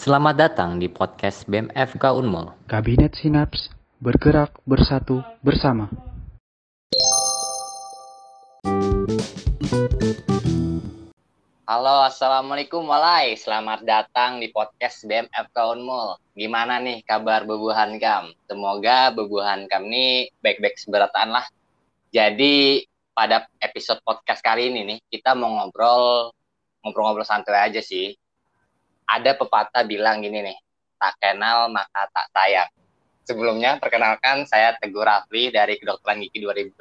Selamat 0.00 0.32
datang 0.32 0.80
di 0.80 0.88
podcast 0.88 1.44
BMFK 1.44 2.00
Unmul. 2.16 2.56
Kabinet 2.64 3.20
Sinaps 3.20 3.68
bergerak 4.00 4.56
bersatu 4.64 5.20
bersama. 5.44 5.92
Halo, 11.68 12.08
Assalamualaikum 12.08 12.80
walai. 12.88 13.36
Selamat 13.36 13.84
datang 13.84 14.40
di 14.40 14.48
podcast 14.48 15.04
BMFK 15.04 15.76
Unmul. 15.76 16.16
Gimana 16.32 16.80
nih 16.80 17.04
kabar 17.04 17.44
bebuhan 17.44 18.00
kam? 18.00 18.32
Semoga 18.48 19.12
bebuhan 19.12 19.68
kam 19.68 19.84
ini 19.84 20.32
baik-baik 20.40 20.80
seberatan 20.80 21.28
lah. 21.28 21.44
Jadi 22.08 22.88
pada 23.12 23.44
episode 23.60 24.00
podcast 24.00 24.40
kali 24.40 24.72
ini 24.72 24.96
nih, 24.96 24.98
kita 25.12 25.36
mau 25.36 25.60
ngobrol 25.60 26.32
ngobrol-ngobrol 26.88 27.28
santai 27.28 27.68
aja 27.68 27.84
sih. 27.84 28.16
Ada 29.10 29.34
pepatah 29.34 29.82
bilang 29.82 30.22
gini 30.22 30.38
nih, 30.38 30.58
tak 31.02 31.18
kenal 31.18 31.66
maka 31.66 32.06
tak 32.14 32.30
sayang. 32.30 32.70
Sebelumnya, 33.26 33.82
perkenalkan 33.82 34.46
saya 34.46 34.78
Teguh 34.78 35.02
Rafli 35.02 35.50
dari 35.50 35.82
Kedokteran 35.82 36.22
Gigi 36.22 36.38
2020. 36.38 36.78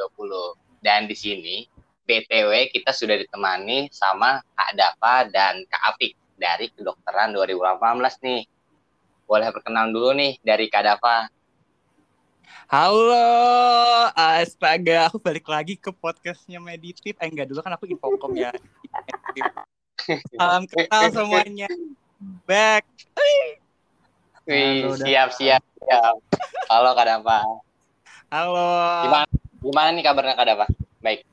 Dan 0.77 1.09
di 1.09 1.17
sini, 1.17 1.65
BTW 2.05 2.69
kita 2.69 2.93
sudah 2.93 3.17
ditemani 3.17 3.89
sama 3.89 4.45
Kak 4.53 4.71
Dava 4.77 5.25
dan 5.25 5.65
Kak 5.65 5.93
Afik 5.93 6.13
dari 6.37 6.69
Kedokteran 6.69 7.33
2018 7.33 8.25
nih. 8.25 8.41
Boleh 9.25 9.49
perkenalan 9.49 9.89
dulu 9.89 10.13
nih 10.13 10.37
dari 10.45 10.69
Kak 10.69 10.85
Dava. 10.85 11.29
Halo, 12.69 13.29
astaga, 14.13 15.09
aku 15.09 15.17
balik 15.17 15.49
lagi 15.49 15.73
ke 15.73 15.89
podcastnya 15.89 16.61
Meditif. 16.61 17.17
Eh 17.17 17.29
enggak 17.29 17.49
dulu 17.49 17.65
kan 17.65 17.73
aku 17.73 17.89
Infocom 17.89 18.37
ya. 18.37 18.53
Salam 20.37 20.65
kenal 20.65 21.09
semuanya. 21.13 21.69
Back. 22.19 22.83
Wih, 24.43 24.83
Halo, 24.83 24.99
Dava. 24.99 25.07
siap, 25.07 25.29
siap, 25.39 25.63
siap. 25.63 26.15
Halo 26.67 26.91
Kak 26.91 27.05
Dava. 27.07 27.39
Halo. 28.27 28.69
Gimana, 29.07 29.25
gimana 29.63 29.89
nih 29.95 30.03
kabarnya 30.03 30.35
Kak 30.35 30.47
Dava? 30.51 30.65
Baik. 30.99 31.23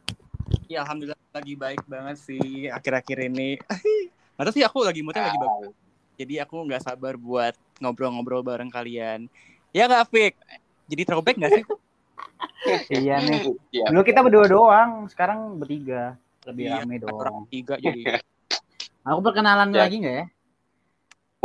Ya 0.70 0.86
alhamdulillah 0.86 1.18
lagi 1.34 1.54
baik 1.58 1.82
banget 1.90 2.22
sih 2.22 2.70
akhir-akhir 2.70 3.18
ini. 3.26 3.58
Atau 4.38 4.54
sih 4.54 4.62
aku 4.62 4.86
lagi 4.86 5.02
moodnya 5.02 5.26
lagi 5.26 5.40
bagus. 5.42 5.74
Jadi 6.14 6.34
aku 6.38 6.54
nggak 6.70 6.86
sabar 6.86 7.18
buat 7.18 7.58
ngobrol-ngobrol 7.82 8.46
bareng 8.46 8.70
kalian. 8.70 9.26
Ya 9.74 9.90
nggak 9.90 10.06
Fik? 10.06 10.38
Jadi 10.86 11.02
throwback 11.02 11.36
nggak 11.40 11.52
sih? 11.58 11.64
Iya 12.90 13.22
nih. 13.22 13.42
Siap. 13.70 13.90
Dulu 13.94 14.00
kita 14.02 14.26
berdua 14.26 14.46
doang, 14.50 15.06
sekarang 15.06 15.54
bertiga. 15.58 16.18
Lebih 16.46 16.66
Iya, 16.66 16.82
rame 16.82 16.98
Orang 17.06 17.46
dong. 17.46 17.50
tiga 17.50 17.74
jadi. 17.78 18.02
Aku 19.06 19.22
perkenalan 19.22 19.70
Ya. 19.70 19.86
lagi 19.86 20.02
nggak 20.02 20.14
ya? 20.18 20.26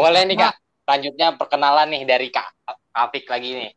Boleh 0.02 0.26
nih 0.26 0.34
Kak. 0.34 0.54
Selanjutnya 0.82 1.28
perkenalan 1.38 1.88
nih 1.94 2.04
dari 2.10 2.28
Kak 2.34 2.50
Afik 2.90 3.30
lagi 3.30 3.50
nih. 3.54 3.72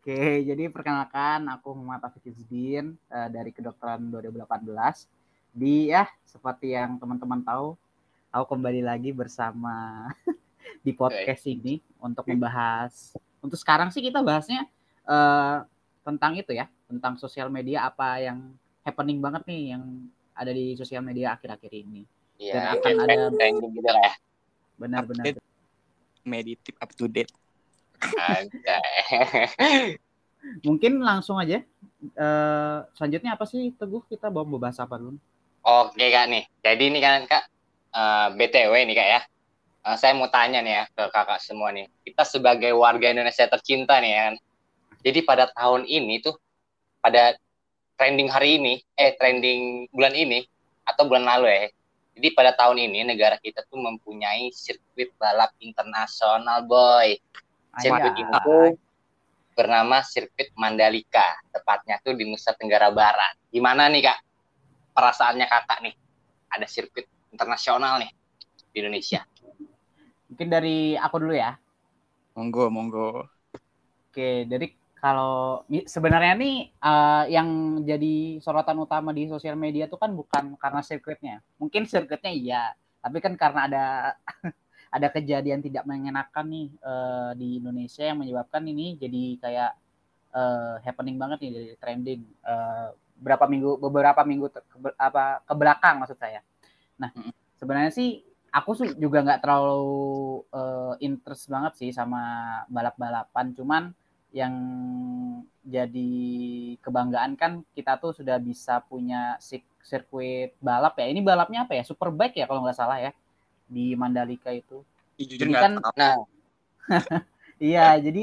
Oke, 0.00 0.40
jadi 0.40 0.72
perkenalkan 0.72 1.44
aku 1.52 1.76
Muhammad 1.76 2.08
Taufik 2.08 2.32
Izdin 2.32 2.96
eh, 3.12 3.28
dari 3.28 3.52
kedokteran 3.52 4.08
2018. 4.08 4.72
Di 5.52 5.92
ya 5.92 6.08
seperti 6.24 6.72
yang 6.72 6.96
teman-teman 6.96 7.44
tahu, 7.44 7.76
aku 8.32 8.56
kembali 8.56 8.80
lagi 8.80 9.12
bersama 9.12 10.08
di 10.86 10.96
podcast 10.96 11.44
ini 11.44 11.84
untuk 12.00 12.24
membahas. 12.24 13.12
Untuk 13.44 13.60
sekarang 13.60 13.92
sih 13.92 14.00
kita 14.00 14.24
bahasnya 14.24 14.64
eh, 15.04 15.56
tentang 16.08 16.40
itu 16.40 16.56
ya, 16.56 16.72
tentang 16.88 17.20
sosial 17.20 17.52
media 17.52 17.84
apa 17.84 18.16
yang 18.16 18.56
happening 18.80 19.20
banget 19.20 19.44
nih 19.44 19.76
yang 19.76 19.84
ada 20.32 20.56
di 20.56 20.72
sosial 20.72 21.04
media 21.04 21.36
akhir-akhir 21.36 21.72
ini. 21.84 22.08
Dan 22.40 22.48
Iya, 22.64 22.80
akan 22.80 22.92
ada- 23.04 23.28
trending 23.36 23.76
gitu 23.76 23.90
lah 23.92 24.04
ya. 24.08 24.14
Benar-benar. 24.78 25.36
Meditif 26.24 26.74
up 26.78 26.94
to 26.94 27.10
date. 27.10 27.32
Mungkin 30.66 31.02
langsung 31.02 31.36
aja. 31.36 31.60
eh 31.98 32.78
selanjutnya 32.94 33.34
apa 33.34 33.42
sih 33.42 33.74
Teguh? 33.74 34.06
Kita 34.06 34.30
mau 34.30 34.46
membahas 34.46 34.78
apa 34.78 34.94
dulu? 34.96 35.18
Oke 35.66 36.06
kak 36.14 36.30
nih, 36.30 36.44
jadi 36.62 36.84
ini 36.88 36.98
kan 37.02 37.26
kak 37.26 37.44
eh, 37.90 38.28
BTW 38.38 38.72
nih 38.86 38.96
kak 38.96 39.08
ya, 39.10 39.20
Eh, 39.88 39.96
saya 39.96 40.12
mau 40.12 40.28
tanya 40.28 40.60
nih 40.60 40.74
ya 40.74 40.84
ke 40.90 41.04
kakak 41.08 41.40
semua 41.40 41.72
nih, 41.72 41.88
kita 42.04 42.20
sebagai 42.28 42.76
warga 42.76 43.08
Indonesia 43.08 43.48
tercinta 43.48 43.96
nih 44.04 44.10
ya 44.12 44.20
kan, 44.28 44.34
jadi 45.00 45.18
pada 45.24 45.44
tahun 45.54 45.88
ini 45.88 46.20
tuh, 46.20 46.36
pada 47.00 47.32
trending 47.96 48.28
hari 48.28 48.60
ini, 48.60 48.74
eh 49.00 49.16
trending 49.16 49.88
bulan 49.88 50.12
ini 50.12 50.44
atau 50.84 51.08
bulan 51.08 51.24
lalu 51.24 51.46
ya, 51.48 51.60
jadi 52.18 52.34
pada 52.34 52.50
tahun 52.50 52.90
ini 52.90 53.06
negara 53.14 53.38
kita 53.38 53.62
tuh 53.70 53.78
mempunyai 53.78 54.50
sirkuit 54.50 55.14
balap 55.22 55.54
internasional 55.62 56.66
boy, 56.66 57.14
sirkuit 57.78 58.14
ini 58.18 58.34
tuh 58.42 58.74
bernama 59.54 60.02
sirkuit 60.02 60.50
Mandalika, 60.58 61.38
tepatnya 61.54 62.02
tuh 62.02 62.18
di 62.18 62.26
Nusa 62.26 62.54
Tenggara 62.58 62.90
Barat. 62.90 63.38
Gimana 63.54 63.86
nih 63.86 64.10
kak? 64.10 64.18
perasaannya 64.98 65.46
kakak 65.46 65.78
nih 65.86 65.94
ada 66.50 66.66
sirkuit 66.66 67.06
internasional 67.30 68.02
nih 68.02 68.10
di 68.74 68.76
Indonesia. 68.82 69.22
Mungkin 70.26 70.48
dari 70.50 70.98
aku 70.98 71.22
dulu 71.22 71.38
ya. 71.38 71.54
Monggo, 72.34 72.66
monggo. 72.66 73.30
Oke, 74.10 74.42
jadi 74.50 74.74
kalau 74.98 75.62
sebenarnya 75.86 76.34
nih 76.34 76.56
eh, 76.74 77.24
yang 77.34 77.80
jadi 77.86 78.42
sorotan 78.42 78.78
utama 78.82 79.14
di 79.14 79.30
sosial 79.30 79.54
media 79.54 79.86
tuh 79.86 79.98
kan 79.98 80.10
bukan 80.10 80.58
karena 80.58 80.80
sirkuitnya. 80.82 81.42
Mungkin 81.62 81.86
sirkuitnya 81.86 82.32
iya, 82.34 82.62
tapi 82.98 83.22
kan 83.22 83.38
karena 83.38 83.60
ada 83.70 83.84
ada 84.96 85.08
kejadian 85.12 85.62
tidak 85.62 85.86
mengenakan 85.86 86.46
nih 86.50 86.68
eh, 86.82 87.30
di 87.38 87.48
Indonesia 87.62 88.02
yang 88.02 88.18
menyebabkan 88.18 88.62
ini 88.66 88.98
jadi 88.98 89.22
kayak 89.38 89.72
eh, 90.34 90.74
happening 90.82 91.16
banget 91.16 91.38
nih 91.46 91.50
dari 91.54 91.70
trending 91.78 92.22
eh, 92.42 92.88
berapa 93.18 93.44
minggu 93.50 93.82
beberapa 93.82 94.22
minggu 94.22 94.46
ke, 94.50 94.60
apa 94.98 95.42
ke 95.42 95.54
belakang 95.54 96.02
maksud 96.02 96.18
saya. 96.18 96.42
Nah, 96.98 97.10
sebenarnya 97.58 97.90
sih 97.94 98.22
aku 98.50 98.74
juga 98.98 99.22
nggak 99.22 99.42
terlalu 99.46 100.42
eh, 100.50 100.94
interest 101.06 101.46
banget 101.46 101.72
sih 101.78 101.90
sama 101.94 102.22
balap-balapan, 102.66 103.54
cuman 103.54 103.82
yang 104.32 104.54
jadi 105.68 106.10
kebanggaan 106.80 107.32
kan 107.36 107.52
kita 107.76 108.00
tuh 108.02 108.12
sudah 108.16 108.36
bisa 108.40 108.80
punya 108.88 109.36
sirkuit 109.84 110.54
balap 110.62 110.94
ya. 111.00 111.06
Ini 111.12 111.20
balapnya 111.24 111.64
apa 111.68 111.72
ya? 111.78 111.82
Superbike 111.84 112.36
ya 112.40 112.44
kalau 112.48 112.64
nggak 112.64 112.78
salah 112.78 112.98
ya 113.00 113.10
di 113.68 113.94
Mandalika 113.98 114.50
itu. 114.54 114.82
Jujur 115.18 115.40
Jadi 115.40 115.52
nggak 115.52 115.66
kan 115.66 115.72
tahu. 115.74 115.92
Nah, 115.98 116.14
Iya, 117.58 117.98
jadi 118.06 118.22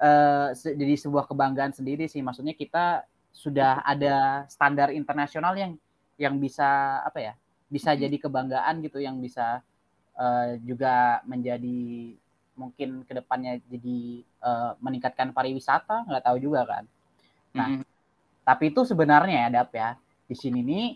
eh, 0.00 0.48
se- 0.56 0.76
jadi 0.76 0.94
sebuah 0.96 1.24
kebanggaan 1.30 1.72
sendiri 1.76 2.04
sih. 2.08 2.20
Maksudnya 2.24 2.54
kita 2.56 3.04
sudah 3.30 3.84
ada 3.86 4.44
standar 4.50 4.90
internasional 4.90 5.54
yang 5.56 5.72
yang 6.20 6.36
bisa 6.40 7.00
apa 7.04 7.18
ya? 7.20 7.32
Bisa 7.70 7.94
Mhm. 7.94 8.00
jadi 8.08 8.16
kebanggaan 8.24 8.74
gitu, 8.84 8.98
yang 9.00 9.16
bisa 9.20 9.60
eh, 10.20 10.60
juga 10.64 11.20
menjadi 11.28 11.80
mungkin 12.60 13.08
ke 13.08 13.16
depannya 13.16 13.56
jadi 13.72 14.20
eh, 14.20 14.72
meningkatkan 14.84 15.32
pariwisata, 15.32 16.04
nggak 16.04 16.24
tahu 16.28 16.36
juga 16.36 16.68
kan. 16.68 16.84
Nah, 17.56 17.80
Mm-mm. 17.80 17.88
Tapi 18.44 18.74
itu 18.74 18.82
sebenarnya 18.82 19.46
ya, 19.46 19.62
Dap 19.62 19.70
ya. 19.72 19.96
Di 20.28 20.36
sini 20.36 20.60
nih 20.60 20.86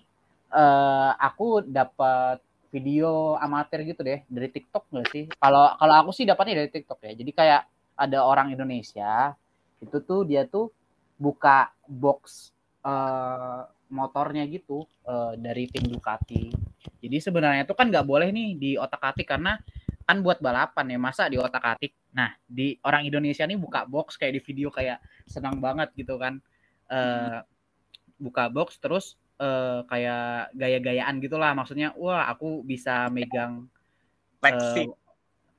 eh, 0.52 1.10
aku 1.16 1.64
dapat 1.64 2.44
video 2.74 3.38
amatir 3.38 3.86
gitu 3.86 4.02
deh 4.02 4.26
dari 4.26 4.48
TikTok 4.50 4.90
nggak 4.90 5.08
sih? 5.14 5.24
Kalau 5.38 5.78
kalau 5.78 5.94
aku 6.02 6.10
sih 6.10 6.26
dapatnya 6.26 6.66
dari 6.66 6.70
TikTok 6.74 6.98
ya. 7.06 7.12
Jadi 7.14 7.30
kayak 7.30 7.62
ada 7.94 8.26
orang 8.26 8.50
Indonesia 8.50 9.32
itu 9.78 9.96
tuh 10.02 10.26
dia 10.26 10.42
tuh 10.44 10.74
buka 11.14 11.70
box 11.86 12.50
eh, 12.82 13.62
motornya 13.94 14.42
gitu 14.50 14.82
eh, 15.06 15.32
dari 15.38 15.70
tim 15.70 15.86
Ducati. 15.86 16.50
Jadi 17.04 17.16
sebenarnya 17.22 17.62
itu 17.68 17.74
kan 17.78 17.86
nggak 17.92 18.06
boleh 18.08 18.34
nih 18.34 18.48
di 18.58 18.70
otak-atik 18.74 19.30
karena 19.30 19.60
kan 20.04 20.20
buat 20.20 20.38
balapan 20.40 20.94
ya 20.94 20.98
masa 21.00 21.28
di 21.28 21.40
otak-atik. 21.40 21.92
Nah 22.12 22.32
di 22.44 22.76
orang 22.84 23.08
Indonesia 23.08 23.44
nih 23.48 23.56
buka 23.56 23.88
box 23.88 24.20
kayak 24.20 24.38
di 24.38 24.42
video 24.44 24.68
kayak 24.68 25.00
senang 25.24 25.58
banget 25.58 25.90
gitu 25.96 26.20
kan. 26.20 26.38
Eh, 26.92 27.40
buka 28.20 28.48
box 28.52 28.78
terus 28.78 29.16
eh, 29.40 29.80
kayak 29.88 30.54
gaya-gayaan 30.54 31.18
gitulah 31.18 31.52
maksudnya 31.56 31.90
wah 31.98 32.30
aku 32.30 32.62
bisa 32.62 33.10
megang 33.10 33.66
Flexing. 34.38 34.90
eh, 34.92 35.02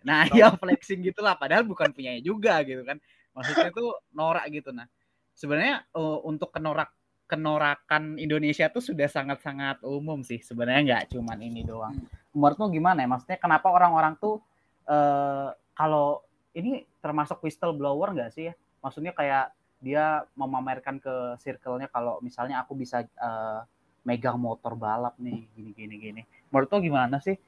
nah 0.06 0.24
ya 0.38 0.54
flexing 0.54 1.02
gitulah 1.02 1.34
padahal 1.34 1.66
bukan 1.66 1.90
punyanya 1.90 2.22
juga 2.22 2.62
gitu 2.62 2.86
kan 2.86 3.02
maksudnya 3.34 3.74
tuh 3.74 3.98
norak 4.14 4.46
gitu 4.54 4.70
nah 4.72 4.88
sebenarnya 5.36 5.84
eh, 5.92 6.20
untuk 6.24 6.54
kenorak 6.54 6.94
kenorakan 7.26 8.22
Indonesia 8.22 8.70
tuh 8.70 8.86
sudah 8.86 9.10
sangat-sangat 9.10 9.82
umum 9.82 10.22
sih 10.22 10.40
sebenarnya 10.46 10.82
nggak 10.86 11.04
cuman 11.18 11.42
ini 11.42 11.66
doang 11.66 11.98
menurutmu 12.36 12.68
gimana 12.76 13.02
ya 13.02 13.08
maksudnya 13.08 13.40
kenapa 13.40 13.72
orang-orang 13.72 14.20
tuh 14.20 14.44
eh, 14.86 15.50
kalau 15.72 16.22
ini 16.52 16.84
termasuk 17.00 17.40
whistleblower 17.40 18.12
nggak 18.12 18.32
sih 18.36 18.52
ya 18.52 18.54
maksudnya 18.84 19.16
kayak 19.16 19.56
dia 19.80 20.24
memamerkan 20.36 21.00
ke 21.00 21.40
circle-nya 21.40 21.88
kalau 21.88 22.20
misalnya 22.20 22.60
aku 22.62 22.76
bisa 22.76 23.08
eh, 23.08 23.60
megang 24.06 24.38
motor 24.38 24.78
balap 24.78 25.16
nih 25.18 25.48
gini 25.56 25.72
gini 25.74 25.96
gini 25.98 26.22
menurut 26.52 26.70
lo 26.70 26.78
gimana 26.84 27.18
sih 27.24 27.40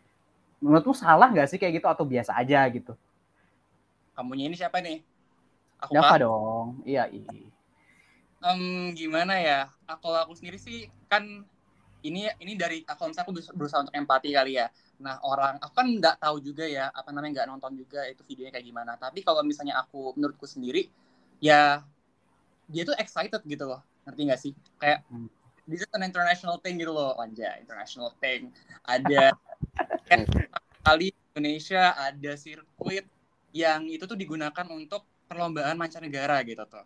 menurutmu 0.57 0.93
salah 0.97 1.29
nggak 1.29 1.49
sih 1.49 1.57
kayak 1.61 1.81
gitu 1.81 1.87
atau 1.89 2.05
biasa 2.05 2.33
aja 2.33 2.65
gitu? 2.73 2.97
Kamunya 4.17 4.49
ini 4.49 4.57
siapa 4.57 4.81
nih? 4.81 5.05
Aku 5.85 5.93
Dava 5.93 6.15
dong. 6.17 6.81
Iya, 6.81 7.05
iya. 7.13 7.45
Em, 8.41 8.93
gimana 8.97 9.37
ya? 9.37 9.69
Aku 9.85 10.09
aku 10.09 10.33
sendiri 10.33 10.57
sih 10.57 10.89
kan 11.05 11.45
ini 12.05 12.29
ini 12.37 12.53
dari 12.53 12.85
aku 12.85 13.09
misalnya 13.09 13.25
aku 13.25 13.33
berusaha- 13.57 13.81
untuk 13.87 13.95
empati 13.97 14.29
kali 14.35 14.59
ya. 14.61 14.69
Nah 15.01 15.17
orang 15.25 15.57
aku 15.57 15.73
kan 15.73 15.87
nggak 15.89 16.21
tahu 16.21 16.37
juga 16.41 16.65
ya 16.69 16.93
apa 16.93 17.09
namanya 17.09 17.41
nggak 17.41 17.49
nonton 17.49 17.73
juga 17.73 18.05
itu 18.05 18.21
videonya 18.27 18.53
kayak 18.53 18.67
gimana. 18.67 18.91
Tapi 19.01 19.25
kalau 19.25 19.41
misalnya 19.41 19.81
aku 19.81 20.13
menurutku 20.13 20.45
sendiri 20.45 20.89
ya 21.41 21.81
dia 22.69 22.83
tuh 22.85 22.95
excited 23.01 23.41
gitu 23.45 23.65
loh. 23.65 23.81
Ngerti 24.05 24.21
nggak 24.27 24.41
sih? 24.41 24.53
Kayak 24.77 25.07
Hmm. 25.09 25.27
this 25.65 25.81
is 25.81 25.91
an 25.95 26.05
international 26.05 26.61
thing 26.61 26.77
gitu 26.77 26.93
loh. 26.93 27.17
Anja 27.17 27.57
international 27.57 28.13
thing. 28.21 28.53
Ada 28.85 29.33
kali 30.85 31.11
Indonesia 31.35 31.91
ada 31.97 32.31
sirkuit 32.39 33.05
yang 33.51 33.89
itu 33.89 34.05
tuh 34.05 34.15
digunakan 34.15 34.65
untuk 34.69 35.03
perlombaan 35.27 35.75
mancanegara 35.75 36.39
gitu 36.47 36.63
tuh. 36.69 36.85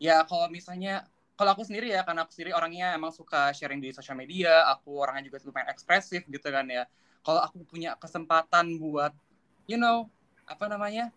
Ya 0.00 0.24
kalau 0.24 0.48
misalnya 0.48 1.04
kalau 1.42 1.58
aku 1.58 1.66
sendiri 1.66 1.90
ya 1.90 2.06
karena 2.06 2.22
aku 2.22 2.30
sendiri 2.30 2.54
orangnya 2.54 2.94
emang 2.94 3.10
suka 3.10 3.50
sharing 3.50 3.82
di 3.82 3.90
sosial 3.90 4.14
media, 4.14 4.62
aku 4.70 4.94
orangnya 5.02 5.26
juga 5.26 5.42
lumayan 5.42 5.74
ekspresif 5.74 6.22
gitu 6.30 6.48
kan 6.54 6.62
ya. 6.70 6.86
Kalau 7.26 7.42
aku 7.42 7.66
punya 7.66 7.98
kesempatan 7.98 8.78
buat 8.78 9.10
you 9.66 9.74
know, 9.74 10.06
apa 10.46 10.70
namanya? 10.70 11.10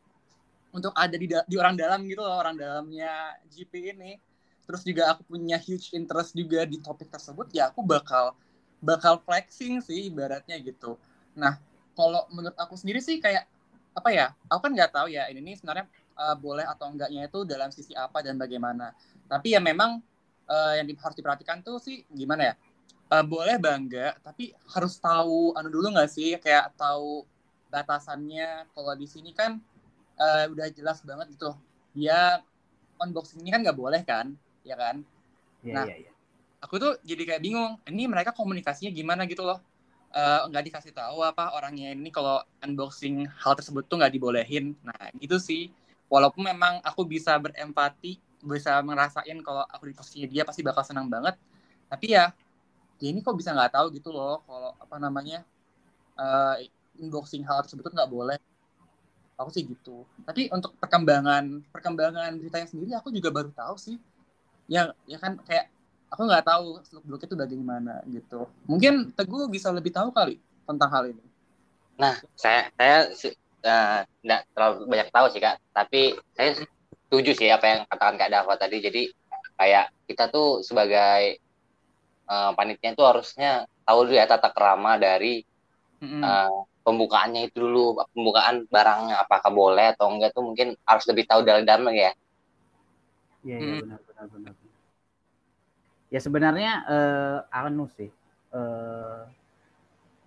untuk 0.76 0.92
ada 0.92 1.16
di 1.16 1.32
di 1.32 1.56
orang 1.56 1.80
dalam 1.80 2.04
gitu 2.04 2.20
loh, 2.20 2.36
orang 2.36 2.60
dalamnya 2.60 3.38
GP 3.48 3.96
ini. 3.96 4.20
Terus 4.68 4.82
juga 4.84 5.14
aku 5.16 5.24
punya 5.24 5.56
huge 5.56 5.96
interest 5.96 6.36
juga 6.36 6.68
di 6.68 6.82
topik 6.84 7.08
tersebut, 7.08 7.48
ya 7.56 7.72
aku 7.72 7.80
bakal 7.86 8.36
bakal 8.84 9.24
flexing 9.24 9.80
sih 9.80 10.12
ibaratnya 10.12 10.60
gitu. 10.60 11.00
Nah, 11.38 11.56
kalau 11.96 12.28
menurut 12.34 12.58
aku 12.60 12.76
sendiri 12.76 13.00
sih 13.00 13.24
kayak 13.24 13.48
apa 13.96 14.10
ya? 14.12 14.36
Aku 14.52 14.68
kan 14.68 14.76
nggak 14.76 14.92
tahu 14.92 15.08
ya 15.08 15.32
ini 15.32 15.40
nih 15.40 15.56
sebenarnya 15.56 15.88
uh, 16.20 16.36
boleh 16.36 16.68
atau 16.68 16.92
enggaknya 16.92 17.32
itu 17.32 17.48
dalam 17.48 17.72
sisi 17.72 17.96
apa 17.96 18.20
dan 18.20 18.36
bagaimana. 18.36 18.92
Tapi 19.32 19.56
ya 19.56 19.64
memang 19.64 20.04
uh, 20.50 20.74
yang 20.78 20.86
di- 20.90 20.98
harus 20.98 21.18
diperhatikan 21.18 21.62
tuh 21.66 21.78
sih 21.82 22.04
gimana 22.12 22.54
ya? 22.54 22.56
Uh, 23.06 23.22
boleh 23.22 23.62
bangga, 23.62 24.18
tapi 24.26 24.52
harus 24.74 24.98
tahu 24.98 25.54
anu 25.54 25.70
dulu 25.70 25.94
nggak 25.94 26.10
sih? 26.10 26.36
Kayak 26.42 26.74
tahu 26.74 27.26
batasannya. 27.70 28.66
Kalau 28.74 28.94
di 28.98 29.06
sini 29.06 29.30
kan 29.32 29.62
uh, 30.18 30.46
udah 30.50 30.68
jelas 30.74 31.02
banget 31.06 31.38
gitu. 31.38 31.54
Dia 31.94 32.42
unboxing 32.98 33.46
ini 33.46 33.50
kan 33.54 33.62
nggak 33.62 33.78
boleh 33.78 34.02
kan, 34.02 34.34
ya 34.66 34.76
kan? 34.76 35.06
Iya, 35.62 35.74
Nah, 35.74 35.86
iya, 35.86 35.96
iya. 36.08 36.12
aku 36.66 36.76
tuh 36.82 36.92
jadi 37.06 37.24
kayak 37.30 37.42
bingung 37.46 37.78
ini 37.86 38.10
mereka 38.10 38.34
komunikasinya 38.34 38.90
gimana 38.90 39.30
gitu 39.30 39.46
loh 39.46 39.62
nggak 40.16 40.64
dikasih 40.72 40.94
tahu 40.96 41.20
apa 41.28 41.52
orangnya 41.52 41.92
ini 41.92 42.08
kalau 42.08 42.40
unboxing 42.64 43.28
hal 43.28 43.54
tersebut 43.60 43.84
tuh 43.84 44.00
nggak 44.00 44.14
dibolehin 44.16 44.72
nah 44.80 45.12
gitu 45.20 45.36
sih 45.36 45.68
walaupun 46.08 46.48
memang 46.48 46.80
aku 46.88 47.04
bisa 47.04 47.36
berempati 47.36 48.24
bisa 48.46 48.80
ngerasain 48.86 49.38
kalau 49.42 49.66
aku 49.68 49.90
di 49.90 49.96
posisinya 49.98 50.28
dia 50.30 50.44
pasti 50.48 50.62
bakal 50.62 50.84
senang 50.86 51.10
banget. 51.10 51.36
Tapi 51.90 52.06
ya 52.16 52.32
dia 52.96 53.10
ini 53.12 53.20
kok 53.20 53.36
bisa 53.36 53.52
nggak 53.52 53.76
tahu 53.76 53.92
gitu 53.92 54.10
loh 54.16 54.40
kalau 54.48 54.72
apa 54.80 54.96
namanya 55.02 55.44
eh, 56.16 56.70
unboxing 57.02 57.44
hal 57.44 57.66
tersebut 57.66 57.92
nggak 57.92 58.12
boleh. 58.12 58.38
Aku 59.36 59.52
sih 59.52 59.68
gitu. 59.68 60.08
Tapi 60.24 60.48
untuk 60.54 60.78
perkembangan 60.80 61.60
perkembangan 61.74 62.40
beritanya 62.40 62.68
sendiri 62.72 62.96
aku 62.96 63.12
juga 63.12 63.30
baru 63.34 63.52
tahu 63.52 63.76
sih. 63.76 63.98
Ya 64.72 64.96
ya 65.06 65.20
kan 65.20 65.38
kayak 65.44 65.70
aku 66.10 66.22
nggak 66.24 66.46
tahu 66.48 66.80
seluk 66.88 67.04
beluk 67.04 67.22
itu 67.28 67.36
bagaimana 67.36 68.00
gitu. 68.08 68.48
Mungkin 68.70 69.12
teguh 69.12 69.52
bisa 69.52 69.76
lebih 69.76 69.92
tahu 69.92 70.16
kali 70.16 70.40
tentang 70.64 70.90
hal 70.90 71.04
ini. 71.12 71.26
Nah, 72.00 72.16
saya 72.36 72.72
saya 72.76 73.12
eh, 73.66 74.00
nggak 74.24 74.42
terlalu 74.56 74.78
banyak 74.88 75.10
tahu 75.12 75.26
sih 75.32 75.42
kak, 75.44 75.58
tapi 75.72 76.16
saya 76.36 76.50
setuju 77.08 77.32
sih 77.40 77.50
apa 77.56 77.66
yang 77.72 77.80
katakan 77.90 78.16
kak 78.20 78.32
Dava 78.34 78.54
tadi. 78.62 78.78
Jadi 78.86 79.02
kayak 79.60 79.86
kita 80.10 80.24
tuh 80.34 80.48
sebagai 80.68 81.22
eh, 82.32 82.52
panitia 82.58 82.92
tuh 83.00 83.06
harusnya 83.10 83.50
tahu 83.86 84.00
dulu 84.10 84.16
ya 84.22 84.26
tata 84.32 84.50
kerama 84.56 84.92
dari 85.06 85.28
Mm-mm. 86.02 86.26
eh, 86.28 86.52
pembukaannya 86.86 87.42
itu 87.50 87.58
dulu, 87.66 87.80
pembukaan 88.16 88.56
barangnya 88.76 89.16
apakah 89.24 89.52
boleh 89.62 89.86
atau 89.94 90.08
enggak 90.14 90.32
tuh 90.38 90.44
mungkin 90.50 90.68
harus 90.90 91.06
lebih 91.12 91.26
tahu 91.30 91.42
dalam-dalam 91.48 91.94
ya. 91.96 92.12
Iya, 93.46 93.58
iya, 93.64 93.74
Hmm. 93.74 93.80
benar, 93.82 94.00
benar, 94.08 94.26
benar. 94.34 94.54
Ya 96.14 96.20
sebenarnya 96.22 96.72
eh 96.94 97.38
anu 97.52 97.86
sih, 97.98 98.10
eh 98.54 99.22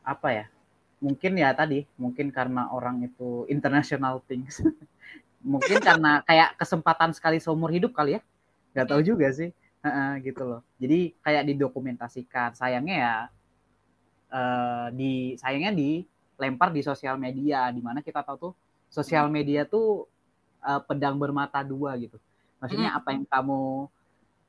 apa 0.07 0.29
ya? 0.35 0.45
Mungkin 0.99 1.33
ya 1.39 1.51
tadi, 1.55 1.87
mungkin 1.97 2.29
karena 2.35 2.69
orang 2.75 3.07
itu 3.07 3.47
international 3.49 4.21
things. 4.29 4.59
mungkin 5.49 5.81
karena 5.81 6.21
kayak 6.29 6.61
kesempatan 6.61 7.17
sekali 7.17 7.41
seumur 7.41 7.73
hidup 7.73 7.97
kali 7.97 8.21
ya. 8.21 8.23
Gak 8.77 8.93
tahu 8.93 9.01
juga 9.01 9.33
sih. 9.33 9.49
Heeh, 9.81 10.11
gitu 10.29 10.45
loh. 10.45 10.61
Jadi 10.77 11.17
kayak 11.25 11.49
didokumentasikan. 11.49 12.53
Sayangnya 12.53 12.97
ya 12.97 13.15
eh 14.29 14.87
di 14.93 15.13
sayangnya 15.41 15.73
dilempar 15.73 16.69
di 16.69 16.85
sosial 16.85 17.17
media 17.17 17.73
di 17.73 17.81
mana 17.81 18.05
kita 18.05 18.21
tahu 18.21 18.37
tuh 18.37 18.53
sosial 18.93 19.33
media 19.33 19.65
tuh 19.65 20.05
eh, 20.61 20.81
pedang 20.85 21.17
bermata 21.17 21.65
dua 21.65 21.97
gitu. 21.97 22.21
Maksudnya 22.61 22.93
apa 22.93 23.17
yang 23.17 23.25
kamu 23.25 23.89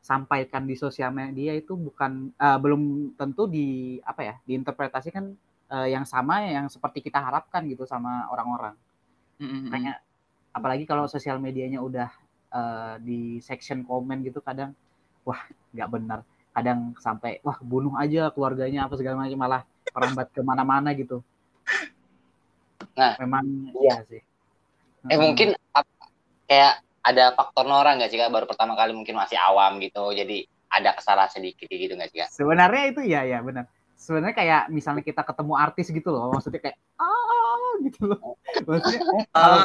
sampaikan 0.03 0.63
di 0.67 0.75
sosial 0.75 1.15
media 1.15 1.55
itu 1.55 1.79
bukan 1.79 2.35
eh, 2.35 2.59
belum 2.59 3.15
tentu 3.15 3.47
di 3.47 3.97
apa 4.03 4.21
ya 4.27 4.35
diinterpretasikan 4.43 5.31
eh, 5.71 5.87
yang 5.95 6.03
sama 6.03 6.43
yang 6.43 6.67
seperti 6.67 6.99
kita 6.99 7.23
harapkan 7.23 7.63
gitu 7.71 7.87
sama 7.87 8.27
orang-orang. 8.27 8.75
Mm-mm. 9.39 9.71
Makanya 9.71 10.03
apalagi 10.59 10.83
kalau 10.83 11.07
sosial 11.07 11.39
medianya 11.39 11.79
udah 11.79 12.11
eh, 12.51 12.95
di 12.99 13.39
section 13.39 13.87
komen 13.87 14.21
gitu 14.27 14.43
kadang 14.43 14.75
wah 15.23 15.39
nggak 15.71 15.89
benar. 15.89 16.19
Kadang 16.51 16.93
sampai 16.99 17.39
wah 17.41 17.55
bunuh 17.63 17.95
aja 17.95 18.29
keluarganya 18.35 18.85
apa 18.85 18.99
segala 18.99 19.23
macam 19.23 19.39
malah 19.39 19.61
perambat 19.89 20.27
ke 20.35 20.41
mana-mana 20.43 20.91
gitu. 20.93 21.23
Nah, 22.99 23.15
memang 23.23 23.45
iya. 23.79 24.03
iya 24.03 24.09
sih. 24.11 24.21
Eh 25.07 25.15
Heeh. 25.15 25.19
mungkin 25.19 25.55
kayak 26.49 26.83
ada 26.99 27.31
faktor 27.31 27.65
Nora 27.65 27.95
nggak 27.95 28.11
sih 28.11 28.19
kak? 28.19 28.31
Baru 28.33 28.45
pertama 28.45 28.75
kali 28.75 28.91
mungkin 28.91 29.15
masih 29.15 29.39
awam 29.39 29.79
gitu, 29.79 30.03
jadi 30.11 30.43
ada 30.69 30.93
kesalahan 30.93 31.31
sedikit 31.31 31.71
gitu 31.71 31.95
nggak 31.95 32.09
sih 32.11 32.19
kak? 32.25 32.29
Sebenarnya 32.35 32.83
itu 32.91 33.01
ya 33.07 33.23
ya 33.23 33.39
benar. 33.39 33.71
Sebenarnya 33.95 34.35
kayak 34.35 34.61
misalnya 34.71 35.03
kita 35.03 35.23
ketemu 35.23 35.53
artis 35.55 35.87
gitu 35.91 36.09
loh, 36.11 36.31
maksudnya 36.31 36.59
kayak 36.59 36.77
ah 36.99 37.71
gitu 37.87 38.11
loh. 38.11 38.35
Maksudnya 38.67 38.99
kalau 39.31 39.63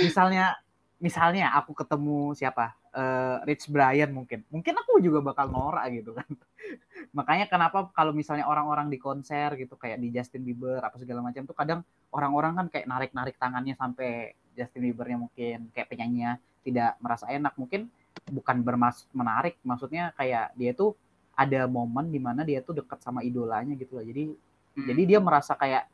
misalnya 0.00 0.56
misalnya 0.96 1.52
aku 1.56 1.76
ketemu 1.76 2.32
siapa? 2.32 2.72
Eh, 2.96 3.36
Rich 3.44 3.68
Brian 3.68 4.08
mungkin. 4.12 4.40
Mungkin 4.48 4.72
aku 4.72 5.04
juga 5.04 5.20
bakal 5.20 5.52
norak 5.52 5.84
gitu 5.92 6.16
kan. 6.16 6.24
Makanya 7.18 7.44
kenapa 7.44 7.92
kalau 7.92 8.16
misalnya 8.16 8.48
orang-orang 8.48 8.88
di 8.88 8.96
konser 8.96 9.52
gitu 9.60 9.76
kayak 9.76 10.00
di 10.00 10.08
Justin 10.08 10.42
Bieber 10.44 10.80
apa 10.80 10.96
segala 10.96 11.20
macam 11.20 11.44
tuh 11.44 11.52
kadang 11.52 11.84
orang-orang 12.08 12.56
kan 12.56 12.66
kayak 12.72 12.86
narik-narik 12.88 13.36
tangannya 13.36 13.76
sampai 13.76 14.32
Justin 14.56 14.88
Biebernya 14.88 15.28
mungkin 15.28 15.68
kayak 15.76 15.92
penyanyinya 15.92 16.40
tidak 16.64 16.96
merasa 16.98 17.28
enak 17.28 17.52
mungkin 17.60 17.92
bukan 18.32 18.64
bermaksud 18.64 19.12
menarik 19.12 19.60
maksudnya 19.60 20.10
kayak 20.16 20.56
dia 20.56 20.72
tuh 20.72 20.96
ada 21.36 21.68
momen 21.68 22.08
di 22.08 22.16
mana 22.16 22.42
dia 22.42 22.64
tuh 22.64 22.80
dekat 22.80 22.98
sama 23.04 23.20
idolanya 23.20 23.76
gitu 23.76 24.00
loh 24.00 24.04
jadi 24.08 24.32
Mm. 24.76 24.86
jadi 24.92 25.02
dia 25.08 25.18
merasa 25.24 25.56
kayak 25.56 25.88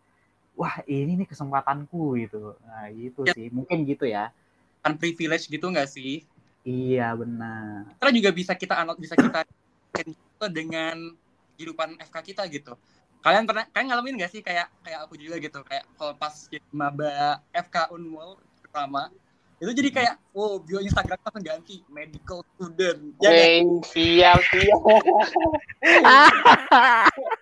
wah 0.56 0.80
ini 0.84 1.24
nih 1.24 1.28
kesempatanku 1.28 2.16
gitu. 2.20 2.54
Nah 2.66 2.88
gitu 2.92 3.24
Ya. 3.24 3.34
sih. 3.34 3.48
Mungkin 3.48 3.84
gitu 3.88 4.04
ya. 4.08 4.30
Kan 4.82 4.98
privilege 4.98 5.48
gitu 5.48 5.66
nggak 5.70 5.88
sih? 5.88 6.26
Iya 6.62 7.14
benar. 7.18 7.90
Terus 7.98 8.12
juga 8.14 8.30
bisa 8.30 8.52
kita 8.54 8.74
anot 8.78 8.98
bisa 8.98 9.18
kita 9.18 9.42
dengan 10.50 11.14
kehidupan 11.58 11.98
FK 12.00 12.16
kita 12.34 12.42
gitu. 12.50 12.74
Kalian 13.22 13.46
pernah 13.46 13.62
kalian 13.70 13.86
ngalamin 13.94 14.18
gak 14.18 14.34
sih 14.34 14.42
kayak 14.42 14.66
kayak 14.82 15.06
aku 15.06 15.14
juga 15.14 15.38
gitu? 15.38 15.62
Kayak 15.62 15.86
kalau 15.94 16.14
pas 16.18 16.34
jadi 16.50 16.62
maba 16.74 17.38
FK 17.54 17.94
Unmul 17.94 18.34
pertama 18.62 19.14
itu 19.62 19.70
jadi 19.78 19.90
kayak 19.94 20.14
wow 20.34 20.58
bio 20.58 20.82
Instagram 20.82 21.22
langsung 21.22 21.44
ganti 21.46 21.86
medical 21.86 22.42
student. 22.58 23.14
Ya 23.22 23.62
siap 23.86 24.42
siap. 24.50 24.82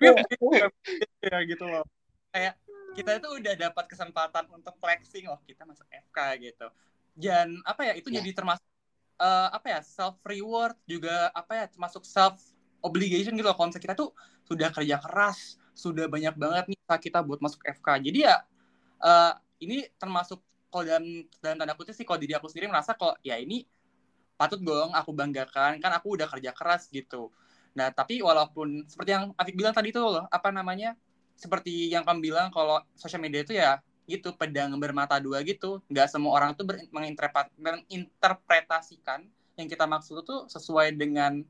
ya 1.24 1.38
gitu 1.48 1.64
loh. 1.64 1.84
Kayak 2.28 2.60
kita 3.00 3.10
itu 3.16 3.28
udah 3.40 3.54
dapat 3.56 3.84
kesempatan 3.88 4.44
untuk 4.52 4.76
flexing 4.76 5.24
loh 5.26 5.40
kita 5.48 5.64
masuk 5.64 5.86
FK 5.88 6.18
gitu. 6.44 6.66
Dan 7.16 7.58
apa 7.64 7.88
ya 7.88 7.92
itu 7.96 8.08
Ya. 8.12 8.20
jadi 8.20 8.30
termasuk 8.36 8.66
eh, 9.20 9.48
apa 9.52 9.66
ya 9.72 9.80
self 9.84 10.16
reward 10.24 10.76
juga 10.84 11.32
apa 11.32 11.52
ya 11.56 11.66
termasuk 11.72 12.04
self 12.04 12.36
obligation 12.84 13.32
gitu 13.36 13.46
loh. 13.48 13.56
Kalau 13.56 13.68
misalnya 13.72 13.86
kita 13.92 13.96
tuh 13.96 14.10
sudah 14.44 14.68
kerja 14.72 14.96
keras 15.00 15.60
sudah 15.74 16.06
banyak 16.10 16.34
banget 16.36 16.64
nih 16.76 16.78
kita 17.00 17.22
buat 17.24 17.40
masuk 17.40 17.62
FK 17.64 18.04
jadi 18.04 18.18
ya 18.28 18.36
eh, 19.00 19.32
ini 19.64 19.88
termasuk 19.96 20.40
kalau 20.70 20.84
dalam 20.86 21.04
dalam 21.42 21.56
tanda 21.58 21.74
kutip 21.74 21.94
sih 21.96 22.06
kalau 22.06 22.20
diri 22.20 22.34
aku 22.36 22.46
sendiri 22.50 22.70
merasa 22.70 22.94
kok 22.94 23.18
ya 23.24 23.36
ini 23.40 23.66
patut 24.38 24.60
dong 24.62 24.92
aku 24.96 25.10
banggakan 25.12 25.78
kan 25.82 25.92
aku 25.96 26.16
udah 26.16 26.28
kerja 26.30 26.50
keras 26.56 26.88
gitu. 26.88 27.28
Nah 27.76 27.92
tapi 27.92 28.20
walaupun 28.24 28.88
seperti 28.88 29.10
yang 29.16 29.24
Afik 29.36 29.54
bilang 29.56 29.74
tadi 29.76 29.92
tuh 29.92 30.04
loh 30.08 30.24
apa 30.30 30.48
namanya 30.50 30.96
seperti 31.40 31.88
yang 31.88 32.04
kamu 32.04 32.28
bilang 32.28 32.52
kalau 32.52 32.84
sosial 32.92 33.24
media 33.24 33.40
itu 33.40 33.56
ya 33.56 33.80
gitu 34.04 34.36
pedang 34.36 34.76
bermata 34.76 35.16
dua 35.16 35.40
gitu. 35.40 35.80
Nggak 35.88 36.12
semua 36.12 36.36
orang 36.36 36.52
tuh 36.52 36.68
ber- 36.68 36.84
menginterpretasikan 36.92 39.24
yang 39.56 39.68
kita 39.70 39.88
maksud 39.88 40.20
itu 40.20 40.36
sesuai 40.52 40.92
dengan 40.92 41.40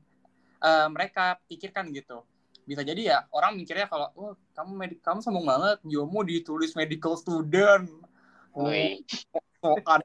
eh, 0.63 0.87
mereka 0.87 1.35
pikirkan 1.51 1.91
gitu. 1.91 2.23
Bisa 2.63 2.87
jadi 2.87 3.01
ya 3.03 3.27
orang 3.35 3.59
mikirnya 3.59 3.91
kalau 3.91 4.07
oh 4.15 4.31
kamu 4.55 4.71
medik 4.79 5.03
kamu 5.03 5.19
sombong 5.19 5.43
banget 5.43 5.83
Yomo 5.83 6.23
ditulis 6.23 6.71
medical 6.71 7.19
student. 7.19 7.91
Oh, 8.55 8.71
Wih, 8.71 9.03
sokan. 9.59 9.99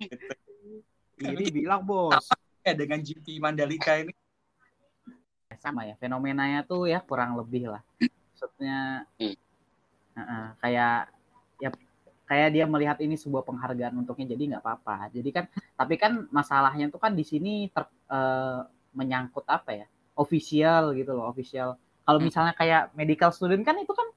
Gitu. 0.00 0.32
Ini 1.20 1.44
bilang 1.50 1.82
bos. 1.82 2.30
ya 2.60 2.76
dengan 2.76 3.00
GP 3.00 3.40
Mandalika 3.40 3.96
ini. 3.98 4.12
Sama 5.58 5.88
ya 5.88 5.96
fenomenanya 5.98 6.62
tuh 6.64 6.88
ya 6.88 7.02
kurang 7.04 7.36
lebih 7.36 7.68
lah 7.72 7.82
maksudnya 8.40 9.04
Hmm. 9.20 9.36
Heeh, 10.16 10.44
kayak 10.64 11.12
ya 11.60 11.68
kayak 12.24 12.48
dia 12.56 12.64
melihat 12.64 12.96
ini 13.04 13.20
sebuah 13.20 13.44
penghargaan 13.44 14.00
untuknya 14.00 14.32
jadi 14.32 14.56
nggak 14.56 14.64
apa-apa 14.64 15.12
jadi 15.12 15.28
kan 15.28 15.44
tapi 15.76 16.00
kan 16.00 16.24
masalahnya 16.32 16.88
tuh 16.88 16.96
kan 16.96 17.12
di 17.12 17.20
sini 17.20 17.68
ter, 17.68 17.84
eh, 18.08 18.60
menyangkut 18.96 19.44
apa 19.44 19.84
ya 19.84 19.86
official 20.16 20.96
gitu 20.96 21.12
loh 21.12 21.28
official 21.28 21.76
kalau 22.08 22.16
Hmm. 22.16 22.32
misalnya 22.32 22.56
kayak 22.56 22.96
medical 22.96 23.28
student 23.28 23.60
kan 23.60 23.76
itu 23.76 23.92
kan 23.92 24.08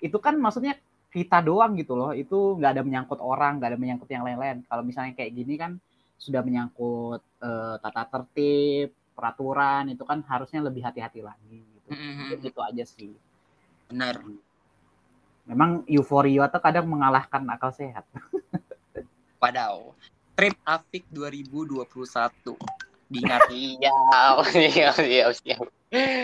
itu 0.00 0.16
kan 0.16 0.34
maksudnya 0.40 0.80
kita 1.12 1.44
doang 1.44 1.76
gitu 1.76 1.92
loh 1.92 2.16
itu 2.16 2.56
nggak 2.56 2.72
ada 2.72 2.82
menyangkut 2.82 3.20
orang 3.20 3.60
nggak 3.60 3.76
ada 3.76 3.78
menyangkut 3.78 4.08
yang 4.08 4.24
lain-lain 4.24 4.64
kalau 4.64 4.80
misalnya 4.80 5.12
kayak 5.12 5.36
gini 5.36 5.60
kan 5.60 5.76
sudah 6.16 6.40
menyangkut 6.40 7.20
eh, 7.44 7.76
tata 7.84 8.02
tertib 8.08 8.96
peraturan 9.12 9.92
itu 9.92 10.02
kan 10.08 10.24
harusnya 10.24 10.64
lebih 10.64 10.82
hati-hati 10.88 11.20
lagi 11.20 11.60
gitu. 11.68 11.88
Mm-mm. 11.92 12.40
Gitu 12.40 12.60
aja 12.64 12.84
sih. 12.88 13.12
Benar 13.92 14.24
Memang 15.42 15.82
euforia 15.90 16.46
tuh 16.46 16.62
kadang 16.62 16.86
mengalahkan 16.86 17.42
akal 17.50 17.74
sehat. 17.74 18.06
Wadaw. 19.42 19.90
Trip 20.38 20.54
Afik 20.62 21.02
2021. 21.10 21.82
Diingat. 23.10 23.50
siap, 23.50 24.36
siap, 24.54 24.94
siap, 24.96 25.30
siap. 25.34 25.66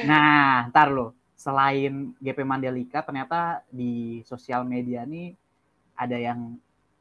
Nah, 0.07 0.71
ntar 0.71 0.95
lo. 0.95 1.19
Selain 1.35 2.15
GP 2.23 2.47
Mandalika, 2.47 3.03
ternyata 3.03 3.63
di 3.71 4.23
sosial 4.23 4.63
media 4.63 5.03
nih 5.03 5.35
ada 5.99 6.15
yang 6.15 6.55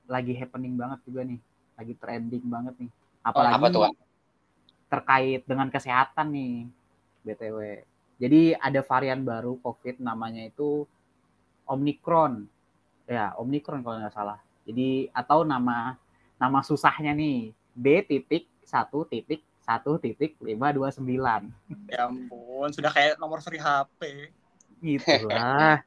lagi 0.10 0.34
happening 0.34 0.74
banget 0.74 1.00
juga 1.06 1.22
nih, 1.22 1.40
lagi 1.78 1.94
trending 2.02 2.46
banget 2.50 2.74
nih. 2.82 2.92
Apalagi 3.22 3.56
apa 3.62 3.68
tuh, 3.70 3.82
terkait 4.90 5.42
dengan 5.46 5.70
kesehatan 5.70 6.34
nih, 6.34 6.66
btw. 7.26 7.86
Jadi 8.18 8.58
ada 8.58 8.82
varian 8.82 9.22
baru 9.22 9.62
COVID 9.62 10.02
namanya 10.02 10.46
itu 10.46 10.86
Omicron. 11.70 12.50
Ya, 13.06 13.38
Omicron 13.38 13.86
kalau 13.86 14.02
nggak 14.02 14.16
salah. 14.16 14.42
Jadi 14.68 15.08
atau 15.14 15.46
nama 15.48 15.96
nama 16.38 16.60
susahnya 16.62 17.14
nih 17.14 17.54
B 17.78 18.04
titik 18.06 18.50
satu 18.66 19.06
titik 19.08 19.42
satu 19.64 20.00
titik 20.00 20.40
lima 20.40 20.72
dua 20.72 20.92
sembilan 20.92 21.52
ya 21.92 22.08
ampun, 22.08 22.72
sudah 22.72 22.92
kayak 22.92 23.20
nomor 23.20 23.44
seri 23.44 23.60
HP. 23.60 24.32
gitulah. 24.78 25.82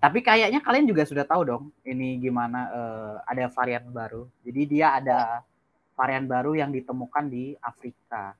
Tapi 0.00 0.18
kayaknya 0.24 0.64
kalian 0.64 0.88
juga 0.88 1.04
sudah 1.04 1.28
tahu 1.28 1.42
dong 1.44 1.64
ini 1.84 2.16
gimana 2.16 2.72
eh, 2.72 3.14
ada 3.28 3.52
varian 3.52 3.84
baru. 3.92 4.24
Jadi 4.40 4.60
dia 4.64 4.96
ada 4.96 5.44
varian 5.92 6.24
baru 6.24 6.56
yang 6.56 6.72
ditemukan 6.72 7.28
di 7.28 7.52
Afrika. 7.60 8.32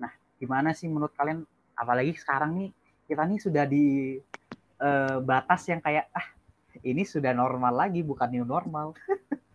Nah, 0.00 0.08
gimana 0.40 0.72
sih 0.72 0.88
menurut 0.88 1.12
kalian? 1.12 1.44
Apalagi 1.76 2.16
sekarang 2.16 2.56
nih 2.56 2.70
kita 3.06 3.22
nih 3.22 3.38
sudah 3.38 3.64
di 3.68 4.16
eh, 4.80 5.16
batas 5.22 5.62
yang 5.70 5.78
kayak 5.84 6.10
ah 6.10 6.26
ini 6.82 7.06
sudah 7.06 7.32
normal 7.32 7.72
lagi 7.86 8.00
bukan 8.02 8.28
new 8.32 8.46
normal. 8.46 8.96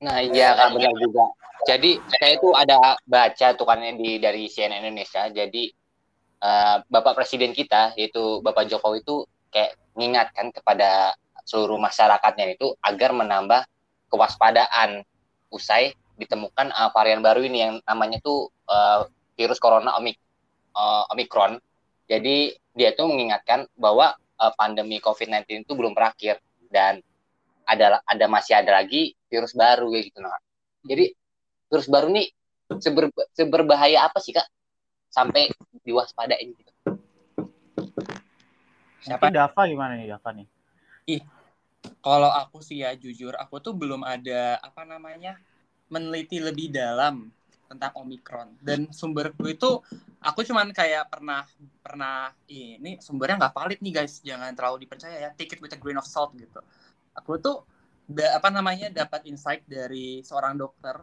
Nah, 0.00 0.18
iya 0.24 0.56
Kak, 0.56 0.74
benar 0.74 0.96
juga. 0.96 1.28
Jadi, 1.68 2.00
saya 2.08 2.40
itu 2.40 2.48
ada 2.56 2.96
baca 3.04 3.46
tuh 3.52 3.68
kan 3.68 3.84
di 3.84 4.16
dari 4.16 4.48
CNN 4.48 4.88
Indonesia. 4.88 5.28
Jadi, 5.28 5.68
eh, 6.40 6.76
Bapak 6.88 7.20
Presiden 7.20 7.52
kita, 7.52 7.92
yaitu 8.00 8.40
Bapak 8.40 8.64
Jokowi 8.66 9.04
itu 9.04 9.28
kayak 9.52 9.76
mengingatkan 9.92 10.48
kepada 10.56 11.12
seluruh 11.44 11.76
masyarakatnya 11.76 12.56
itu 12.56 12.72
agar 12.80 13.12
menambah 13.12 13.66
kewaspadaan 14.08 15.04
usai 15.52 15.92
ditemukan 16.16 16.72
eh, 16.72 16.90
varian 16.96 17.20
baru 17.20 17.44
ini 17.44 17.58
yang 17.60 17.72
namanya 17.84 18.24
tuh 18.24 18.48
eh, 18.68 19.04
virus 19.36 19.60
corona 19.60 19.96
omik 20.00 20.16
eh, 20.74 21.12
omikron. 21.14 21.58
Jadi 22.10 22.54
dia 22.74 22.90
tuh 22.94 23.10
mengingatkan 23.10 23.66
bahwa 23.78 24.14
eh, 24.16 24.52
pandemi 24.58 24.98
COVID-19 25.02 25.66
itu 25.66 25.72
belum 25.74 25.92
berakhir 25.92 26.38
dan 26.70 27.02
ada 27.66 28.02
ada 28.02 28.26
masih 28.26 28.58
ada 28.58 28.82
lagi 28.82 29.14
virus 29.30 29.54
baru 29.54 29.90
kayak 29.94 30.04
gitu 30.10 30.18
nah. 30.22 30.38
Jadi 30.86 31.14
virus 31.70 31.86
baru 31.86 32.08
nih 32.10 32.26
seber, 32.82 33.10
seberbahaya 33.36 34.06
apa 34.10 34.18
sih 34.18 34.34
kak 34.34 34.46
sampai 35.10 35.50
diwaspadain 35.82 36.50
gitu? 36.54 36.72
Siapa 39.00 39.32
Dava 39.32 39.62
gimana 39.66 39.96
nih 39.98 40.10
Dava 40.10 40.30
nih? 40.34 40.48
Kalau 42.00 42.32
aku 42.32 42.64
sih 42.64 42.80
ya 42.80 42.96
jujur, 42.96 43.36
aku 43.36 43.60
tuh 43.60 43.76
belum 43.76 44.04
ada 44.04 44.56
apa 44.60 44.84
namanya 44.88 45.36
meneliti 45.92 46.40
lebih 46.40 46.72
dalam 46.72 47.28
tentang 47.70 47.94
Omicron. 47.94 48.58
Dan 48.58 48.90
sumberku 48.90 49.46
itu 49.46 49.78
aku 50.18 50.42
cuman 50.42 50.74
kayak 50.74 51.06
pernah 51.06 51.46
pernah 51.78 52.34
ini 52.50 52.98
sumbernya 52.98 53.46
nggak 53.46 53.54
valid 53.54 53.78
nih 53.78 53.92
guys. 54.02 54.18
Jangan 54.26 54.50
terlalu 54.58 54.90
dipercaya 54.90 55.16
ya. 55.16 55.30
Take 55.38 55.54
it 55.54 55.60
with 55.62 55.70
a 55.70 55.78
grain 55.78 55.94
of 55.94 56.04
salt 56.04 56.34
gitu. 56.34 56.58
Aku 57.14 57.38
tuh 57.38 57.62
da- 58.10 58.34
apa 58.34 58.50
namanya 58.50 58.90
dapat 58.90 59.22
insight 59.30 59.62
dari 59.70 60.26
seorang 60.26 60.58
dokter 60.58 60.98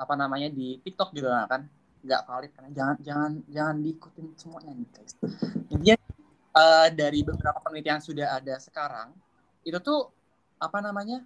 apa 0.00 0.14
namanya 0.16 0.48
di 0.48 0.80
TikTok 0.80 1.12
gitu 1.12 1.28
kan. 1.28 1.68
Nggak 2.00 2.22
valid 2.24 2.50
karena 2.56 2.70
jangan 2.72 2.96
jangan 3.04 3.32
jangan 3.52 3.76
diikutin 3.84 4.26
semuanya 4.40 4.72
nih 4.72 4.88
guys. 4.88 5.12
Intinya 5.68 5.96
eh, 6.56 6.88
dari 6.96 7.20
beberapa 7.20 7.60
penelitian 7.60 8.00
sudah 8.00 8.40
ada 8.40 8.56
sekarang 8.56 9.12
itu 9.66 9.76
tuh 9.84 10.08
apa 10.56 10.80
namanya 10.80 11.20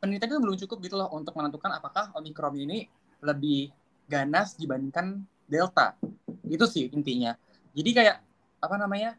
penelitian 0.00 0.30
itu 0.32 0.38
belum 0.40 0.56
cukup 0.66 0.78
gitu 0.80 0.96
loh 0.96 1.12
untuk 1.12 1.36
menentukan 1.36 1.70
apakah 1.76 2.14
omikron 2.16 2.56
ini 2.56 2.88
lebih 3.22 3.70
ganas 4.12 4.52
dibandingkan 4.60 5.24
delta. 5.48 5.96
Itu 6.44 6.68
sih 6.68 6.92
intinya. 6.92 7.32
Jadi 7.72 7.90
kayak 7.96 8.16
apa 8.60 8.76
namanya 8.76 9.16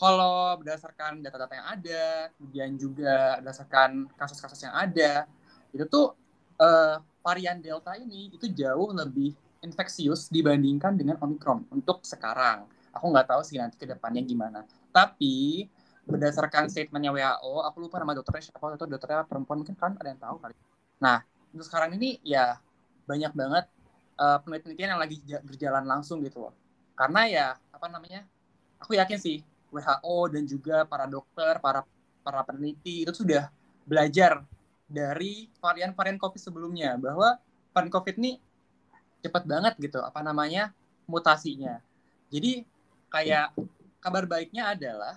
kalau 0.00 0.56
berdasarkan 0.56 1.20
data-data 1.20 1.52
yang 1.52 1.68
ada 1.68 2.04
kemudian 2.40 2.70
juga 2.80 3.36
berdasarkan 3.44 4.08
kasus-kasus 4.16 4.64
yang 4.64 4.72
ada 4.72 5.28
itu 5.76 5.84
tuh 5.84 6.16
eh, 6.56 6.96
varian 7.20 7.60
delta 7.60 7.92
ini 8.00 8.32
itu 8.32 8.48
jauh 8.48 8.96
lebih 8.96 9.36
infeksius 9.60 10.32
dibandingkan 10.32 10.96
dengan 10.96 11.20
omikron 11.20 11.68
untuk 11.68 12.00
sekarang. 12.00 12.64
Aku 12.96 13.12
nggak 13.12 13.28
tahu 13.28 13.44
sih 13.44 13.60
nanti 13.60 13.76
ke 13.76 13.86
depannya 13.86 14.24
gimana. 14.24 14.64
Tapi 14.90 15.68
berdasarkan 16.08 16.66
statementnya 16.66 17.12
WHO, 17.14 17.62
aku 17.68 17.76
lupa 17.86 18.02
nama 18.02 18.16
dokternya 18.16 18.50
siapa, 18.50 18.74
itu 18.74 18.88
dokternya 18.88 19.28
perempuan 19.28 19.62
mungkin 19.62 19.76
kan 19.78 19.94
ada 20.00 20.08
yang 20.10 20.18
tahu 20.18 20.36
kali. 20.42 20.56
Nah, 20.98 21.22
untuk 21.54 21.68
sekarang 21.68 21.94
ini 21.94 22.18
ya 22.24 22.58
banyak 23.06 23.30
banget 23.36 23.64
uh, 24.20 24.38
penelitian 24.44 24.96
yang 24.96 25.00
lagi 25.00 25.16
ja- 25.24 25.40
berjalan 25.40 25.88
langsung 25.88 26.20
gitu 26.20 26.44
loh. 26.44 26.54
Karena 26.92 27.24
ya 27.24 27.46
apa 27.72 27.88
namanya, 27.88 28.28
aku 28.76 28.94
yakin 29.00 29.16
sih 29.16 29.40
WHO 29.72 30.16
dan 30.28 30.44
juga 30.44 30.84
para 30.84 31.08
dokter, 31.08 31.56
para 31.64 31.80
para 32.20 32.40
peneliti 32.44 33.08
itu 33.08 33.16
sudah 33.16 33.48
belajar 33.88 34.44
dari 34.84 35.48
varian-varian 35.58 36.20
COVID 36.20 36.40
sebelumnya 36.42 37.00
bahwa 37.00 37.40
varian 37.72 37.88
COVID 37.88 38.14
ini 38.20 38.36
cepat 39.24 39.48
banget 39.48 39.74
gitu, 39.80 40.04
apa 40.04 40.20
namanya 40.20 40.76
mutasinya. 41.08 41.80
Jadi 42.28 42.68
kayak 43.08 43.56
kabar 43.98 44.24
baiknya 44.28 44.76
adalah 44.76 45.16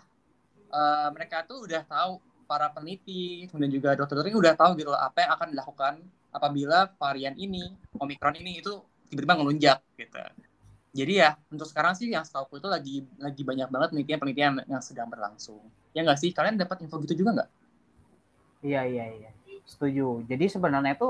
eh, 0.72 1.10
mereka 1.12 1.44
tuh 1.46 1.66
udah 1.68 1.84
tahu 1.86 2.20
para 2.44 2.70
peneliti 2.70 3.48
kemudian 3.50 3.72
juga 3.72 3.96
dokter-dokter 3.96 4.36
udah 4.36 4.54
tahu 4.54 4.72
gitu 4.78 4.92
loh 4.92 5.00
apa 5.00 5.26
yang 5.26 5.32
akan 5.34 5.48
dilakukan 5.56 5.94
apabila 6.30 6.92
varian 7.00 7.34
ini 7.40 7.72
omikron 7.98 8.36
ini 8.36 8.60
itu 8.60 8.84
tiba-tiba 9.14 9.38
ngelunjak 9.38 9.78
gitu 10.02 10.18
jadi 10.94 11.14
ya 11.14 11.30
untuk 11.54 11.66
sekarang 11.70 11.94
sih 11.98 12.10
yang 12.10 12.26
setahu 12.26 12.58
itu 12.58 12.70
lagi 12.70 12.96
lagi 13.22 13.42
banyak 13.46 13.70
banget 13.70 13.88
penelitian-penelitian 13.94 14.54
yang 14.70 14.82
sedang 14.82 15.08
berlangsung 15.10 15.62
ya 15.94 16.02
nggak 16.02 16.20
sih 16.22 16.34
kalian 16.34 16.58
dapat 16.58 16.82
info 16.86 16.98
gitu 17.06 17.22
juga 17.22 17.32
nggak 17.42 17.50
Iya 18.64 18.82
iya 18.88 19.06
iya. 19.20 19.30
Setuju. 19.68 20.24
Jadi 20.30 20.46
sebenarnya 20.48 20.96
itu 20.96 21.10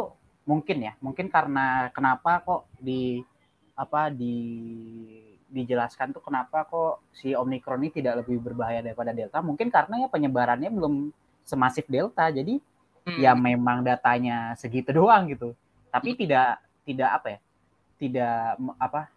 mungkin 0.50 0.78
ya, 0.88 0.94
mungkin 1.06 1.30
karena 1.30 1.90
kenapa 1.96 2.42
kok 2.42 2.62
di 2.82 3.22
apa 3.78 4.10
di 4.14 4.36
dijelaskan 5.54 6.18
tuh 6.18 6.24
kenapa 6.26 6.66
kok 6.66 7.06
si 7.14 7.38
Omicron 7.38 7.78
ini 7.86 7.90
tidak 7.94 8.26
lebih 8.26 8.42
berbahaya 8.42 8.82
daripada 8.82 9.14
Delta? 9.14 9.40
Mungkin 9.46 9.70
karena 9.70 10.06
ya 10.06 10.08
penyebarannya 10.10 10.70
belum 10.74 11.14
semasif 11.46 11.86
Delta. 11.90 12.30
Jadi 12.30 12.60
Hmm. 13.04 13.20
ya 13.20 13.36
memang 13.36 13.84
datanya 13.84 14.56
segitu 14.56 14.96
doang 15.04 15.28
gitu. 15.28 15.52
Tapi 15.92 16.16
tidak 16.16 16.64
tidak 16.88 17.10
apa 17.20 17.28
ya? 17.36 17.40
Tidak 18.04 18.60
apa? 18.76 19.08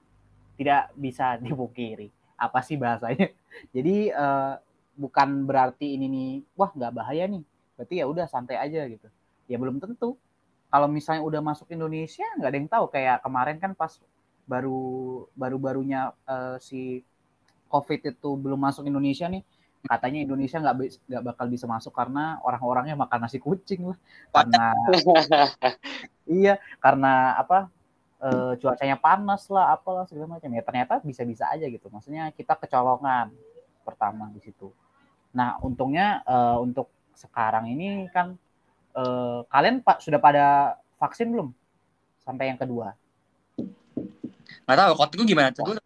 Tidak 0.55 0.95
bisa 0.95 1.35
dipungkiri. 1.43 2.09
Apa 2.38 2.62
sih 2.62 2.78
bahasanya? 2.78 3.35
Jadi 3.75 4.14
eh, 4.14 4.55
bukan 4.97 5.45
berarti 5.45 5.95
ini 5.95 6.07
nih 6.09 6.31
wah 6.57 6.73
nggak 6.73 6.93
bahaya 6.97 7.28
nih 7.28 7.45
berarti 7.76 7.95
ya 8.00 8.09
udah 8.09 8.25
santai 8.25 8.57
aja 8.57 8.88
gitu 8.88 9.07
ya 9.47 9.61
belum 9.61 9.76
tentu 9.76 10.16
kalau 10.73 10.88
misalnya 10.88 11.23
udah 11.23 11.40
masuk 11.45 11.69
Indonesia 11.71 12.25
nggak 12.40 12.49
ada 12.50 12.59
yang 12.59 12.71
tahu 12.73 12.85
kayak 12.88 13.21
kemarin 13.21 13.61
kan 13.61 13.76
pas 13.76 14.00
baru 14.49 14.81
baru 15.37 15.57
barunya 15.61 16.16
uh, 16.25 16.57
si 16.57 17.05
COVID 17.69 18.16
itu 18.16 18.31
belum 18.40 18.57
masuk 18.57 18.88
Indonesia 18.88 19.28
nih 19.28 19.45
katanya 19.87 20.25
Indonesia 20.26 20.59
nggak 20.59 20.76
nggak 21.07 21.23
bakal 21.23 21.47
bisa 21.47 21.69
masuk 21.69 21.93
karena 21.95 22.40
orang-orangnya 22.43 22.99
makan 22.99 23.28
nasi 23.28 23.38
kucing 23.38 23.93
lah 23.93 23.99
karena 24.35 24.75
iya 26.40 26.59
karena 26.83 27.38
apa 27.38 27.71
e, 28.21 28.31
cuacanya 28.61 28.97
panas 28.97 29.49
lah 29.53 29.75
apalah 29.77 30.05
segala 30.09 30.39
macam 30.39 30.51
ya 30.53 30.63
ternyata 30.63 31.01
bisa-bisa 31.05 31.49
aja 31.51 31.67
gitu 31.67 31.87
maksudnya 31.89 32.33
kita 32.33 32.57
kecolongan 32.57 33.33
pertama 33.83 34.29
di 34.33 34.41
situ 34.41 34.73
nah 35.33 35.61
untungnya 35.61 36.25
e, 36.25 36.37
untuk 36.61 36.89
sekarang 37.17 37.69
ini 37.73 38.09
kan 38.13 38.37
e, 38.93 39.05
kalian 39.49 39.81
pak 39.85 40.01
sudah 40.05 40.21
pada 40.21 40.77
vaksin 41.01 41.33
belum 41.33 41.53
sampai 42.25 42.53
yang 42.53 42.59
kedua 42.61 42.97
nggak 44.67 44.79
tahu 44.79 44.93
kok 44.99 45.27
gimana 45.27 45.51
tuh 45.55 45.79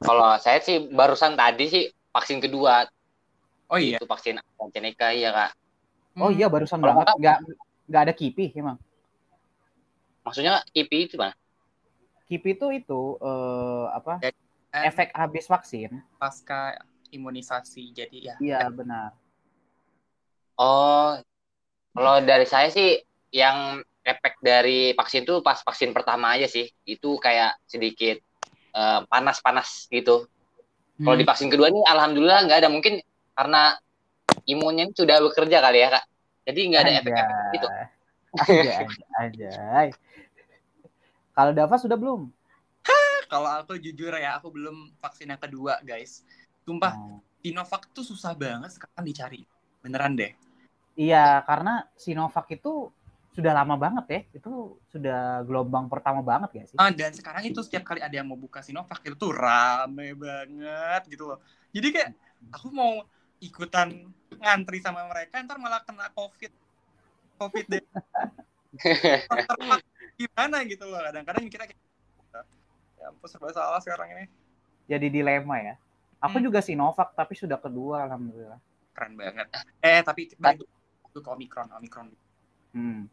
kalau 0.00 0.32
saya 0.40 0.64
sih 0.64 0.88
barusan 0.88 1.36
tadi 1.36 1.68
sih 1.68 1.84
vaksin 2.10 2.40
kedua. 2.40 2.88
Oh 3.70 3.78
iya. 3.78 4.00
Itu 4.00 4.08
vaksin 4.08 4.40
AstraZeneca 4.40 5.12
ya 5.12 5.30
kak. 5.30 5.50
Oh 6.18 6.32
iya 6.32 6.48
barusan 6.48 6.80
banget. 6.80 7.06
Nggak 7.20 7.38
nggak 7.86 8.02
ada 8.08 8.14
kipi 8.16 8.50
emang. 8.56 8.80
Maksudnya 10.22 10.62
kipi 10.70 11.08
itu 11.08 11.16
mana? 11.16 11.34
Kipi 12.28 12.54
itu 12.54 12.66
itu 12.70 13.00
uh, 13.18 13.90
apa? 13.90 14.22
Ya, 14.22 14.30
efek 14.86 15.10
habis 15.16 15.50
vaksin. 15.50 16.02
Pasca 16.20 16.78
imunisasi 17.10 17.90
jadi 17.90 18.18
ya. 18.18 18.36
Iya 18.38 18.60
benar. 18.70 19.16
Oh, 20.60 21.16
kalau 21.96 22.20
dari 22.22 22.46
saya 22.46 22.68
sih 22.68 23.00
yang 23.32 23.80
efek 24.04 24.38
dari 24.44 24.92
vaksin 24.92 25.24
itu 25.24 25.40
pas 25.40 25.58
vaksin 25.64 25.90
pertama 25.90 26.36
aja 26.36 26.46
sih. 26.46 26.68
Itu 26.84 27.16
kayak 27.18 27.58
sedikit 27.66 28.20
Eh, 28.70 29.00
panas-panas 29.10 29.90
uh, 29.90 29.90
gitu. 29.90 30.16
Hmm. 30.98 31.02
Kalau 31.02 31.16
di 31.18 31.26
vaksin 31.26 31.48
kedua 31.50 31.74
ini 31.74 31.82
alhamdulillah 31.82 32.46
nggak 32.46 32.58
ada 32.62 32.70
mungkin 32.70 33.02
karena 33.34 33.74
imunnya 34.46 34.86
ini 34.86 34.94
sudah 34.94 35.18
bekerja 35.18 35.58
kali 35.58 35.78
ya 35.82 35.88
kak. 35.90 36.04
Jadi 36.46 36.60
nggak 36.70 36.82
ada 36.86 36.92
efek-efek 37.02 37.36
itu. 37.58 37.66
Aja, 38.30 38.74
aja. 39.18 39.50
Kalau 41.34 41.52
Dava 41.54 41.76
sudah 41.78 41.96
belum? 41.98 42.30
Kalau 43.30 43.46
aku 43.46 43.78
jujur 43.78 44.10
ya, 44.18 44.42
aku 44.42 44.50
belum 44.50 44.90
vaksin 44.98 45.30
yang 45.30 45.38
kedua, 45.38 45.78
guys. 45.86 46.26
Sumpah, 46.66 46.98
hmm. 46.98 47.22
Sinovac 47.38 47.86
tuh 47.94 48.02
susah 48.02 48.34
banget 48.34 48.74
sekarang 48.74 49.06
dicari. 49.06 49.40
Beneran 49.86 50.18
deh. 50.18 50.34
Iya, 50.98 51.46
karena 51.46 51.86
Sinovac 51.94 52.50
itu 52.50 52.90
sudah 53.30 53.54
lama 53.54 53.78
banget 53.78 54.04
ya 54.10 54.20
itu 54.42 54.74
sudah 54.90 55.46
gelombang 55.46 55.86
pertama 55.86 56.18
banget 56.18 56.50
ya 56.50 56.64
sih 56.66 56.76
ah, 56.82 56.90
dan 56.90 57.14
sekarang 57.14 57.46
itu 57.46 57.62
setiap 57.62 57.86
kali 57.86 58.02
ada 58.02 58.10
yang 58.10 58.26
mau 58.26 58.34
buka 58.34 58.58
Sinovac 58.58 58.98
itu 59.06 59.14
tuh 59.14 59.30
rame 59.30 60.18
banget 60.18 61.02
gitu 61.06 61.30
loh 61.30 61.38
jadi 61.70 61.88
kayak 61.94 62.10
aku 62.50 62.74
mau 62.74 63.06
ikutan 63.38 64.10
ngantri 64.34 64.82
sama 64.82 65.06
mereka 65.06 65.38
ntar 65.46 65.62
malah 65.62 65.78
kena 65.86 66.10
covid 66.10 66.50
covid 67.38 67.66
deh 67.70 67.82
gimana 70.20 70.56
gitu 70.68 70.84
loh. 70.84 71.00
Kadang-kadang 71.00 71.42
mikirnya 71.48 71.68
kayak 71.72 71.80
ya 73.00 73.04
ampun 73.08 73.28
serba 73.32 73.48
salah 73.56 73.80
sekarang 73.80 74.12
ini. 74.12 74.24
Jadi 74.84 75.06
dilema 75.08 75.56
ya. 75.56 75.74
Aku 76.20 76.36
hmm. 76.36 76.46
juga 76.52 76.60
Sinovac 76.60 77.16
tapi 77.16 77.32
sudah 77.32 77.56
kedua 77.56 78.04
alhamdulillah. 78.04 78.60
Keren 78.92 79.16
banget. 79.16 79.48
Eh 79.80 80.04
tapi 80.04 80.28
itu, 80.28 80.36
itu 80.36 81.18
ke 81.24 81.28
Omikron 81.32 81.72
Omikron 81.80 82.12
hmm. 82.76 83.08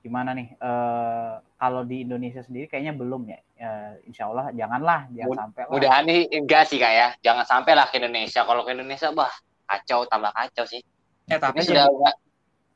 Gimana 0.00 0.38
nih? 0.38 0.54
Uh, 0.62 1.42
kalau 1.58 1.82
di 1.82 2.06
Indonesia 2.06 2.40
sendiri 2.40 2.70
kayaknya 2.70 2.94
belum 2.94 3.26
ya. 3.26 3.38
Uh, 3.58 3.92
Insya 4.06 4.30
Allah 4.30 4.54
janganlah 4.54 5.10
jangan 5.10 5.34
Mud 5.34 5.40
sampai 5.42 5.62
lah. 5.66 5.70
mudah 5.74 5.94
nih 6.06 6.20
enggak 6.30 6.62
sih 6.70 6.78
kak 6.78 6.92
ya. 6.94 7.08
Jangan 7.20 7.44
sampai 7.44 7.72
lah 7.74 7.86
ke 7.90 7.98
Indonesia. 7.98 8.40
Kalau 8.46 8.62
ke 8.64 8.70
Indonesia 8.72 9.10
bah 9.12 9.34
kacau 9.66 10.06
tambah 10.08 10.30
kacau 10.32 10.64
sih. 10.64 10.80
Ya 11.26 11.42
tapi 11.42 11.60
Ini 11.60 11.68
sudah 11.74 11.84
enggak 11.90 12.14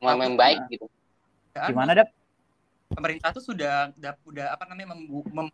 mau 0.02 0.18
baik 0.36 0.58
gitu. 0.74 0.90
Gimana 1.54 1.94
dap 1.94 2.10
pemerintah 2.90 3.30
tuh 3.30 3.44
sudah 3.44 3.94
udah 4.26 4.46
apa 4.54 4.66
namanya 4.66 4.94
membu 4.98 5.22
mem 5.30 5.48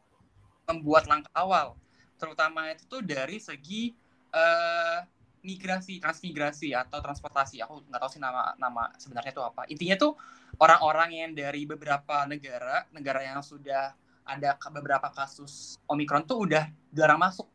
membuat 0.67 1.07
langkah 1.07 1.31
awal 1.37 1.79
terutama 2.17 2.73
itu 2.73 2.89
tuh 2.89 3.05
dari 3.05 3.39
segi 3.39 3.93
uh, 4.33 4.99
migrasi, 5.47 6.03
transmigrasi 6.03 6.75
atau 6.75 6.99
transportasi. 6.99 7.63
Aku 7.63 7.87
nggak 7.87 8.03
tahu 8.03 8.11
sih 8.11 8.19
nama 8.19 8.51
nama 8.59 8.91
sebenarnya 8.99 9.31
itu 9.31 9.43
apa. 9.47 9.63
Intinya 9.71 9.95
tuh 9.95 10.19
orang-orang 10.59 11.11
yang 11.15 11.31
dari 11.39 11.63
beberapa 11.63 12.27
negara, 12.27 12.83
negara 12.91 13.23
yang 13.23 13.39
sudah 13.47 13.95
ada 14.27 14.59
beberapa 14.75 15.07
kasus 15.15 15.79
Omikron 15.87 16.27
tuh 16.27 16.51
udah 16.51 16.67
dilarang 16.91 17.23
masuk. 17.23 17.47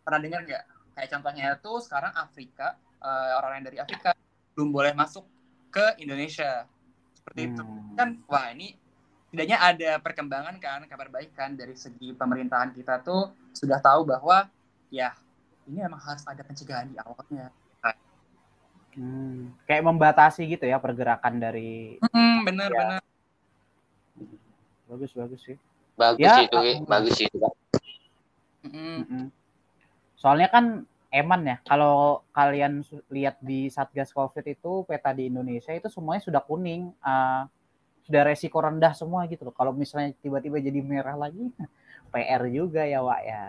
Pernah 0.00 0.20
dengar 0.24 0.40
nggak? 0.48 0.64
Kayak 0.96 1.08
contohnya 1.12 1.44
itu 1.52 1.72
sekarang 1.84 2.12
Afrika, 2.16 2.80
uh, 3.04 3.36
orang 3.36 3.60
yang 3.60 3.66
dari 3.68 3.78
Afrika 3.84 4.16
belum 4.56 4.72
boleh 4.72 4.96
masuk 4.96 5.28
ke 5.68 6.00
Indonesia. 6.00 6.64
Seperti 7.12 7.40
hmm. 7.44 7.50
itu. 7.52 7.62
Kan, 8.00 8.08
wah 8.24 8.48
ini 8.48 8.80
tidaknya 9.34 9.58
ada 9.58 9.90
perkembangan 9.98 10.62
kan, 10.62 10.86
kabar 10.86 11.10
baik 11.10 11.34
kan 11.34 11.58
dari 11.58 11.74
segi 11.74 12.14
pemerintahan 12.14 12.70
kita 12.70 13.02
tuh 13.02 13.34
sudah 13.50 13.82
tahu 13.82 14.06
bahwa 14.06 14.46
ya 14.94 15.10
ini 15.66 15.82
emang 15.82 15.98
harus 15.98 16.22
ada 16.22 16.38
pencegahan 16.46 16.86
di 16.86 16.94
awalnya. 17.02 17.50
Hmm, 18.94 19.50
kayak 19.66 19.90
membatasi 19.90 20.46
gitu 20.46 20.70
ya 20.70 20.78
pergerakan 20.78 21.42
dari. 21.42 21.98
Hmm, 21.98 22.46
benar 22.46 22.70
ya. 22.70 22.78
benar. 22.78 23.02
Bagus 24.86 25.10
bagus 25.18 25.40
sih. 25.42 25.58
Bagus 25.98 26.22
ya, 26.22 26.46
itu, 26.46 26.54
uh, 26.54 26.78
bagus 26.86 27.18
itu. 27.18 27.38
Mm 28.62 29.34
Soalnya 30.14 30.46
kan 30.46 30.86
eman 31.10 31.42
ya, 31.42 31.56
kalau 31.66 32.22
kalian 32.30 32.86
lihat 33.10 33.42
di 33.42 33.66
Satgas 33.66 34.14
Covid 34.14 34.46
itu 34.46 34.86
peta 34.86 35.10
di 35.10 35.26
Indonesia 35.26 35.74
itu 35.74 35.90
semuanya 35.90 36.22
sudah 36.22 36.42
kuning, 36.46 36.94
uh, 37.02 37.50
sudah 38.04 38.22
resiko 38.24 38.60
rendah 38.60 38.92
semua 38.92 39.24
gitu 39.26 39.48
loh. 39.48 39.54
Kalau 39.56 39.72
misalnya 39.72 40.12
tiba-tiba 40.20 40.60
jadi 40.60 40.80
merah 40.84 41.16
lagi, 41.16 41.50
PR 42.12 42.42
juga 42.52 42.84
ya, 42.84 43.00
Wak 43.00 43.20
ya. 43.24 43.46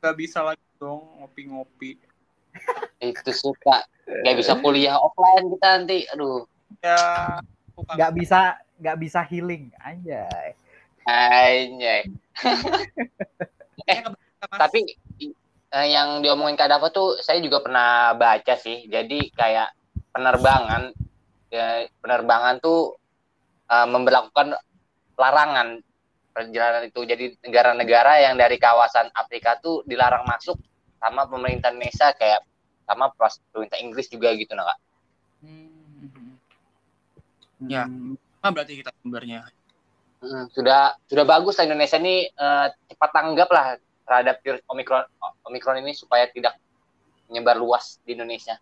Gak 0.00 0.16
bisa 0.16 0.40
lagi 0.40 0.64
dong 0.80 1.04
ngopi-ngopi. 1.20 2.10
itu 3.00 3.30
suka 3.30 3.86
nggak 4.06 4.36
bisa 4.36 4.52
kuliah 4.58 4.98
offline 4.98 5.46
kita 5.54 5.66
nanti 5.78 5.98
aduh 6.10 6.44
ya 6.82 6.98
nggak 7.78 8.12
bisa 8.12 8.58
nggak 8.80 8.98
bisa 9.00 9.20
healing 9.24 9.70
aja 9.80 10.26
aja 11.06 11.94
eh 13.90 14.00
tapi 14.56 14.80
eh, 15.70 15.86
yang 15.88 16.20
diomongin 16.24 16.58
Kak 16.58 16.68
Dava 16.68 16.88
tuh 16.92 17.20
saya 17.22 17.40
juga 17.40 17.62
pernah 17.64 18.12
baca 18.16 18.54
sih 18.56 18.88
jadi 18.88 19.30
kayak 19.32 19.68
penerbangan 20.10 20.92
ya, 21.52 21.86
penerbangan 22.02 22.58
tuh 22.60 22.99
uh, 23.70 23.86
memperlakukan 23.86 24.58
larangan 25.14 25.78
perjalanan 26.34 26.86
itu 26.86 27.00
jadi 27.06 27.24
negara-negara 27.42 28.22
yang 28.26 28.34
dari 28.38 28.58
kawasan 28.58 29.10
Afrika 29.14 29.58
tuh 29.62 29.82
dilarang 29.86 30.26
masuk 30.26 30.58
sama 30.98 31.26
pemerintah 31.26 31.72
Indonesia 31.72 32.12
kayak 32.14 32.44
sama 32.84 33.10
pemerintah 33.14 33.78
Inggris 33.78 34.10
juga 34.10 34.34
gitu 34.34 34.52
nah 34.58 34.66
kak. 34.74 34.78
Hmm. 35.46 36.36
Ya, 37.68 37.84
apa 38.40 38.48
berarti 38.56 38.80
kita 38.80 38.90
sumbernya? 39.04 39.44
Hmm, 40.20 40.48
sudah 40.52 40.96
sudah 41.08 41.24
bagus 41.24 41.56
lah 41.60 41.64
Indonesia 41.68 41.96
ini 42.00 42.28
uh, 42.36 42.68
cepat 42.88 43.10
tanggap 43.12 43.48
lah 43.52 43.66
terhadap 44.04 44.36
virus 44.44 44.60
Omikron 44.68 45.04
Omikron 45.48 45.80
ini 45.80 45.92
supaya 45.96 46.28
tidak 46.28 46.56
menyebar 47.28 47.56
luas 47.56 48.00
di 48.04 48.16
Indonesia. 48.16 48.56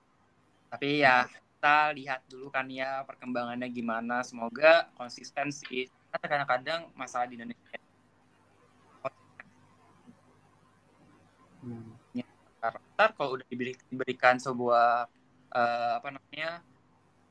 Tapi 0.70 1.02
ya 1.02 1.24
kita 1.58 1.90
lihat 1.90 2.22
dulu 2.30 2.54
kan 2.54 2.70
ya 2.70 3.02
perkembangannya 3.02 3.66
gimana. 3.74 4.22
Semoga 4.22 4.86
konsisten 4.94 5.50
sih. 5.50 5.90
Kadang-kadang 6.14 6.86
masalah 6.94 7.26
di 7.26 7.34
Indonesia 7.34 7.76
hmm 11.58 11.98
ntar 12.58 13.14
kalau 13.14 13.38
udah 13.38 13.46
diberi, 13.46 13.78
diberikan 13.86 14.34
sebuah 14.42 15.06
uh, 15.54 15.92
apa 16.02 16.08
namanya 16.10 16.58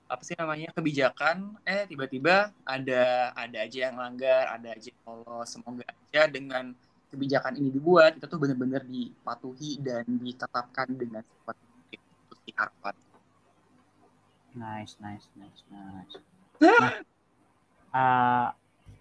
apa 0.08 0.22
sih 0.24 0.40
namanya 0.40 0.72
kebijakan 0.72 1.60
eh 1.68 1.84
tiba-tiba 1.84 2.56
ada 2.64 3.36
ada 3.36 3.58
aja 3.60 3.92
yang 3.92 4.00
langgar 4.00 4.48
ada 4.48 4.72
aja 4.72 4.88
yang 4.88 5.04
lolos 5.04 5.52
semoga 5.52 5.84
aja 5.84 6.32
dengan 6.32 6.72
kebijakan 7.12 7.60
ini 7.60 7.76
dibuat 7.76 8.16
kita 8.16 8.32
tuh 8.32 8.40
benar-benar 8.40 8.88
dipatuhi 8.88 9.84
dan 9.84 10.08
ditetapkan 10.08 10.96
dengan 10.96 11.28
seperti 11.28 12.00
itu 12.00 12.56
harapan 12.56 12.96
nice 14.56 14.96
nice 15.02 15.28
nice 15.36 15.62
nice. 15.72 16.16
Nah, 16.62 17.04
uh, 17.94 18.48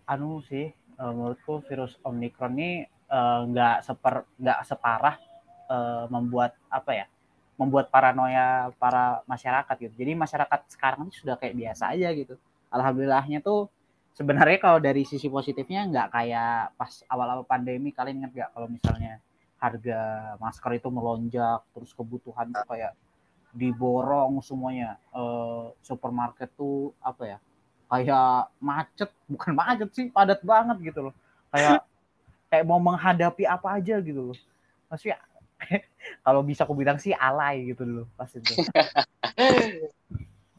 anu 0.08 0.42
sih 0.46 0.70
uh, 0.98 1.12
menurutku 1.12 1.62
virus 1.66 1.94
omikron 2.02 2.56
ini 2.56 2.70
nggak 3.46 3.76
uh, 3.78 3.84
seper 3.86 4.26
nggak 4.34 4.60
separah 4.66 5.14
eh, 5.70 6.04
membuat 6.10 6.58
apa 6.66 6.90
ya 6.90 7.06
membuat 7.54 7.86
paranoia 7.88 8.74
para 8.82 9.22
masyarakat 9.30 9.76
gitu. 9.78 9.94
Jadi 9.94 10.12
masyarakat 10.18 10.60
sekarang 10.74 11.06
ini 11.06 11.12
sudah 11.14 11.38
kayak 11.38 11.54
biasa 11.54 11.94
aja 11.94 12.10
gitu. 12.12 12.34
Alhamdulillahnya 12.68 13.40
tuh 13.40 13.70
sebenarnya 14.12 14.58
kalau 14.58 14.78
dari 14.82 15.06
sisi 15.06 15.30
positifnya 15.30 15.86
nggak 15.86 16.08
kayak 16.12 16.74
pas 16.74 16.92
awal-awal 17.06 17.46
pandemi. 17.46 17.94
Kalian 17.94 18.26
ingat 18.26 18.32
nggak 18.34 18.50
kalau 18.58 18.68
misalnya 18.68 19.22
harga 19.56 20.00
masker 20.36 20.70
itu 20.76 20.88
melonjak 20.92 21.64
terus 21.72 21.94
kebutuhan 21.96 22.52
tuh 22.52 22.66
kayak 22.68 22.92
diborong 23.54 24.40
semuanya. 24.42 24.98
Eh, 25.14 25.64
supermarket 25.84 26.50
tuh 26.56 26.94
apa 27.02 27.36
ya? 27.36 27.38
Kayak 27.86 28.50
macet 28.58 29.10
bukan 29.30 29.52
macet 29.60 29.90
sih 29.94 30.06
padat 30.10 30.40
banget 30.42 30.92
gitu 30.92 31.10
loh. 31.10 31.14
Kayak 31.54 31.86
kayak 32.50 32.64
mau 32.66 32.78
menghadapi 32.78 33.44
apa 33.46 33.78
aja 33.78 33.98
gitu 34.02 34.32
loh. 34.32 34.38
Maksudnya 34.90 35.18
kalau 36.24 36.40
bisa 36.46 36.62
aku 36.66 36.74
bilang 36.76 37.00
sih 37.00 37.14
alay 37.16 37.72
gitu 37.72 37.82
loh 37.84 38.06
pas 38.14 38.30
itu. 38.30 38.54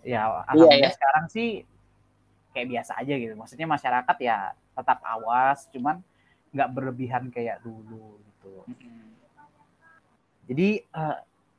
Ya 0.07 0.23
alhamdulillah 0.23 0.87
iya. 0.87 0.95
sekarang 0.95 1.25
sih 1.27 1.67
kayak 2.55 2.67
biasa 2.73 2.91
aja 2.99 3.13
gitu. 3.15 3.33
Maksudnya 3.35 3.67
masyarakat 3.69 4.17
ya 4.23 4.55
tetap 4.77 4.99
awas 5.03 5.65
cuman 5.73 5.99
nggak 6.53 6.69
berlebihan 6.73 7.23
kayak 7.29 7.59
dulu 7.61 8.17
gitu. 8.23 8.53
Jadi 10.47 10.67
eh, 10.81 11.17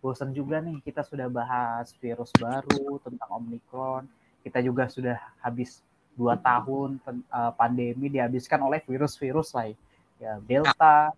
bosan 0.08 0.32
juga 0.32 0.64
nih 0.64 0.80
kita 0.80 1.04
sudah 1.04 1.28
bahas 1.28 1.92
virus 2.00 2.32
baru 2.40 2.96
tentang 3.04 3.28
Omicron. 3.36 4.08
Kita 4.40 4.64
juga 4.64 4.88
sudah 4.88 5.20
habis 5.44 5.84
dua 6.16 6.40
tahun 6.40 6.96
eh, 7.04 7.52
pandemi 7.52 8.08
dihabiskan 8.08 8.64
oleh 8.64 8.80
virus-virus 8.80 9.52
lain. 9.52 9.76
Ya 10.16 10.40
Delta 10.40 11.12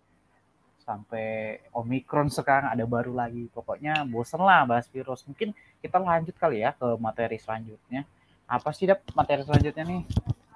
sampai 0.83 1.63
Omicron 1.71 2.27
sekarang 2.27 2.75
ada 2.75 2.83
baru 2.83 3.15
lagi. 3.15 3.47
Pokoknya 3.55 4.03
bosan 4.03 4.43
lah 4.43 4.67
bahas 4.67 4.91
virus. 4.91 5.23
Mungkin 5.23 5.55
kita 5.79 5.95
lanjut 5.95 6.35
kali 6.35 6.67
ya 6.67 6.75
ke 6.75 6.99
materi 6.99 7.39
selanjutnya. 7.39 8.03
Apa 8.43 8.75
sih 8.75 8.91
Dap, 8.91 8.99
materi 9.15 9.47
selanjutnya 9.47 9.87
nih? 9.87 10.03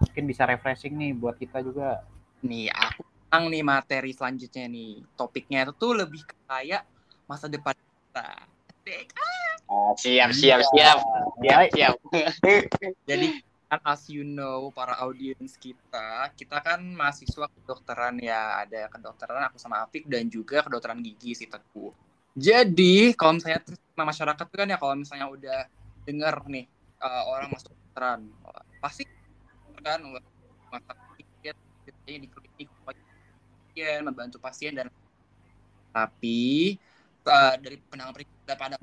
Mungkin 0.04 0.24
bisa 0.28 0.44
refreshing 0.44 0.92
nih 1.00 1.16
buat 1.16 1.40
kita 1.40 1.64
juga. 1.64 2.04
Nih, 2.44 2.68
aku 2.68 3.08
nih 3.48 3.64
materi 3.64 4.12
selanjutnya 4.12 4.68
nih. 4.68 5.08
Topiknya 5.16 5.64
itu 5.64 5.74
tuh 5.80 5.96
lebih 5.96 6.28
kayak 6.44 6.84
masa 7.24 7.48
depan 7.48 7.72
kita. 8.16 8.32
Asik. 8.86 9.08
Oh, 9.66 9.92
siap, 9.98 10.30
siap, 10.32 10.62
siap, 10.72 10.98
siap, 11.42 11.62
siap. 11.74 11.96
Jadi 13.10 13.28
kan 13.66 13.82
as 13.82 14.06
you 14.14 14.22
know 14.22 14.70
para 14.72 14.94
audiens 15.02 15.58
kita, 15.58 16.30
kita 16.38 16.62
kan 16.62 16.80
mahasiswa 16.94 17.50
kedokteran 17.50 18.22
ya, 18.22 18.62
ada 18.62 18.88
kedokteran 18.94 19.42
aku 19.50 19.58
sama 19.58 19.84
Afik 19.84 20.06
dan 20.06 20.30
juga 20.30 20.62
kedokteran 20.62 21.02
gigi 21.02 21.34
si 21.34 21.50
Teguh. 21.50 21.92
Jadi 22.38 23.18
kalau 23.18 23.42
misalnya 23.42 23.66
sama 23.66 24.14
masyarakat 24.14 24.46
tuh 24.46 24.58
kan 24.62 24.70
ya 24.70 24.78
kalau 24.78 24.94
misalnya 24.96 25.28
udah 25.34 25.60
denger 26.06 26.36
nih 26.46 26.66
uh, 27.02 27.24
orang 27.26 27.50
masuk 27.50 27.74
kedokteran, 27.74 28.20
pasti 28.80 29.04
kan 29.82 30.02
mata 30.70 30.94
tiket 31.18 31.58
di 32.06 32.30
klinik 32.30 32.70
pasien, 32.86 34.00
membantu 34.06 34.38
pasien 34.38 34.78
dan 34.78 34.94
tapi 35.90 36.76
uh, 37.26 37.54
dari 37.60 37.76
pandangan 37.90 38.14
pada 38.56 38.76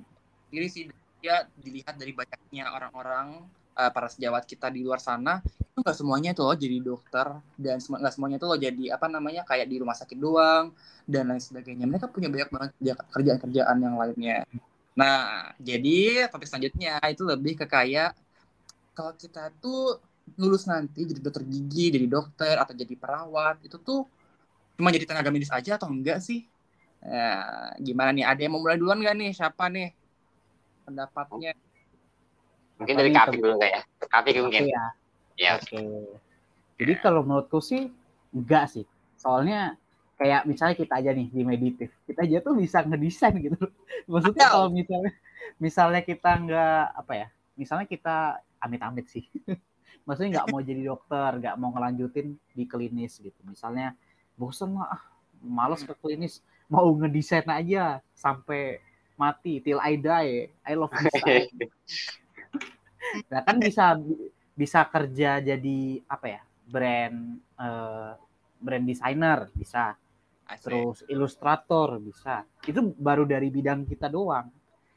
sendiri 0.50 0.66
sih 0.68 0.82
ya 1.22 1.46
dilihat 1.54 1.94
dari 1.94 2.12
banyaknya 2.12 2.74
orang-orang 2.74 3.46
uh, 3.78 3.90
para 3.94 4.08
sejawat 4.10 4.44
kita 4.44 4.68
di 4.68 4.82
luar 4.82 4.98
sana. 4.98 5.40
Itu 5.42 5.80
nggak 5.80 5.96
semuanya 5.96 6.30
tuh 6.36 6.50
loh 6.50 6.56
jadi 6.58 6.76
dokter 6.82 7.26
dan 7.56 7.76
nggak 7.78 8.12
semuanya 8.12 8.36
tuh 8.42 8.48
loh 8.52 8.58
jadi 8.58 8.84
apa 8.98 9.06
namanya 9.08 9.42
kayak 9.46 9.66
di 9.70 9.76
rumah 9.80 9.96
sakit 9.96 10.18
doang 10.18 10.74
dan 11.06 11.30
lain 11.30 11.40
sebagainya. 11.40 11.86
Mereka 11.88 12.10
punya 12.10 12.28
banyak 12.28 12.48
banget 12.52 12.70
kerja- 12.78 13.06
kerjaan-kerjaan 13.14 13.76
yang 13.80 13.94
lainnya. 13.96 14.38
Nah 14.98 15.48
jadi 15.56 16.28
topik 16.28 16.46
selanjutnya 16.50 17.00
itu 17.08 17.22
lebih 17.24 17.54
ke 17.64 17.66
kayak 17.70 18.12
kalau 18.92 19.12
kita 19.16 19.48
tuh 19.62 19.98
lulus 20.38 20.68
nanti 20.70 21.02
jadi 21.08 21.20
dokter 21.24 21.42
gigi 21.48 21.90
jadi 21.90 22.06
dokter 22.06 22.54
atau 22.60 22.74
jadi 22.76 22.94
perawat 22.94 23.58
itu 23.66 23.76
tuh 23.80 24.06
cuma 24.78 24.88
jadi 24.94 25.04
tenaga 25.08 25.30
medis 25.34 25.52
aja 25.52 25.76
atau 25.76 25.88
enggak 25.90 26.22
sih 26.22 26.46
Nah, 27.02 27.74
gimana 27.82 28.10
nih? 28.14 28.24
Ada 28.26 28.40
yang 28.46 28.52
mau 28.54 28.62
mulai 28.62 28.78
duluan 28.78 29.02
nggak 29.02 29.16
nih? 29.18 29.30
Siapa 29.34 29.66
nih? 29.68 29.90
Pendapatnya. 30.86 31.52
Mungkin 32.78 32.94
dari 32.98 33.10
Kapi 33.10 33.36
dulu 33.38 33.54
kayak. 33.58 33.82
Kapi 34.06 34.28
mungkin. 34.38 34.62
Ya. 34.70 34.84
Ya. 35.38 35.50
Oke. 35.58 35.78
Jadi 36.78 36.92
kalau 36.98 37.26
menurutku 37.26 37.58
sih 37.62 37.90
enggak 38.34 38.70
sih. 38.70 38.86
Soalnya 39.18 39.78
kayak 40.22 40.46
misalnya 40.46 40.76
kita 40.78 40.94
aja 41.02 41.10
nih 41.10 41.28
di 41.34 41.42
meditif, 41.42 41.90
kita 42.06 42.22
aja 42.22 42.38
tuh 42.38 42.54
bisa 42.54 42.86
ngedesain 42.86 43.34
gitu. 43.42 43.58
Maksudnya 44.10 44.46
kalau 44.46 44.70
misalnya 44.70 45.12
misalnya 45.58 46.02
kita 46.06 46.30
nggak 46.46 46.84
apa 46.94 47.12
ya, 47.14 47.28
misalnya 47.58 47.86
kita 47.90 48.38
amit-amit 48.62 49.10
sih. 49.10 49.26
Maksudnya 50.06 50.38
nggak 50.38 50.48
mau 50.50 50.60
jadi 50.62 50.82
dokter, 50.86 51.30
nggak 51.42 51.54
mau 51.58 51.70
ngelanjutin 51.74 52.38
di 52.54 52.64
klinis 52.66 53.18
gitu. 53.18 53.38
Misalnya 53.46 53.94
bosen 54.38 54.74
lah, 54.74 54.98
ah, 54.98 55.02
males 55.42 55.82
ke 55.82 55.94
klinis, 55.98 56.42
mau 56.72 56.88
ngedesain 56.96 57.44
aja 57.52 58.00
sampai 58.16 58.80
mati 59.20 59.60
till 59.60 59.76
I 59.76 60.00
die. 60.00 60.48
I 60.64 60.72
love 60.72 60.88
design. 60.96 61.52
Nah 63.28 63.40
kan 63.44 63.60
bisa 63.60 64.00
bisa 64.56 64.80
kerja 64.88 65.40
jadi 65.44 65.78
apa 66.08 66.26
ya 66.28 66.42
brand 66.64 67.18
eh, 67.60 68.12
brand 68.56 68.84
designer 68.88 69.52
bisa 69.52 69.96
Asik. 70.48 70.64
terus 70.68 70.98
ilustrator 71.08 71.96
bisa 71.98 72.44
itu 72.68 72.80
baru 72.96 73.24
dari 73.28 73.48
bidang 73.52 73.84
kita 73.84 74.08
doang 74.08 74.48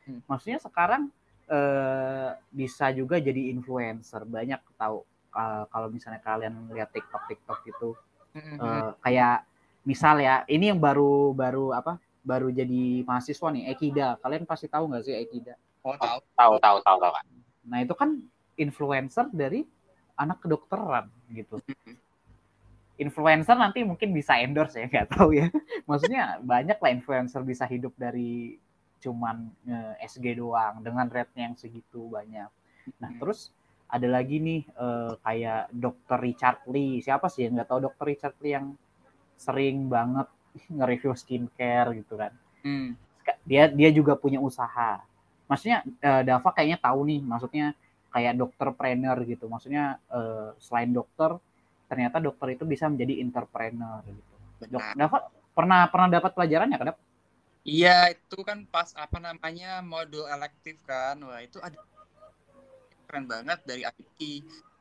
Hmm. 0.06 0.22
maksudnya 0.30 0.62
sekarang 0.62 1.10
eh, 1.50 2.30
bisa 2.54 2.94
juga 2.94 3.18
jadi 3.18 3.50
influencer 3.50 4.22
banyak 4.22 4.62
tahu 4.78 5.02
eh, 5.34 5.66
kalau 5.66 5.88
misalnya 5.90 6.22
kalian 6.22 6.70
lihat 6.70 6.94
TikTok 6.94 7.26
TikTok 7.26 7.60
itu 7.66 7.90
eh, 8.38 8.92
kayak 9.02 9.50
misal 9.86 10.20
ya 10.20 10.42
ini 10.50 10.74
yang 10.74 10.82
baru 10.82 11.32
baru 11.32 11.72
apa 11.78 12.02
baru 12.26 12.50
jadi 12.50 13.06
mahasiswa 13.06 13.54
nih 13.54 13.70
Ekida 13.72 14.18
kalian 14.20 14.50
pasti 14.50 14.66
tahu 14.66 14.90
nggak 14.90 15.04
sih 15.06 15.14
Ekida 15.14 15.56
Oh, 15.86 15.94
tahu. 16.02 16.18
Tahu, 16.34 16.54
tahu, 16.58 16.78
tahu, 16.82 16.98
tahu. 16.98 17.14
Nah 17.70 17.78
itu 17.86 17.94
kan 17.94 18.18
influencer 18.58 19.30
dari 19.30 19.62
anak 20.18 20.42
kedokteran 20.42 21.14
gitu. 21.30 21.62
Influencer 22.98 23.54
nanti 23.54 23.86
mungkin 23.86 24.10
bisa 24.10 24.42
endorse 24.42 24.82
ya, 24.82 24.90
nggak 24.90 25.14
tahu 25.14 25.38
ya. 25.38 25.46
Maksudnya 25.90 26.42
banyak 26.42 26.82
lah 26.82 26.90
influencer 26.90 27.46
bisa 27.46 27.70
hidup 27.70 27.94
dari 28.02 28.58
cuman 28.98 29.54
eh, 29.70 30.10
SG 30.10 30.42
doang 30.42 30.82
dengan 30.82 31.06
rate-nya 31.06 31.54
yang 31.54 31.58
segitu 31.60 32.10
banyak. 32.10 32.50
Nah 32.98 33.12
terus 33.22 33.54
ada 33.86 34.10
lagi 34.10 34.42
nih 34.42 34.66
eh, 34.66 35.14
kayak 35.22 35.70
Dr. 35.70 36.18
Richard 36.18 36.66
Lee. 36.66 37.06
Siapa 37.06 37.30
sih 37.30 37.46
yang 37.46 37.62
nggak 37.62 37.70
tahu 37.70 37.86
Dr. 37.86 38.06
Richard 38.10 38.36
Lee 38.42 38.58
yang 38.58 38.74
sering 39.36 39.88
banget 39.92 40.28
nge-review 40.76 41.14
skincare 41.16 41.96
gitu 42.00 42.16
kan 42.16 42.34
Hmm. 42.66 42.98
dia 43.46 43.70
dia 43.70 43.94
juga 43.94 44.18
punya 44.18 44.42
usaha. 44.42 44.98
Maksudnya 45.46 45.86
eh, 46.02 46.22
Dava 46.26 46.50
kayaknya 46.50 46.82
tahu 46.82 47.06
nih, 47.06 47.22
maksudnya 47.22 47.78
kayak 48.10 48.34
dokter 48.42 48.74
trainer 48.74 49.18
gitu. 49.22 49.46
Maksudnya 49.46 50.02
eh, 50.10 50.50
selain 50.58 50.90
dokter, 50.90 51.38
ternyata 51.86 52.18
dokter 52.18 52.58
itu 52.58 52.66
bisa 52.66 52.90
menjadi 52.90 53.22
entrepreneur 53.22 54.02
gitu. 54.10 54.34
Dok. 54.66 54.82
Dava 54.98 55.18
pernah 55.54 55.86
pernah 55.94 56.10
dapat 56.10 56.34
pelajarannya 56.34 56.78
kan? 56.82 56.88
Dap? 56.90 56.98
Iya, 57.66 58.18
itu 58.18 58.38
kan 58.42 58.66
pas 58.66 58.94
apa 58.98 59.18
namanya 59.22 59.86
modul 59.86 60.26
elektif 60.26 60.82
kan. 60.90 61.22
Wah, 61.22 61.42
itu 61.46 61.62
ada 61.62 61.78
keren 63.06 63.30
banget 63.30 63.62
dari 63.62 63.86
Aki. 63.86 64.34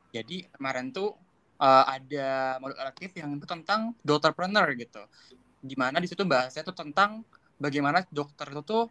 Jadi 0.09 0.49
kemarin 0.53 0.89
tuh 0.89 1.13
uh, 1.59 1.83
ada 1.87 2.59
modul 2.59 2.77
elektif 2.79 3.09
yang 3.17 3.35
itu 3.35 3.47
tentang 3.47 3.95
dokterpreneur 4.01 4.71
gitu. 4.77 5.03
Di 5.61 5.75
mana 5.75 5.97
di 5.99 6.07
situ 6.07 6.23
bahasnya 6.23 6.65
tuh 6.65 6.75
tentang 6.75 7.25
bagaimana 7.57 8.03
dokter 8.11 8.51
itu 8.51 8.61
tuh 8.63 8.83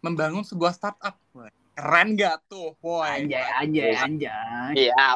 membangun 0.00 0.46
sebuah 0.46 0.72
startup. 0.74 1.16
Keren 1.78 2.18
gak 2.18 2.42
tuh, 2.50 2.74
boy? 2.82 3.06
Anjay, 3.06 3.46
anjay, 3.62 3.92
anjay. 3.94 4.90
Iya. 4.90 5.14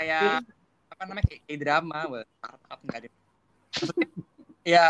kayak 0.00 0.42
apa 0.88 1.02
namanya 1.04 1.26
kayak, 1.28 1.40
kayak 1.44 1.58
drama 1.60 1.98
startup 2.40 2.80
nggak 2.80 2.98
ada 3.04 3.08
Maksudnya, 3.72 4.08
ya 4.64 4.84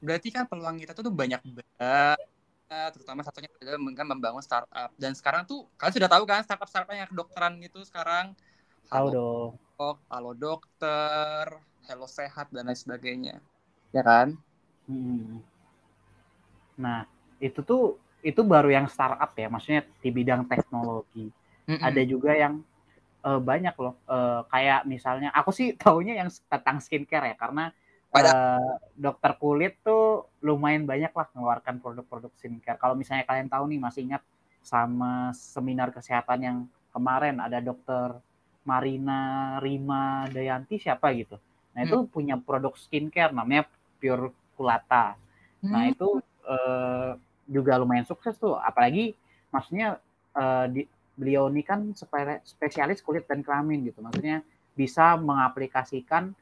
berarti 0.00 0.28
kan 0.32 0.44
peluang 0.48 0.76
kita 0.80 0.92
tuh, 0.96 1.04
tuh 1.08 1.14
banyak 1.14 1.40
banget 1.44 2.18
terutama 2.66 3.22
satunya 3.22 3.46
adalah 3.62 3.78
kan 3.94 4.06
membangun 4.10 4.42
startup 4.42 4.90
dan 4.98 5.14
sekarang 5.14 5.46
tuh 5.46 5.70
kalian 5.78 5.94
sudah 6.02 6.10
tahu 6.10 6.24
kan 6.26 6.42
startup 6.42 6.66
startup 6.66 6.90
yang 6.90 7.06
kedokteran 7.06 7.62
gitu 7.62 7.78
sekarang 7.86 8.34
Dong. 9.12 9.50
Dok, 9.76 9.98
halo 10.08 10.32
dokter 10.32 11.44
hello 11.86 12.06
sehat 12.06 12.50
dan 12.54 12.66
lain 12.70 12.78
sebagainya 12.78 13.38
ya 13.90 14.02
kan 14.02 14.38
Hmm. 14.86 15.42
Nah, 16.78 17.02
itu 17.42 17.58
tuh 17.66 17.98
itu 18.22 18.38
baru 18.46 18.70
yang 18.70 18.86
startup 18.86 19.34
ya, 19.34 19.50
maksudnya 19.50 19.82
di 19.98 20.10
bidang 20.14 20.46
teknologi. 20.46 21.26
ada 21.82 22.02
juga 22.06 22.30
yang 22.38 22.62
eh, 23.26 23.40
banyak 23.42 23.74
loh 23.74 23.98
Eh, 24.06 24.40
kayak 24.46 24.86
misalnya 24.86 25.34
aku 25.34 25.50
sih 25.50 25.74
taunya 25.74 26.14
yang 26.22 26.30
tentang 26.30 26.78
skincare 26.78 27.34
ya 27.34 27.36
karena 27.36 27.74
eh, 28.14 28.72
dokter 28.94 29.34
kulit 29.42 29.82
tuh 29.82 30.30
lumayan 30.46 30.86
banyak 30.86 31.10
lah 31.10 31.26
mengeluarkan 31.34 31.82
produk-produk 31.82 32.30
skincare. 32.38 32.78
Kalau 32.78 32.94
misalnya 32.94 33.26
kalian 33.26 33.50
tahu 33.50 33.66
nih 33.66 33.80
masih 33.82 34.06
ingat 34.06 34.22
sama 34.62 35.34
seminar 35.34 35.90
kesehatan 35.90 36.38
yang 36.42 36.58
kemarin 36.94 37.42
ada 37.42 37.58
dokter 37.58 38.14
Marina 38.66 39.56
Rima 39.62 40.26
Dayanti 40.28 40.82
siapa 40.82 41.14
gitu. 41.14 41.38
Nah 41.72 41.86
itu 41.86 42.08
punya 42.10 42.34
produk 42.36 42.74
skincare 42.74 43.30
namanya 43.30 43.64
Pure 44.02 44.34
Kulata. 44.58 45.14
Nah 45.64 45.82
Hmm. 45.86 45.92
itu 45.94 46.08
eh, 46.46 47.12
juga 47.46 47.78
lumayan 47.78 48.04
sukses 48.04 48.34
tuh. 48.36 48.58
Apalagi 48.58 49.14
maksudnya 49.54 50.02
eh, 50.34 50.66
di, 50.68 50.82
beliau 51.16 51.48
ini 51.48 51.62
kan 51.62 51.94
spesialis 52.44 53.00
kulit 53.00 53.24
dan 53.30 53.40
kelamin 53.46 53.86
gitu. 53.86 54.02
Maksudnya 54.02 54.42
bisa 54.74 55.14
mengaplikasikan 55.16 56.34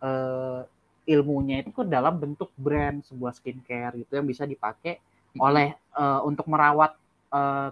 eh, 0.00 0.60
ilmunya 1.02 1.66
itu 1.66 1.74
ke 1.74 1.82
dalam 1.82 2.14
bentuk 2.14 2.54
brand 2.54 3.02
sebuah 3.02 3.34
skincare 3.34 3.98
gitu 3.98 4.14
yang 4.14 4.26
bisa 4.26 4.46
dipakai 4.46 5.02
oleh 5.36 5.74
eh, 5.74 6.20
untuk 6.22 6.46
merawat 6.46 6.94
eh, 7.34 7.68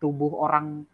tubuh 0.00 0.32
orang 0.40 0.88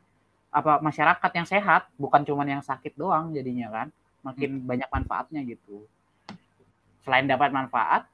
apa 0.57 0.81
masyarakat 0.81 1.31
yang 1.37 1.49
sehat 1.49 1.83
bukan 2.01 2.23
cuma 2.25 2.49
yang 2.49 2.64
sakit 2.64 2.97
doang 2.97 3.37
jadinya 3.37 3.69
kan 3.69 3.88
makin 4.25 4.64
banyak 4.64 4.88
manfaatnya 4.88 5.40
gitu 5.45 5.85
selain 7.05 7.29
dapat 7.29 7.53
manfaat 7.53 8.09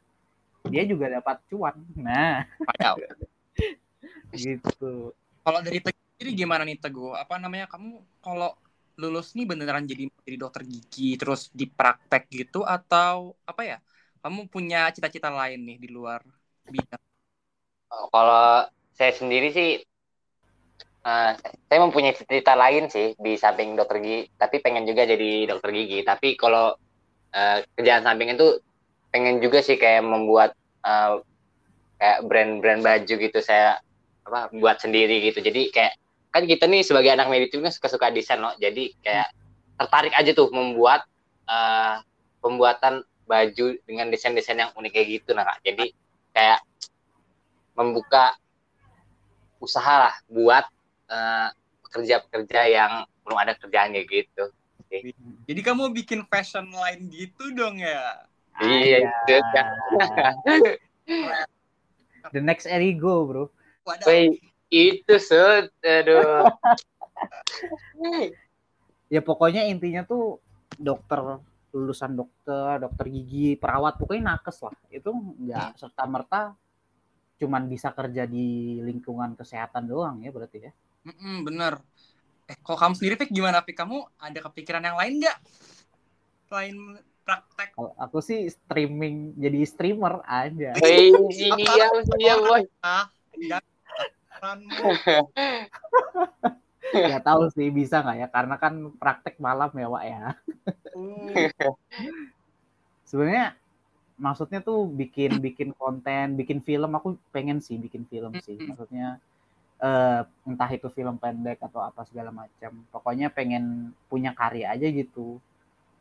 dia 0.66 0.82
juga 0.86 1.06
dapat 1.10 1.38
cuan 1.50 1.76
nah 1.94 2.42
Padahal. 2.66 2.96
gitu 4.34 5.12
Kalau 5.42 5.60
dari 5.66 5.78
Teguh 5.82 6.02
sendiri 6.14 6.30
gimana 6.38 6.62
nih 6.62 6.78
Teguh? 6.78 7.12
Apa 7.18 7.34
namanya 7.42 7.66
kamu 7.66 7.98
kalau 8.22 8.54
lulus 8.94 9.34
nih 9.34 9.46
beneran 9.48 9.82
jadi 9.88 10.06
jadi 10.22 10.36
dokter 10.38 10.62
gigi 10.62 11.18
terus 11.18 11.50
dipraktek 11.50 12.30
gitu 12.30 12.62
atau 12.62 13.34
apa 13.42 13.62
ya? 13.66 13.78
Kamu 14.22 14.46
punya 14.46 14.86
cita-cita 14.94 15.34
lain 15.34 15.58
nih 15.66 15.78
di 15.82 15.88
luar 15.90 16.22
bidang? 16.70 17.02
Kalau 17.90 18.70
saya 18.94 19.12
sendiri 19.18 19.50
sih, 19.50 19.82
eh, 21.02 21.32
saya 21.38 21.78
mempunyai 21.82 22.14
cerita 22.14 22.54
lain 22.54 22.86
sih 22.88 23.14
di 23.18 23.34
samping 23.34 23.74
dokter 23.74 23.98
gigi, 23.98 24.30
tapi 24.38 24.62
pengen 24.62 24.86
juga 24.86 25.06
jadi 25.06 25.50
dokter 25.50 25.70
gigi. 25.74 26.06
Tapi 26.06 26.38
kalau 26.38 26.74
eh, 27.34 27.66
kerjaan 27.74 28.06
samping 28.06 28.34
itu 28.34 28.62
pengen 29.12 29.42
juga 29.42 29.60
sih 29.60 29.76
kayak 29.76 30.02
membuat 30.06 30.54
eh, 30.86 31.14
kayak 31.98 32.18
brand-brand 32.26 32.82
baju 32.82 33.14
gitu 33.14 33.38
saya 33.42 33.78
apa 34.26 34.50
buat 34.54 34.78
sendiri 34.78 35.22
gitu. 35.30 35.42
Jadi 35.42 35.70
kayak 35.74 35.94
kan 36.32 36.48
kita 36.48 36.64
nih 36.64 36.82
sebagai 36.86 37.12
anak 37.12 37.28
medis 37.28 37.52
juga 37.52 37.68
suka-suka 37.68 38.10
desain 38.14 38.40
loh. 38.40 38.54
Jadi 38.58 38.94
kayak 39.04 39.28
tertarik 39.78 40.14
aja 40.14 40.30
tuh 40.32 40.48
membuat 40.54 41.06
eh, 41.46 41.96
pembuatan 42.42 43.02
baju 43.26 43.66
dengan 43.86 44.10
desain-desain 44.10 44.58
yang 44.58 44.74
unik 44.74 44.92
kayak 44.92 45.08
gitu 45.20 45.30
nah 45.34 45.46
Kak. 45.46 45.62
Jadi 45.62 45.94
kayak 46.34 46.60
membuka 47.78 48.36
usaha 49.62 50.10
lah 50.10 50.14
buat 50.26 50.66
eh, 51.12 51.48
pekerja-pekerja 51.84 52.60
yang 52.72 52.92
belum 53.22 53.38
ada 53.38 53.52
kerjaan 53.54 53.92
kayak 53.92 54.08
gitu. 54.08 54.44
Jadi 55.48 55.60
kamu 55.60 55.92
bikin 55.92 56.24
fashion 56.28 56.68
line 56.72 57.08
gitu 57.12 57.52
dong 57.52 57.80
ya? 57.80 58.28
Iya, 58.60 59.08
itu 59.08 59.36
kan. 59.52 59.66
the 62.32 62.40
next 62.40 62.68
Erigo 62.68 63.24
bro. 63.28 63.44
Wih, 64.08 64.38
itu 64.72 65.14
sud, 65.16 65.68
aduh. 65.84 66.48
ya 69.12 69.20
pokoknya 69.20 69.68
intinya 69.68 70.04
tuh 70.08 70.40
dokter 70.80 71.40
lulusan 71.72 72.16
dokter 72.16 72.80
dokter 72.80 73.06
gigi 73.08 73.56
perawat 73.56 74.00
pokoknya 74.00 74.36
nakes 74.36 74.60
lah 74.64 74.72
itu 74.88 75.08
nggak 75.12 75.76
serta 75.76 76.04
merta 76.08 76.42
cuman 77.40 77.68
bisa 77.68 77.92
kerja 77.92 78.24
di 78.24 78.80
lingkungan 78.80 79.36
kesehatan 79.36 79.84
doang 79.88 80.20
ya 80.24 80.32
berarti 80.32 80.68
ya 80.68 80.72
Mm-mm, 81.02 81.36
bener. 81.46 81.82
Eh, 82.46 82.58
kalau 82.62 82.78
kamu 82.78 82.94
sendiri, 82.98 83.14
Fik, 83.18 83.30
gimana, 83.34 83.62
Fik? 83.62 83.74
Kamu 83.78 84.06
ada 84.18 84.38
kepikiran 84.50 84.82
yang 84.82 84.98
lain 84.98 85.22
nggak? 85.22 85.38
Selain 86.46 86.76
praktek. 87.22 87.70
kalau 87.78 87.94
aku 87.96 88.18
sih 88.18 88.50
streaming 88.50 89.38
jadi 89.38 89.62
streamer 89.62 90.20
aja. 90.26 90.74
Wih, 90.82 91.14
siap, 91.30 91.90
siap, 92.18 92.38
boy. 92.42 92.62
Ah, 92.82 93.06
nggak 96.92 97.24
tahu 97.24 97.42
sih 97.54 97.70
bisa 97.70 98.02
nggak 98.02 98.16
ya? 98.20 98.28
Karena 98.28 98.58
kan 98.58 98.74
praktek 98.98 99.38
malam 99.38 99.70
ya 99.72 99.86
Wak 99.88 100.04
ya. 100.04 100.34
Uh, 100.92 101.48
sebenarnya 103.08 103.56
maksudnya 104.18 104.60
tuh 104.60 104.90
bikin 104.90 105.38
bikin 105.38 105.70
konten 105.78 106.34
bikin 106.34 106.58
film. 106.60 106.90
Aku 106.98 107.16
pengen 107.30 107.62
sih 107.62 107.78
bikin 107.78 108.04
film 108.10 108.34
sih. 108.42 108.58
Maksudnya 108.58 109.22
eh, 109.82 110.20
entah 110.46 110.70
itu 110.70 110.86
film 110.94 111.18
pendek 111.18 111.58
atau 111.58 111.82
apa 111.82 112.06
segala 112.06 112.30
macam. 112.30 112.72
Pokoknya 112.94 113.28
pengen 113.34 113.90
punya 114.06 114.30
karya 114.32 114.70
aja 114.70 114.86
gitu. 114.88 115.42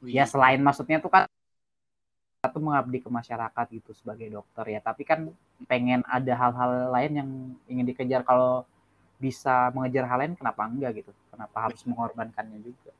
Ya 0.06 0.26
selain 0.26 0.62
maksudnya 0.62 1.02
tuh 1.02 1.10
kan 1.13 1.26
satu 2.41 2.58
mengabdi 2.58 2.98
ke 3.06 3.10
masyarakat 3.10 3.65
gitu 3.74 3.91
sebagai 3.98 4.30
dokter 4.30 4.78
ya. 4.78 4.80
Tapi 4.82 5.04
kan 5.06 5.30
pengen 5.65 6.02
ada 6.06 6.34
hal-hal 6.34 6.94
lain 6.94 7.12
yang 7.17 7.30
ingin 7.70 7.86
dikejar. 7.89 8.22
Kalau 8.26 8.65
bisa 9.22 9.70
mengejar 9.74 10.06
hal 10.10 10.17
lain 10.26 10.34
kenapa 10.38 10.65
enggak 10.65 11.02
gitu? 11.02 11.12
Kenapa 11.30 11.70
harus 11.70 11.82
mengorbankannya 11.86 12.58
juga? 12.62 12.94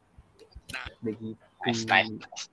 Begitu. 1.02 1.42
Nice, 1.66 1.86
nice. 1.86 2.50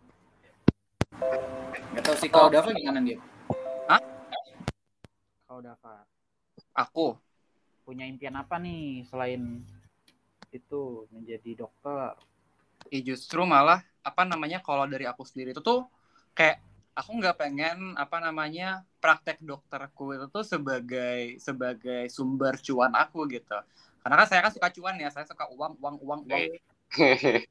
nggak 1.98 2.04
tahu 2.04 2.16
sih 2.20 2.30
kalau 2.30 2.52
Dava 2.52 2.70
gimana 2.76 3.00
dia 3.02 3.18
Hah? 3.90 4.00
kalau 5.48 5.60
Dava 5.64 6.04
Aku. 6.78 7.18
Punya 7.88 8.04
impian 8.04 8.36
apa 8.36 8.60
nih 8.60 9.08
selain 9.08 9.64
itu 10.52 11.08
menjadi 11.08 11.64
dokter 11.64 12.12
Ya 12.88 13.00
justru 13.02 13.42
malah 13.42 13.82
apa 14.06 14.22
namanya 14.22 14.62
kalau 14.62 14.86
dari 14.86 15.04
aku 15.04 15.26
sendiri 15.26 15.52
itu 15.52 15.60
tuh 15.60 15.84
kayak 16.32 16.62
aku 16.94 17.10
nggak 17.20 17.36
pengen 17.36 17.98
apa 17.98 18.22
namanya 18.22 18.86
praktek 19.02 19.42
dokterku 19.42 20.14
itu 20.14 20.26
tuh 20.30 20.46
sebagai 20.46 21.36
sebagai 21.42 22.06
sumber 22.08 22.56
cuan 22.62 22.94
aku 22.94 23.28
gitu. 23.28 23.58
Karena 24.00 24.14
kan 24.24 24.26
saya 24.30 24.40
kan 24.46 24.52
suka 24.54 24.68
cuan 24.72 24.96
ya, 24.96 25.10
saya 25.12 25.26
suka 25.28 25.50
uang 25.52 25.76
uang 25.82 25.96
uang 26.00 26.20
uang. 26.30 26.42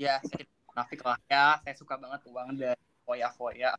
Ya, 0.00 0.18
saya 0.24 0.42
munafik 0.66 0.98
lah 1.04 1.20
ya, 1.30 1.62
saya 1.62 1.74
suka 1.78 1.94
banget 1.94 2.26
uang 2.26 2.58
dan 2.58 2.74
foya-foya. 3.06 3.76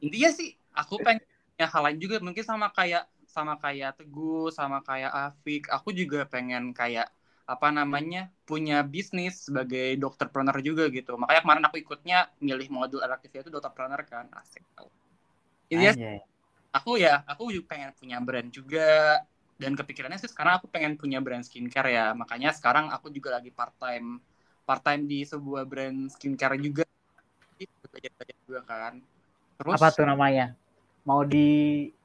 Intinya 0.00 0.30
sih 0.32 0.56
aku 0.72 1.02
pengen 1.04 1.20
hal 1.58 1.82
lain 1.84 1.98
juga 2.00 2.16
mungkin 2.22 2.40
sama 2.40 2.72
kayak 2.72 3.04
sama 3.36 3.54
kayak 3.64 3.90
Teguh, 3.98 4.48
sama 4.58 4.78
kayak 4.88 5.12
Afik. 5.24 5.62
Aku 5.76 5.88
juga 6.00 6.18
pengen 6.32 6.64
kayak 6.78 7.06
apa 7.52 7.68
namanya 7.78 8.18
punya 8.48 8.74
bisnis 8.92 9.34
sebagai 9.46 9.86
dokterpreneur 10.02 10.58
juga 10.68 10.84
gitu. 10.96 11.10
Makanya 11.20 11.40
kemarin 11.44 11.64
aku 11.68 11.76
ikutnya 11.84 12.16
milih 12.46 12.68
modul 12.76 13.00
elektifnya 13.06 13.40
itu 13.44 13.52
dokterpreneur 13.56 14.00
kan. 14.12 14.26
Asik 14.40 14.64
Intinya 15.70 15.92
Anjay. 15.92 16.18
aku 16.78 16.90
ya 17.04 17.14
aku 17.30 17.42
juga 17.54 17.66
pengen 17.74 17.90
punya 17.98 18.16
brand 18.26 18.48
juga. 18.58 19.22
Dan 19.56 19.72
kepikirannya 19.78 20.20
sih 20.20 20.28
sekarang 20.28 20.60
aku 20.60 20.66
pengen 20.68 20.94
punya 21.00 21.18
brand 21.24 21.44
skincare 21.46 21.88
ya. 21.92 22.04
Makanya 22.20 22.50
sekarang 22.58 22.92
aku 22.92 23.08
juga 23.16 23.36
lagi 23.40 23.50
part 23.54 23.72
time 23.80 24.20
part 24.68 24.82
time 24.84 25.02
di 25.08 25.24
sebuah 25.24 25.64
brand 25.70 26.12
skincare 26.12 26.56
juga. 26.60 26.84
Belajar 27.92 28.12
belajar 28.18 28.36
juga 28.44 28.60
kan. 28.68 28.94
Terus 29.56 29.80
apa 29.80 29.86
tuh 29.96 30.06
namanya? 30.06 30.54
Mau 31.08 31.22
di 31.24 31.46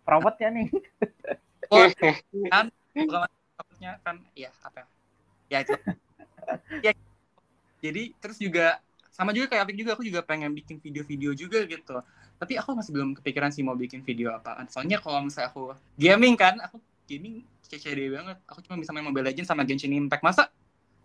promote 0.06 0.38
ya 0.42 0.50
nih 0.50 0.68
kan? 2.52 2.66
Bukan 2.92 3.20
maksudnya 3.56 3.92
kan? 4.04 4.16
Ya 4.36 4.50
apa 4.64 4.88
ya? 5.48 5.58
Itu. 5.64 5.76
Ya 6.84 6.92
jadi 7.80 8.12
terus 8.18 8.42
juga 8.42 8.82
sama 9.14 9.32
juga 9.32 9.54
kayak 9.54 9.70
Apik 9.70 9.78
juga 9.78 9.94
aku 9.94 10.04
juga 10.04 10.26
pengen 10.26 10.52
bikin 10.52 10.82
video-video 10.82 11.32
juga 11.38 11.64
gitu. 11.70 12.02
Tapi 12.42 12.58
aku 12.58 12.74
masih 12.74 12.92
belum 12.92 13.10
kepikiran 13.22 13.54
sih 13.54 13.62
mau 13.62 13.78
bikin 13.78 14.02
video 14.02 14.34
apaan. 14.34 14.66
Soalnya 14.68 14.98
kalau 14.98 15.22
misalnya 15.22 15.54
aku 15.54 15.78
gaming 15.96 16.34
kan? 16.34 16.58
Aku 16.66 16.82
gaming 17.06 17.46
CCD 17.62 18.10
banget. 18.10 18.42
Aku 18.50 18.60
cuma 18.66 18.82
bisa 18.82 18.90
main 18.92 19.06
Mobile 19.06 19.30
Legends 19.30 19.48
sama 19.48 19.62
Genshin 19.64 19.94
Impact. 19.94 20.26
Masa? 20.26 20.50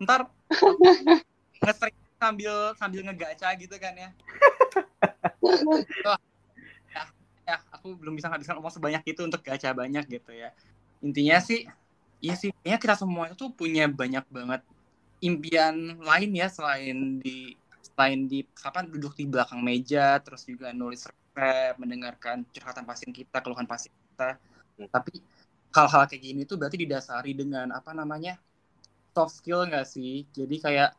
Ntar 0.01 0.25
nge 1.61 1.73
sambil 2.17 2.53
sambil 2.77 3.01
ngegacha 3.05 3.53
gitu 3.61 3.77
kan 3.77 3.93
ya? 3.93 4.09
Wah, 5.41 6.17
ya, 7.47 7.55
ya 7.55 7.55
aku 7.75 7.87
belum 7.99 8.13
bisa 8.17 8.27
menghabiskan 8.29 8.57
uang 8.61 8.73
sebanyak 8.77 9.03
itu 9.11 9.21
untuk 9.27 9.41
gacha 9.47 9.69
banyak 9.71 10.03
gitu 10.11 10.31
ya. 10.35 10.49
Intinya 11.05 11.37
sih 11.47 11.59
iya 12.23 12.33
sih 12.41 12.49
kayaknya 12.61 12.79
kita 12.83 12.95
semua 13.01 13.25
itu 13.33 13.45
punya 13.59 13.83
banyak 13.89 14.25
banget 14.37 14.61
impian 15.23 15.75
lain 16.09 16.29
ya 16.41 16.47
selain 16.51 16.97
di 17.23 17.55
selain 17.93 18.19
di 18.31 18.37
kapan 18.53 18.85
duduk 18.93 19.13
di 19.19 19.25
belakang 19.31 19.61
meja 19.65 20.19
terus 20.23 20.43
juga 20.51 20.67
nulis 20.75 21.01
resep 21.09 21.73
mendengarkan 21.81 22.37
curhatan 22.53 22.85
pasien 22.89 23.11
kita 23.15 23.37
keluhan 23.43 23.67
pasien 23.69 23.93
kita. 24.13 24.37
Tapi 24.95 25.13
hal-hal 25.75 26.03
kayak 26.09 26.21
gini 26.23 26.41
tuh 26.49 26.57
berarti 26.59 26.77
didasari 26.83 27.31
dengan 27.37 27.67
apa 27.75 27.91
namanya 27.97 28.37
soft 29.15 29.33
skill 29.41 29.65
nggak 29.69 29.85
sih? 29.89 30.25
Jadi 30.37 30.55
kayak 30.65 30.89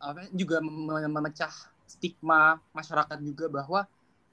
apa 0.00 0.20
juga 0.34 0.56
mem- 0.64 1.10
memecah 1.16 1.52
stigma 1.88 2.58
masyarakat 2.74 3.18
juga 3.24 3.44
bahwa 3.48 3.80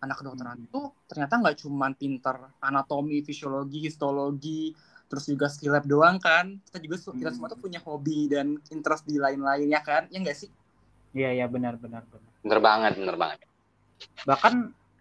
anak 0.02 0.18
kedokteran 0.18 0.58
itu 0.58 0.82
ternyata 1.06 1.38
nggak 1.38 1.56
cuman 1.62 1.92
pinter 1.94 2.36
anatomi, 2.58 3.22
fisiologi, 3.22 3.86
histologi, 3.86 4.74
terus 5.06 5.30
juga 5.30 5.46
skill 5.46 5.78
lab 5.78 5.86
doang 5.86 6.18
kan. 6.18 6.58
Kita 6.66 6.78
juga 6.82 6.98
kita 6.98 7.30
Hmm. 7.30 7.36
semua 7.38 7.48
tuh 7.54 7.62
punya 7.62 7.78
hobi 7.86 8.26
dan 8.28 8.58
interest 8.74 9.06
di 9.06 9.22
lain-lainnya 9.22 9.80
kan. 9.86 10.10
Ya 10.10 10.18
nggak 10.20 10.38
sih? 10.38 10.50
Iya 11.14 11.30
iya 11.38 11.46
benar 11.46 11.78
benar 11.78 12.02
benar. 12.10 12.32
Bener 12.42 12.60
banget, 12.60 12.94
bener 12.98 13.16
banget. 13.16 13.40
Bahkan 14.26 14.54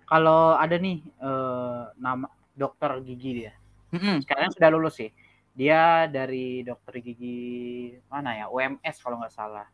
kalau 0.05 0.55
ada 0.59 0.77
nih 0.77 1.01
eh, 1.01 1.83
nama 1.97 2.29
dokter 2.53 3.01
gigi 3.01 3.45
dia. 3.45 3.53
Mm-mm. 3.97 4.21
Sekarang 4.23 4.53
sudah 4.53 4.69
lulus 4.69 5.01
sih. 5.01 5.11
Dia 5.57 6.07
dari 6.07 6.63
dokter 6.63 7.01
gigi 7.01 7.91
mana 8.13 8.37
ya? 8.37 8.47
UMS 8.53 8.97
kalau 9.01 9.17
nggak 9.19 9.33
salah. 9.35 9.67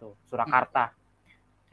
Tuh, 0.00 0.18
Surakarta. 0.26 0.90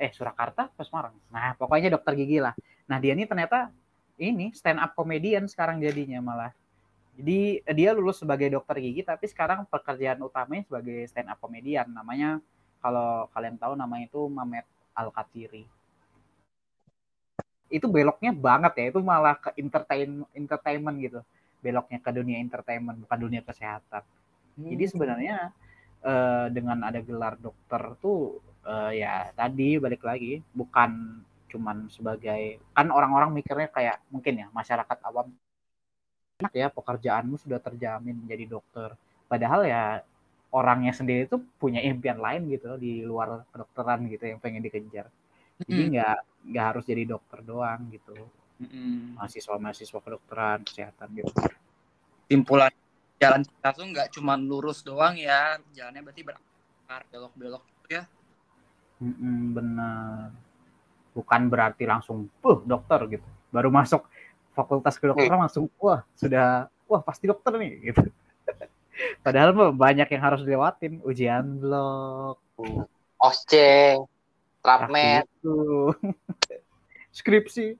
Eh, 0.01 0.09
Surakarta 0.09 0.69
Semarang? 0.81 1.13
Nah, 1.29 1.53
pokoknya 1.57 1.93
dokter 1.93 2.17
gigi 2.17 2.41
lah. 2.41 2.53
Nah, 2.91 2.99
dia 2.99 3.15
ini 3.15 3.23
ternyata 3.23 3.71
ini 4.19 4.51
stand 4.51 4.83
up 4.83 4.91
comedian 4.91 5.47
sekarang 5.47 5.79
jadinya 5.79 6.19
malah. 6.19 6.51
Jadi 7.15 7.63
eh, 7.63 7.75
dia 7.75 7.95
lulus 7.95 8.19
sebagai 8.19 8.51
dokter 8.51 8.83
gigi 8.83 9.07
tapi 9.07 9.31
sekarang 9.31 9.63
pekerjaan 9.71 10.19
utamanya 10.19 10.67
sebagai 10.67 11.07
stand 11.07 11.31
up 11.31 11.39
comedian. 11.39 11.87
Namanya 11.87 12.43
kalau 12.83 13.31
kalian 13.31 13.55
tahu 13.55 13.79
namanya 13.79 14.11
itu 14.11 14.21
Mamet 14.27 14.67
Al-Katiri. 14.91 15.63
Itu 17.71 17.87
beloknya 17.87 18.35
banget 18.35 18.73
ya, 18.75 18.85
itu 18.91 18.99
malah 18.99 19.39
ke 19.39 19.55
entertain 19.55 20.27
entertainment 20.35 20.97
gitu. 20.99 21.19
Beloknya 21.63 22.03
ke 22.03 22.11
dunia 22.11 22.43
entertainment 22.43 22.99
bukan 23.07 23.17
dunia 23.23 23.39
kesehatan. 23.39 24.03
Jadi 24.59 24.83
sebenarnya 24.91 25.55
eh, 26.03 26.45
dengan 26.51 26.83
ada 26.83 26.99
gelar 26.99 27.39
dokter 27.39 27.95
tuh 28.03 28.43
eh, 28.67 28.99
ya 28.99 29.31
tadi 29.31 29.79
balik 29.79 30.03
lagi 30.03 30.43
bukan 30.51 31.23
cuman 31.51 31.91
sebagai 31.91 32.63
kan 32.71 32.87
orang-orang 32.87 33.35
mikirnya 33.35 33.67
kayak 33.67 33.99
mungkin 34.07 34.39
ya 34.41 34.47
masyarakat 34.55 34.97
awam 35.03 35.27
enak 36.41 36.53
ya 36.57 36.67
pekerjaanmu 36.73 37.37
sudah 37.37 37.61
terjamin 37.61 38.17
menjadi 38.17 38.57
dokter. 38.57 38.97
Padahal 39.29 39.61
ya 39.69 40.01
orangnya 40.49 40.91
sendiri 40.91 41.29
tuh 41.29 41.39
punya 41.61 41.79
impian 41.85 42.17
lain 42.17 42.49
gitu 42.49 42.75
di 42.81 43.05
luar 43.05 43.45
kedokteran 43.53 44.09
gitu 44.09 44.25
yang 44.25 44.39
pengen 44.41 44.65
dikejar. 44.65 45.07
Jadi 45.61 45.81
nggak 45.95 46.17
nggak 46.49 46.65
harus 46.65 46.83
jadi 46.89 47.03
dokter 47.05 47.39
doang 47.45 47.93
gitu. 47.93 48.17
Mm-mm. 48.61 49.15
Mahasiswa-mahasiswa 49.21 49.99
kedokteran, 50.01 50.65
kesehatan 50.65 51.07
gitu. 51.13 51.31
Simpulan 52.25 52.73
jalan 53.21 53.45
kita 53.45 53.69
tuh 53.77 53.85
nggak 53.85 54.07
cuman 54.17 54.39
lurus 54.41 54.81
doang 54.81 55.13
ya. 55.13 55.61
Jalannya 55.77 56.01
berarti 56.01 56.21
berakar 56.25 57.01
belok-belok 57.13 57.63
gitu 57.69 57.87
ya. 58.01 58.03
Mm-mm, 59.01 59.53
benar. 59.53 60.33
Bukan 61.11 61.51
berarti 61.51 61.83
langsung, 61.83 62.31
uh, 62.43 62.59
dokter 62.63 63.19
gitu. 63.19 63.27
Baru 63.51 63.67
masuk 63.67 64.07
fakultas 64.55 64.99
kedokteran 64.99 65.47
langsung, 65.47 65.67
wah 65.79 66.03
sudah, 66.15 66.67
wah 66.87 67.01
pasti 67.03 67.27
dokter 67.27 67.55
nih 67.55 67.91
gitu. 67.91 68.03
Padahal 69.25 69.55
mah 69.55 69.71
banyak 69.71 70.07
yang 70.11 70.23
harus 70.23 70.43
dilewatin, 70.43 70.99
ujian 71.03 71.59
blok, 71.59 72.39
Osce, 73.21 73.97
Trapmed, 74.61 75.25
itu, 75.25 75.89
skripsi. 77.17 77.77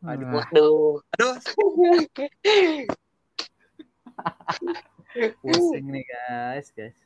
Aduh, 0.00 0.32
Wah, 0.32 0.48
waduh. 0.48 1.04
Aduh, 1.16 1.34
pusing 5.44 5.86
nih 5.92 6.04
guys, 6.08 6.72
guys. 6.72 6.96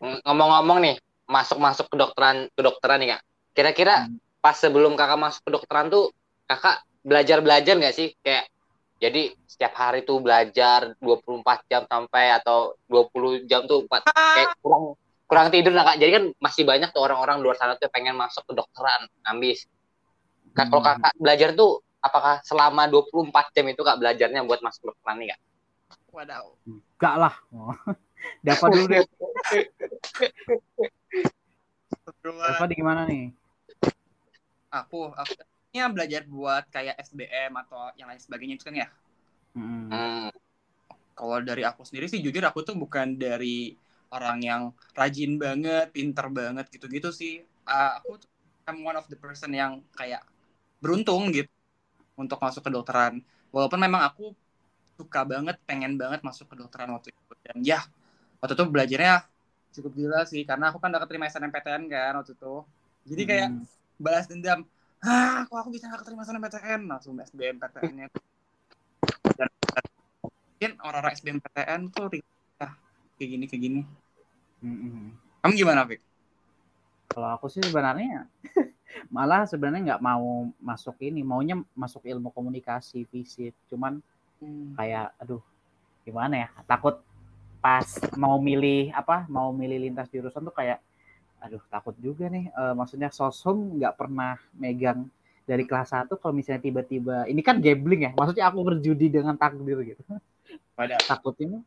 Ngomong-ngomong 0.00 0.78
nih, 0.84 0.96
masuk-masuk 1.24 1.88
kedokteran 1.88 2.52
kedokteran 2.52 3.00
nih 3.00 3.08
kak. 3.16 3.22
Kira-kira 3.56 3.96
Hmm. 4.08 4.20
Pas 4.42 4.58
sebelum 4.58 4.98
kakak 4.98 5.18
masuk 5.22 5.42
kedokteran 5.46 5.86
tuh 5.88 6.10
kakak 6.50 6.82
belajar-belajar 7.06 7.78
nggak 7.78 7.94
sih? 7.94 8.10
Kayak 8.20 8.50
jadi 8.98 9.34
setiap 9.46 9.74
hari 9.78 10.02
tuh 10.02 10.18
belajar 10.18 10.98
24 10.98 11.62
jam 11.70 11.82
sampai 11.86 12.34
atau 12.38 12.74
20 12.90 13.46
jam 13.46 13.62
tuh 13.66 13.86
empat- 13.86 14.10
kayak 14.10 14.58
kurang 14.58 14.98
kurang 15.30 15.46
tidur 15.48 15.72
nah 15.72 15.86
kak. 15.86 15.96
Jadi 16.02 16.10
kan 16.10 16.24
masih 16.42 16.66
banyak 16.66 16.90
tuh 16.90 17.02
orang-orang 17.06 17.38
luar 17.40 17.56
sana 17.56 17.78
tuh 17.78 17.88
pengen 17.88 18.18
masuk 18.18 18.42
kedokteran, 18.44 19.06
ambis. 19.26 19.64
Kak, 20.52 20.68
kalau 20.68 20.84
Hmm. 20.84 21.00
kakak 21.00 21.12
belajar 21.16 21.48
tuh 21.56 21.80
apakah 22.02 22.42
selama 22.44 22.90
24 22.90 23.54
jam 23.56 23.64
itu 23.70 23.80
kak 23.80 23.96
belajarnya 23.96 24.44
buat 24.44 24.60
masuk 24.60 24.90
kedokteran 24.90 25.22
nih 25.22 25.28
kak? 25.32 25.40
wadaw. 26.12 26.44
Enggak 26.68 27.14
lah. 27.16 27.34
Oh. 27.56 27.72
Dapat 28.44 28.68
dulu 28.68 28.84
deh. 28.92 29.00
Dapat 32.22 32.66
di 32.68 32.74
gimana 32.76 33.08
nih? 33.08 33.32
Aku, 34.72 35.12
aku 35.12 35.32
ya 35.72 35.84
belajar 35.92 36.22
buat 36.28 36.64
kayak 36.72 36.96
SBM 37.00 37.52
atau 37.62 37.92
yang 37.98 38.08
lain 38.08 38.20
sebagainya 38.20 38.54
itu 38.56 38.64
kan 38.68 38.76
ya. 38.76 38.88
Mm-mm. 39.56 39.88
Hmm. 39.92 40.28
Kalau 41.12 41.38
dari 41.44 41.62
aku 41.62 41.84
sendiri 41.84 42.06
sih 42.08 42.20
jujur 42.24 42.40
aku 42.44 42.64
tuh 42.64 42.76
bukan 42.76 43.16
dari 43.20 43.76
orang 44.12 44.38
yang 44.44 44.62
rajin 44.96 45.36
banget, 45.36 45.92
pinter 45.92 46.26
banget 46.32 46.66
gitu-gitu 46.72 47.08
sih. 47.12 47.44
Ah, 47.68 48.00
aku 48.00 48.20
tuh 48.20 48.28
I'm 48.68 48.80
one 48.84 48.96
of 48.96 49.06
the 49.12 49.18
person 49.20 49.52
yang 49.52 49.84
kayak 49.96 50.24
beruntung 50.82 51.32
gitu 51.36 51.50
untuk 52.18 52.38
masuk 52.40 52.62
kedokteran. 52.66 53.20
Walaupun 53.54 53.80
memang 53.80 54.02
aku 54.08 54.32
suka 54.98 55.22
banget, 55.26 55.56
pengen 55.68 55.96
banget 56.00 56.20
masuk 56.24 56.46
kedokteran 56.52 56.90
waktu 56.96 57.12
itu. 57.14 57.22
Dan 57.46 57.58
ya, 57.64 57.80
waktu 58.40 58.54
itu 58.58 58.64
belajarnya 58.68 59.14
cukup 59.74 59.92
gila 59.96 60.20
sih 60.28 60.42
karena 60.48 60.70
aku 60.70 60.78
kan 60.82 60.92
udah 60.92 61.02
keterima 61.04 61.26
SNMPTN 61.28 61.84
kan 61.92 62.12
waktu 62.20 62.32
itu. 62.36 62.54
Jadi 63.10 63.22
kayak 63.30 63.48
Mm. 63.50 63.66
Balas 63.98 64.28
dendam. 64.28 64.64
Ah, 65.02 65.42
kok 65.50 65.58
aku 65.58 65.74
bisa 65.74 65.90
gak 65.90 66.06
keterima 66.06 66.22
SNMPTN? 66.22 66.86
Langsung 66.86 67.18
SBMPTN-nya. 67.18 68.06
Dan 69.34 69.48
mungkin 70.22 70.70
orang-orang 70.78 71.12
SBMPTN 71.18 71.80
tuh 71.90 72.06
ya, 72.14 72.68
kayak 73.18 73.28
gini, 73.34 73.44
kayak 73.50 73.62
gini. 73.66 73.80
Mm-mm. 74.62 75.10
Kamu 75.42 75.52
gimana, 75.58 75.82
Vic? 75.82 75.98
Kalau 77.10 77.28
aku 77.34 77.50
sih 77.50 77.60
sebenarnya 77.60 78.30
malah 79.14 79.42
sebenarnya 79.44 79.98
nggak 79.98 80.02
mau 80.06 80.54
masuk 80.62 80.96
ini, 81.02 81.26
maunya 81.26 81.58
masuk 81.74 82.06
ilmu 82.06 82.30
komunikasi 82.30 83.04
fisik. 83.10 83.58
Cuman 83.66 83.98
kayak 84.78 85.14
aduh 85.22 85.42
gimana 86.02 86.46
ya 86.46 86.48
takut 86.66 86.98
pas 87.62 87.86
mau 88.18 88.42
milih 88.42 88.90
apa 88.90 89.22
mau 89.30 89.54
milih 89.54 89.86
lintas 89.86 90.10
jurusan 90.10 90.42
tuh 90.42 90.54
kayak 90.54 90.82
aduh 91.42 91.62
takut 91.66 91.94
juga 91.98 92.30
nih. 92.30 92.48
Eh, 92.48 92.74
maksudnya 92.78 93.10
sosum 93.10 93.76
nggak 93.78 93.94
pernah 93.98 94.38
megang 94.54 95.10
dari 95.42 95.66
kelas 95.66 95.90
1 95.90 96.14
kalau 96.22 96.30
misalnya 96.30 96.62
tiba-tiba 96.62 97.26
ini 97.26 97.42
kan 97.42 97.58
gambling 97.58 98.06
ya 98.06 98.10
maksudnya 98.14 98.46
aku 98.46 98.62
berjudi 98.62 99.10
dengan 99.10 99.34
takdir 99.34 99.78
gitu. 99.82 100.02
Pada 100.78 100.96
takutnya 101.02 101.60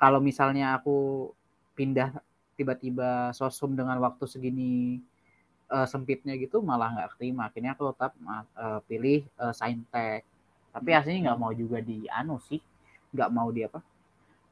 kalau 0.00 0.18
misalnya 0.18 0.80
aku 0.80 1.28
pindah 1.76 2.16
tiba-tiba 2.58 3.30
sosum 3.36 3.76
dengan 3.76 4.00
waktu 4.00 4.24
segini 4.24 4.98
eh, 5.68 5.86
sempitnya 5.86 6.34
gitu 6.40 6.64
malah 6.64 6.88
nggak 6.96 7.20
terima 7.20 7.52
akhirnya 7.52 7.76
aku 7.76 7.92
tetap 7.92 8.16
eh, 8.56 8.80
pilih 8.88 9.20
eh, 9.28 9.54
saintek 9.54 10.24
tapi 10.72 10.90
aslinya 10.96 11.32
nggak 11.32 11.40
mau 11.40 11.52
juga 11.52 11.78
di 11.84 12.08
anu 12.08 12.40
sih 12.40 12.60
nggak 13.12 13.30
mau 13.32 13.48
di 13.52 13.64
apa? 13.64 13.80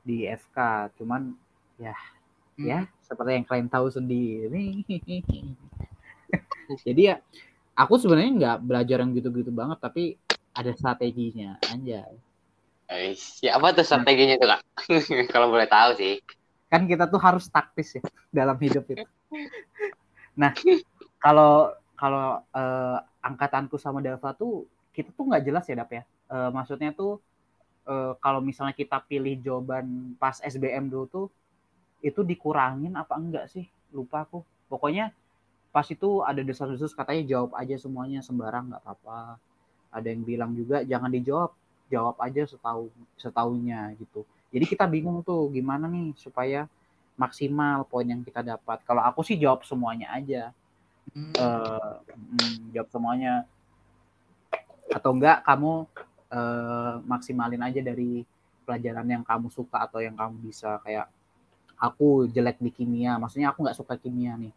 Di 0.07 0.25
FK 0.27 0.59
cuman 1.01 1.35
ya 1.77 1.97
ya 2.57 2.89
seperti 3.07 3.31
yang 3.38 3.47
kalian 3.49 3.69
tahu 3.71 3.87
sendiri 3.97 4.83
jadi 6.87 7.03
ya 7.03 7.14
aku 7.79 7.95
sebenarnya 8.01 8.33
nggak 8.40 8.57
belajar 8.69 8.97
yang 9.03 9.12
gitu-gitu 9.16 9.51
banget 9.55 9.79
tapi 9.83 10.03
ada 10.57 10.71
strateginya 10.77 11.59
aja 11.73 12.07
Eh, 12.87 13.19
Siapa 13.19 13.75
tuh 13.77 13.83
strateginya 13.83 14.38
tuh 14.38 14.47
kak? 14.53 14.61
Kalau 15.35 15.51
boleh 15.51 15.66
tahu 15.66 15.90
sih. 15.99 16.14
kan 16.71 16.83
kita 16.90 17.05
tuh 17.12 17.21
harus 17.23 17.47
taktis 17.51 17.99
ya 17.99 18.03
dalam 18.38 18.57
hidup 18.59 18.85
itu. 18.90 19.07
Nah, 20.37 20.53
kalau 21.21 21.73
kalau 21.97 22.40
eh, 22.53 22.99
angkatanku 23.24 23.76
sama 23.81 24.05
Dava 24.05 24.33
tuh 24.37 24.68
kita 24.93 25.11
tuh 25.16 25.24
nggak 25.28 25.45
jelas 25.47 25.64
ya 25.68 25.74
Dap 25.81 25.91
ya. 25.93 26.03
Eh, 26.33 26.51
maksudnya 26.53 26.91
tuh 26.93 27.18
eh, 27.89 28.12
kalau 28.22 28.41
misalnya 28.45 28.74
kita 28.76 29.03
pilih 29.07 29.39
jawaban 29.43 30.16
pas 30.20 30.39
SBM 30.45 30.89
dulu 30.93 31.07
tuh 31.11 31.26
itu 32.01 32.20
dikurangin 32.22 32.94
apa 32.94 33.16
enggak 33.16 33.47
sih? 33.51 33.66
Lupa 33.92 34.24
aku. 34.24 34.42
Pokoknya 34.66 35.14
pas 35.70 35.84
itu 35.88 36.24
ada 36.24 36.40
desas-desus 36.40 36.97
katanya 36.97 37.22
jawab 37.26 37.53
aja 37.57 37.76
semuanya 37.76 38.24
sembarang 38.24 38.72
nggak 38.72 38.82
apa-apa. 38.82 39.36
Ada 39.92 40.12
yang 40.12 40.22
bilang 40.24 40.51
juga 40.57 40.82
jangan 40.84 41.12
dijawab, 41.12 41.51
jawab 41.88 42.16
aja 42.20 42.42
setahu 42.49 42.88
setahunya 43.16 43.94
gitu. 44.01 44.24
Jadi 44.51 44.64
kita 44.64 44.84
bingung 44.88 45.20
tuh 45.20 45.53
gimana 45.53 45.88
nih 45.88 46.16
supaya 46.16 46.64
maksimal 47.16 47.84
poin 47.88 48.05
yang 48.05 48.20
kita 48.20 48.44
dapat. 48.44 48.84
Kalau 48.84 49.01
aku 49.01 49.24
sih 49.24 49.40
jawab 49.40 49.64
semuanya 49.64 50.12
aja, 50.12 50.53
Hmm. 51.14 51.32
Mm, 51.32 52.74
jawab 52.74 52.88
semuanya. 52.90 53.47
Atau 54.90 55.14
enggak 55.14 55.47
kamu 55.47 55.86
eh, 56.26 56.94
maksimalin 57.07 57.62
aja 57.62 57.80
dari 57.80 58.26
pelajaran 58.66 59.07
yang 59.07 59.22
kamu 59.22 59.47
suka 59.53 59.86
atau 59.86 60.03
yang 60.03 60.18
kamu 60.18 60.51
bisa. 60.51 60.82
Kayak 60.82 61.07
aku 61.81 62.29
jelek 62.33 62.59
di 62.61 62.70
kimia, 62.72 63.20
maksudnya 63.20 63.53
aku 63.53 63.64
nggak 63.64 63.79
suka 63.79 63.95
kimia 64.01 64.37
nih. 64.37 64.53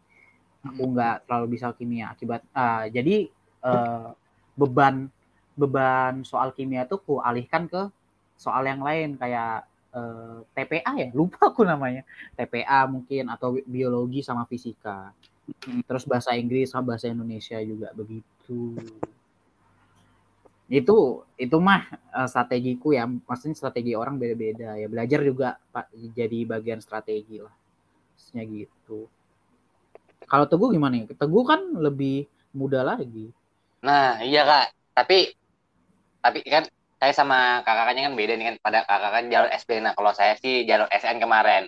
Aku 0.66 0.92
nggak 0.92 1.28
terlalu 1.28 1.46
bisa 1.56 1.72
kimia. 1.72 2.12
Akibat 2.12 2.44
ah, 2.52 2.84
jadi 2.88 3.28
eh, 3.64 4.08
beban 4.56 5.08
beban 5.56 6.24
soal 6.24 6.52
kimia 6.56 6.88
tuh 6.88 7.00
ku 7.04 7.14
alihkan 7.20 7.68
ke 7.68 7.88
soal 8.36 8.64
yang 8.64 8.80
lain 8.80 9.20
kayak 9.20 9.68
eh, 9.92 10.38
TPA 10.56 10.92
ya 10.96 11.08
lupa 11.18 11.52
aku 11.52 11.64
namanya 11.64 12.04
TPA 12.36 12.88
mungkin 12.88 13.28
atau 13.28 13.56
biologi 13.68 14.24
sama 14.24 14.48
fisika 14.48 15.12
Hmm. 15.66 15.82
terus 15.84 16.06
bahasa 16.06 16.32
Inggris 16.38 16.70
sama 16.70 16.94
bahasa 16.94 17.10
Indonesia 17.10 17.58
juga 17.66 17.90
begitu 17.90 18.78
itu 20.70 20.96
itu 21.34 21.56
mah 21.58 21.82
eh, 21.90 22.28
strategiku 22.30 22.94
ya 22.94 23.04
maksudnya 23.04 23.58
strategi 23.58 23.98
orang 23.98 24.16
beda-beda 24.16 24.78
ya 24.78 24.86
belajar 24.86 25.20
juga 25.20 25.58
pak 25.74 25.90
jadi 26.14 26.46
bagian 26.46 26.78
strategi 26.78 27.42
lah 27.42 27.50
maksudnya 28.14 28.44
gitu 28.46 29.10
kalau 30.24 30.46
teguh 30.46 30.70
gimana 30.70 31.02
ya 31.02 31.10
teguh 31.10 31.42
kan 31.42 31.60
lebih 31.74 32.24
muda 32.54 32.86
lagi 32.86 33.34
Nah, 33.80 34.20
iya 34.20 34.44
kak. 34.44 34.76
Tapi, 34.92 35.32
tapi 36.20 36.44
kan 36.44 36.68
saya 37.00 37.12
sama 37.16 37.64
kakaknya 37.64 38.12
kan 38.12 38.14
beda 38.16 38.36
nih 38.36 38.46
kan. 38.52 38.56
Pada 38.60 38.78
kakak 38.84 39.10
kan 39.16 39.24
jalur 39.32 39.48
SB. 39.48 39.70
Nah, 39.80 39.96
kalau 39.96 40.12
saya 40.12 40.36
sih 40.36 40.68
jalur 40.68 40.84
SN 40.92 41.16
kemarin. 41.16 41.64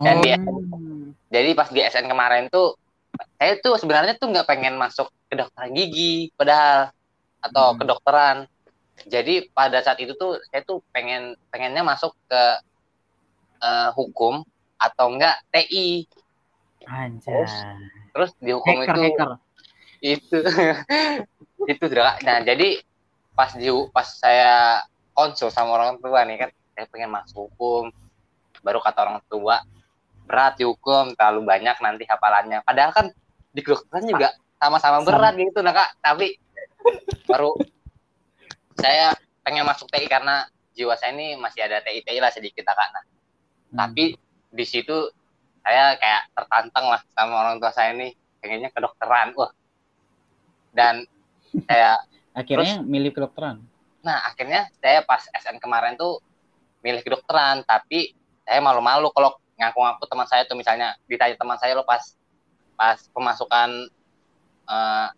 Dan 0.00 0.24
dia- 0.24 0.40
Hmm. 0.40 1.12
Jadi 1.28 1.50
pas 1.52 1.68
di 1.68 1.84
SN 1.84 2.08
kemarin 2.08 2.48
tuh, 2.48 2.80
saya 3.36 3.60
tuh 3.60 3.76
sebenarnya 3.76 4.16
tuh 4.16 4.32
nggak 4.32 4.48
pengen 4.48 4.80
masuk 4.80 5.12
ke 5.28 5.36
kedokteran 5.36 5.70
gigi, 5.76 6.32
padahal 6.32 6.88
atau 7.44 7.74
Hmm. 7.74 7.78
kedokteran. 7.78 8.36
Jadi 9.04 9.50
pada 9.50 9.82
saat 9.82 9.98
itu 9.98 10.14
tuh 10.14 10.38
saya 10.48 10.62
tuh 10.62 10.80
pengen 10.90 11.34
pengennya 11.50 11.82
masuk 11.82 12.14
ke 12.24 12.42
eh, 13.60 13.90
hukum 13.96 14.44
atau 14.76 15.06
enggak 15.08 15.40
TI. 15.48 16.04
Anjay. 16.84 17.44
Terus 18.12 18.30
di 18.38 18.52
hukum 18.52 18.84
Hacker, 18.84 18.92
itu 18.92 19.00
hacker. 19.16 19.30
itu 20.04 20.36
itu 21.72 21.84
sudah 21.88 22.20
nah 22.20 22.44
jadi 22.44 22.76
pas 23.32 23.56
di 23.56 23.72
pas 23.88 24.04
saya 24.04 24.84
konsul 25.16 25.48
sama 25.48 25.80
orang 25.80 25.96
tua 25.96 26.22
nih 26.28 26.44
kan 26.44 26.50
saya 26.76 26.84
pengen 26.92 27.08
masuk 27.08 27.48
hukum 27.48 27.88
baru 28.60 28.84
kata 28.84 28.98
orang 29.00 29.20
tua 29.26 29.64
berat 30.28 30.60
di 30.60 30.68
hukum 30.68 31.16
terlalu 31.16 31.48
banyak 31.48 31.76
nanti 31.80 32.04
hafalannya 32.04 32.60
padahal 32.62 32.92
kan 32.92 33.06
di 33.48 33.60
kedokteran 33.64 34.04
juga 34.04 34.28
sama-sama 34.60 35.00
berat 35.02 35.34
gitu 35.40 35.64
nah 35.64 35.72
kak 35.72 35.96
tapi 36.04 36.36
baru 37.30 37.56
saya 38.78 39.16
pengen 39.44 39.64
masuk 39.64 39.88
TI 39.92 40.08
karena 40.08 40.48
jiwa 40.74 40.96
saya 40.98 41.14
ini 41.14 41.38
masih 41.38 41.64
ada 41.64 41.80
TI 41.84 42.04
TI 42.04 42.18
lah 42.20 42.32
sedikit 42.32 42.66
kak 42.66 42.76
nah 42.92 43.04
Hmm. 43.74 43.90
tapi 43.90 44.14
di 44.54 44.64
situ 44.64 44.94
saya 45.66 45.98
kayak 45.98 46.30
tertantang 46.30 46.86
lah 46.94 47.02
sama 47.10 47.42
orang 47.42 47.58
tua 47.58 47.74
saya 47.74 47.90
nih 47.90 48.14
pengennya 48.38 48.70
kedokteran 48.70 49.34
wah 49.34 49.50
dan 50.70 51.02
saya 51.66 51.98
akhirnya 52.38 52.78
milih 52.86 53.10
kedokteran. 53.10 53.66
nah 54.06 54.22
akhirnya 54.30 54.70
saya 54.78 55.02
pas 55.02 55.26
SN 55.34 55.58
kemarin 55.58 55.98
tuh 55.98 56.22
milih 56.86 57.02
kedokteran 57.02 57.66
tapi 57.66 58.14
saya 58.46 58.62
malu-malu 58.62 59.10
kalau 59.10 59.34
ngaku-ngaku 59.58 60.06
teman 60.06 60.26
saya 60.30 60.46
tuh 60.46 60.54
misalnya 60.54 60.94
ditanya 61.10 61.34
teman 61.34 61.58
saya 61.58 61.74
lo 61.74 61.82
pas 61.82 62.14
pas 62.78 62.98
pemasukan 63.10 63.90
apa 64.64 65.10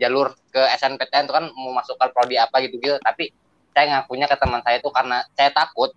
jalur 0.00 0.32
ke 0.48 0.62
SNPTN 0.80 1.28
itu 1.28 1.34
kan 1.36 1.44
mau 1.52 1.76
masukkan 1.76 2.08
prodi 2.10 2.40
apa 2.40 2.64
gitu 2.64 2.80
gitu 2.80 2.96
tapi 3.04 3.30
saya 3.74 3.84
ngakunya 3.96 4.26
ke 4.26 4.36
teman 4.36 4.60
saya 4.66 4.78
tuh 4.82 4.92
karena 4.92 5.22
saya 5.34 5.50
takut. 5.54 5.90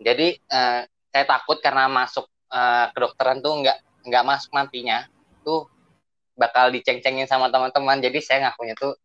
Jadi 0.00 0.38
eh, 0.38 0.80
saya 1.12 1.24
takut 1.28 1.58
karena 1.60 1.90
masuk 1.90 2.26
eh, 2.52 2.86
kedokteran 2.94 3.44
tuh 3.44 3.52
nggak 3.64 3.78
nggak 4.08 4.24
masuk 4.24 4.50
nantinya. 4.56 5.04
Tuh 5.44 5.68
bakal 6.38 6.72
diceng-cengin 6.72 7.28
sama 7.28 7.52
teman-teman. 7.52 8.00
Jadi 8.00 8.18
saya 8.24 8.48
ngakunya 8.48 8.74
tuh 8.78 8.96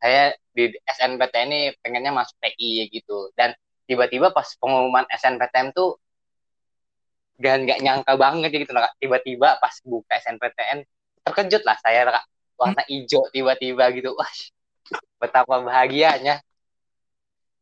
saya 0.00 0.32
di 0.56 0.72
SNPTN 0.86 1.48
ini 1.52 1.60
pengennya 1.82 2.12
masuk 2.14 2.36
TI 2.40 2.88
gitu. 2.88 3.32
Dan 3.36 3.52
tiba-tiba 3.84 4.32
pas 4.32 4.46
pengumuman 4.56 5.04
SNPTN 5.12 5.76
tuh 5.76 6.00
dan 7.36 7.68
nggak 7.68 7.84
nyangka 7.84 8.16
banget 8.16 8.48
gitu 8.48 8.72
Kak. 8.72 8.96
tiba-tiba 8.96 9.60
pas 9.60 9.74
buka 9.84 10.16
SNPTN 10.24 10.88
terkejut 11.20 11.62
lah 11.68 11.76
saya 11.84 12.08
Kak. 12.08 12.24
Warna 12.56 12.82
hijau 12.88 13.24
tiba-tiba 13.32 13.84
gitu 13.94 14.12
wah 14.16 14.32
betapa 15.20 15.62
bahagianya 15.62 16.40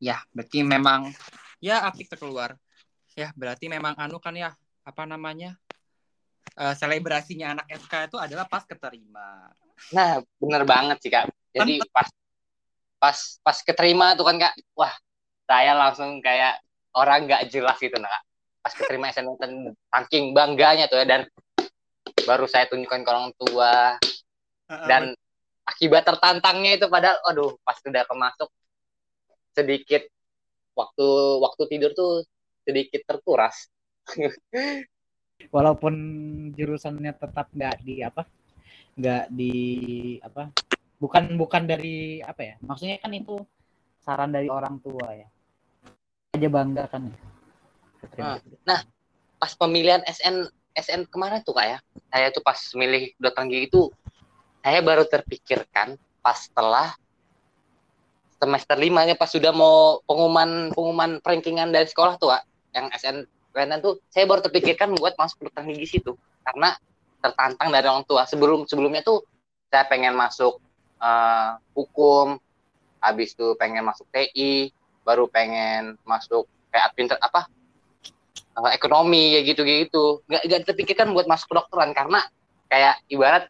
Ya, 0.03 0.21
berarti 0.37 0.61
memang 0.61 1.17
ya 1.65 1.81
apik 1.89 2.13
terkeluar. 2.13 2.61
Ya, 3.17 3.33
berarti 3.33 3.73
memang 3.73 3.97
anu 3.97 4.21
kan 4.21 4.37
ya, 4.37 4.53
apa 4.85 5.09
namanya? 5.09 5.57
eh, 6.55 6.75
selebrasinya 6.79 7.59
anak 7.59 7.67
FK 7.83 7.93
itu 8.11 8.17
adalah 8.19 8.47
pas 8.47 8.63
keterima. 8.63 9.51
nah 9.91 10.23
bener 10.39 10.63
banget 10.63 10.97
sih 11.03 11.11
kak 11.11 11.27
jadi 11.51 11.83
pas 11.91 12.07
pas 13.03 13.19
pas 13.43 13.59
keterima 13.59 14.15
tuh 14.15 14.23
kan 14.23 14.39
kak 14.39 14.55
wah 14.79 14.95
saya 15.51 15.75
langsung 15.75 16.23
kayak 16.23 16.63
orang 16.95 17.27
nggak 17.27 17.51
jelas 17.51 17.77
gitu 17.83 17.99
nah 17.99 18.09
Kak. 18.09 18.23
pas 18.65 18.73
keterima 18.73 19.11
SNPTN 19.11 19.75
saking 19.93 20.31
bangganya 20.33 20.87
tuh 20.87 21.03
ya 21.03 21.07
dan 21.11 21.21
baru 22.25 22.47
saya 22.47 22.71
tunjukkan 22.71 23.03
ke 23.03 23.09
orang 23.11 23.29
tua 23.37 23.99
dan 24.69 25.13
akibat 25.65 26.05
tertantangnya 26.05 26.77
itu 26.77 26.87
padahal 26.89 27.17
aduh 27.29 27.57
pas 27.65 27.77
sudah 27.81 28.05
kemasuk 28.05 28.49
sedikit 29.55 30.03
waktu 30.75 31.09
waktu 31.41 31.63
tidur 31.71 31.91
tuh 31.95 32.27
sedikit 32.65 33.05
terkuras 33.07 33.69
Walaupun 35.51 35.95
jurusannya 36.55 37.13
tetap 37.19 37.51
nggak 37.51 37.77
di 37.83 38.01
apa, 38.01 38.23
nggak 38.97 39.25
di 39.35 39.55
apa, 40.23 40.51
bukan 41.03 41.35
bukan 41.35 41.63
dari 41.67 42.23
apa 42.23 42.55
ya? 42.55 42.55
Maksudnya 42.63 43.03
kan 43.03 43.13
itu 43.13 43.43
saran 44.01 44.31
dari 44.31 44.47
orang 44.47 44.79
tua 44.79 45.11
ya. 45.11 45.29
Aja 46.39 46.49
bangga 46.49 46.85
kan 46.87 47.11
ya. 47.11 47.19
Keterima. 48.05 48.37
Ah. 48.69 48.83
pas 49.35 49.53
pemilihan 49.59 50.01
SN 50.09 50.49
SN 50.73 51.05
kemarin 51.11 51.45
tuh 51.45 51.53
kak 51.53 51.67
ya 51.69 51.79
saya 52.09 52.33
tuh 52.33 52.41
pas 52.41 52.57
milih 52.73 53.13
kedokteran 53.19 53.53
gigi 53.53 53.69
itu 53.69 53.93
saya 54.65 54.81
baru 54.81 55.05
terpikirkan 55.05 56.01
pas 56.25 56.41
setelah 56.41 56.97
semester 58.41 58.81
lima 58.81 59.05
nya 59.05 59.13
pas 59.13 59.29
sudah 59.29 59.53
mau 59.53 60.01
pengumuman 60.09 60.73
pengumuman 60.73 61.11
rankingan 61.21 61.69
dari 61.69 61.85
sekolah 61.85 62.17
tuh 62.17 62.33
kak 62.33 62.49
yang 62.73 62.89
SN 62.97 63.29
keren 63.55 63.77
tuh 63.85 64.01
saya 64.11 64.25
baru 64.25 64.41
terpikirkan 64.43 64.97
buat 64.97 65.15
masuk 65.21 65.45
kedokteran 65.45 65.71
gigi 65.71 66.01
situ 66.01 66.17
karena 66.43 66.75
tertantang 67.25 67.73
dari 67.73 67.87
orang 67.89 68.05
tua. 68.05 68.29
Sebelum 68.29 68.69
sebelumnya 68.69 69.01
tuh 69.01 69.25
saya 69.73 69.89
pengen 69.89 70.13
masuk 70.13 70.61
eh, 71.01 71.51
hukum 71.73 72.37
habis 73.01 73.33
itu 73.33 73.57
pengen 73.57 73.89
masuk 73.89 74.05
TI 74.13 74.69
baru 75.05 75.25
pengen 75.29 75.97
masuk 76.05 76.45
kayak 76.69 76.93
admin 76.93 77.09
apa 77.17 77.49
eh, 78.37 78.73
ekonomi 78.77 79.39
ya 79.39 79.41
gitu 79.47 79.65
gitu. 79.65 80.05
Nggak 80.29 80.43
nggak 80.45 80.61
terpikirkan 80.69 81.09
buat 81.17 81.25
masuk 81.25 81.49
kedokteran. 81.49 81.97
Karena 81.97 82.21
kayak 82.69 83.01
ibarat 83.09 83.49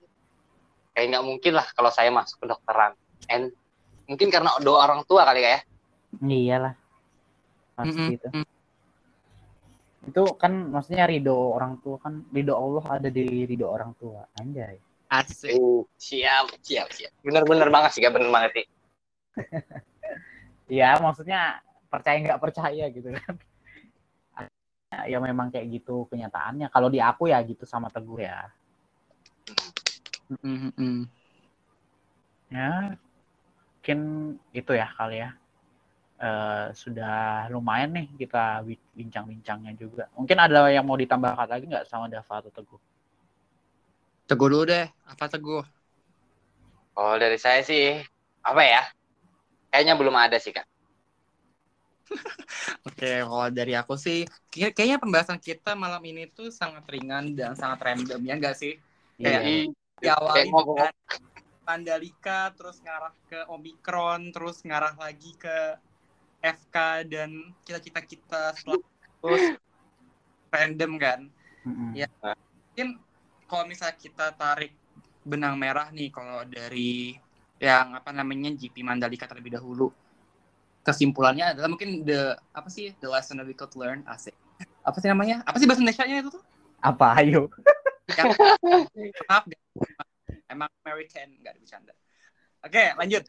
kayak 0.94 1.06
nggak 1.10 1.26
mungkin 1.26 1.52
lah 1.58 1.66
kalau 1.74 1.90
saya 1.90 2.08
masuk 2.14 2.40
kedokteran 2.40 2.94
and 3.28 3.50
mungkin 4.08 4.30
karena 4.30 4.54
doa 4.62 4.86
orang 4.86 5.02
tua 5.04 5.26
kali 5.26 5.42
ya 5.42 5.60
Iyalah. 6.22 6.74
Pasti 7.74 7.98
Mm-mm. 7.98 8.14
itu. 8.14 8.28
Itu 10.04 10.22
kan 10.36 10.70
maksudnya 10.70 11.08
ridho 11.08 11.56
orang 11.56 11.80
tua 11.80 11.96
kan 11.98 12.22
ridho 12.30 12.54
Allah 12.54 12.84
ada 13.00 13.08
di 13.10 13.48
ridho 13.48 13.66
orang 13.66 13.96
tua. 13.98 14.22
Anjay. 14.38 14.78
Asik. 15.10 15.56
Uh, 15.56 15.86
siap 15.94 16.50
siap 16.64 16.90
siap 16.90 17.12
bener-bener 17.22 17.70
banget 17.70 17.94
sih 17.94 18.00
gak 18.02 18.18
bener 18.18 18.34
banget 18.34 18.50
sih 18.56 18.66
Ya 20.80 20.96
maksudnya 20.96 21.60
percaya 21.92 22.18
nggak 22.24 22.40
percaya 22.40 22.84
gitu 22.90 23.10
kan. 23.10 23.34
Ya 25.10 25.18
memang 25.18 25.50
kayak 25.50 25.74
gitu 25.74 26.06
kenyataannya. 26.06 26.70
Kalau 26.70 26.86
di 26.86 27.02
aku 27.02 27.26
ya 27.26 27.42
gitu 27.42 27.66
sama 27.66 27.90
Teguh 27.90 28.22
ya. 28.22 28.46
Mm, 30.42 30.56
mm, 30.68 30.72
mm. 30.78 31.10
Ya 32.52 32.96
mungkin 33.76 34.00
itu 34.60 34.72
ya 34.80 34.88
kali 34.98 35.16
ya. 35.24 35.30
Eh, 36.28 36.66
sudah 36.82 37.48
lumayan 37.54 37.90
nih 37.96 38.06
kita 38.22 38.44
bincang-bincangnya 38.98 39.72
juga. 39.82 40.04
Mungkin 40.18 40.38
ada 40.46 40.60
yang 40.76 40.84
mau 40.88 40.98
ditambahkan 41.02 41.48
lagi 41.52 41.64
nggak 41.70 41.86
sama 41.90 42.06
Dava 42.12 42.34
atau 42.40 42.52
Teguh? 42.58 42.80
Teguh 44.28 44.48
dulu 44.52 44.64
deh. 44.70 44.84
Apa 45.12 45.24
Teguh? 45.32 45.62
oh 46.98 47.14
dari 47.18 47.38
saya 47.40 47.60
sih 47.64 48.00
apa 48.44 48.62
ya 48.62 48.82
kayaknya 49.72 49.94
belum 50.00 50.16
ada 50.16 50.38
sih 50.40 50.52
kak 50.56 50.66
Oke, 52.86 53.06
kalau 53.24 53.48
dari 53.58 53.72
aku 53.80 53.94
sih, 54.04 54.16
kayak- 54.52 54.72
kayaknya 54.76 54.98
pembahasan 55.02 55.38
kita 55.40 55.70
malam 55.76 56.02
ini 56.10 56.22
tuh 56.36 56.48
sangat 56.60 56.84
ringan 56.92 57.24
dan 57.38 57.52
sangat 57.58 57.78
random 57.86 58.20
ya 58.28 58.34
enggak 58.38 58.54
sih? 58.60 58.72
Kayak 59.22 59.42
Iya. 59.46 59.74
Diawali 60.04 60.48
dengan 60.52 60.92
Mandalika, 61.64 62.52
terus 62.52 62.76
ngarah 62.84 63.14
ke 63.24 63.40
Omikron, 63.48 64.30
terus 64.36 64.60
ngarah 64.68 64.92
lagi 65.00 65.32
ke 65.40 65.80
FK 66.44 66.76
dan 67.08 67.30
cita-cita 67.64 68.04
kita 68.04 68.42
setelah 68.52 68.84
terus 69.24 69.44
random 70.52 70.92
kan. 71.00 71.20
Mm-mm. 71.64 71.96
Ya. 71.96 72.08
Mungkin 72.20 73.00
kalau 73.48 73.64
misalnya 73.64 73.96
kita 73.96 74.36
tarik 74.36 74.76
benang 75.24 75.56
merah 75.56 75.88
nih 75.88 76.12
kalau 76.12 76.44
dari 76.44 77.16
yang 77.56 77.96
apa 77.96 78.12
namanya 78.12 78.52
GP 78.52 78.84
Mandalika 78.84 79.24
terlebih 79.24 79.56
dahulu. 79.56 79.88
Kesimpulannya 80.84 81.56
adalah 81.56 81.72
mungkin 81.72 82.04
the 82.04 82.36
apa 82.52 82.68
sih 82.68 82.92
the 83.00 83.08
lesson 83.08 83.40
that 83.40 83.48
we 83.48 83.56
could 83.56 83.72
learn 83.72 84.04
asik. 84.04 84.36
Apa 84.84 85.00
sih 85.00 85.08
namanya? 85.08 85.40
Apa 85.48 85.56
sih 85.56 85.64
bahasa 85.64 85.80
Indonesia-nya 85.80 86.20
itu 86.20 86.28
tuh? 86.28 86.44
Apa 86.84 87.24
ayo? 87.24 87.48
Maaf, 89.30 89.44
emang 90.50 90.68
American 90.84 91.28
nggak 91.40 91.52
ada 91.56 91.60
bercanda. 91.60 91.94
Oke, 92.64 92.84
lanjut. 92.96 93.24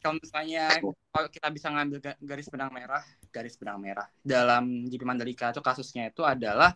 Kalau 0.00 0.16
misalnya 0.16 0.64
kalau 1.12 1.28
kita 1.28 1.48
bisa 1.52 1.68
ngambil 1.68 1.98
ga- 2.00 2.20
garis 2.22 2.48
benang 2.48 2.70
merah, 2.72 3.04
garis 3.28 3.54
benang 3.60 3.78
merah 3.82 4.08
dalam 4.24 4.88
GP 4.88 5.02
Mandalika 5.04 5.52
itu 5.52 5.60
kasusnya 5.60 6.08
itu 6.08 6.24
adalah 6.24 6.72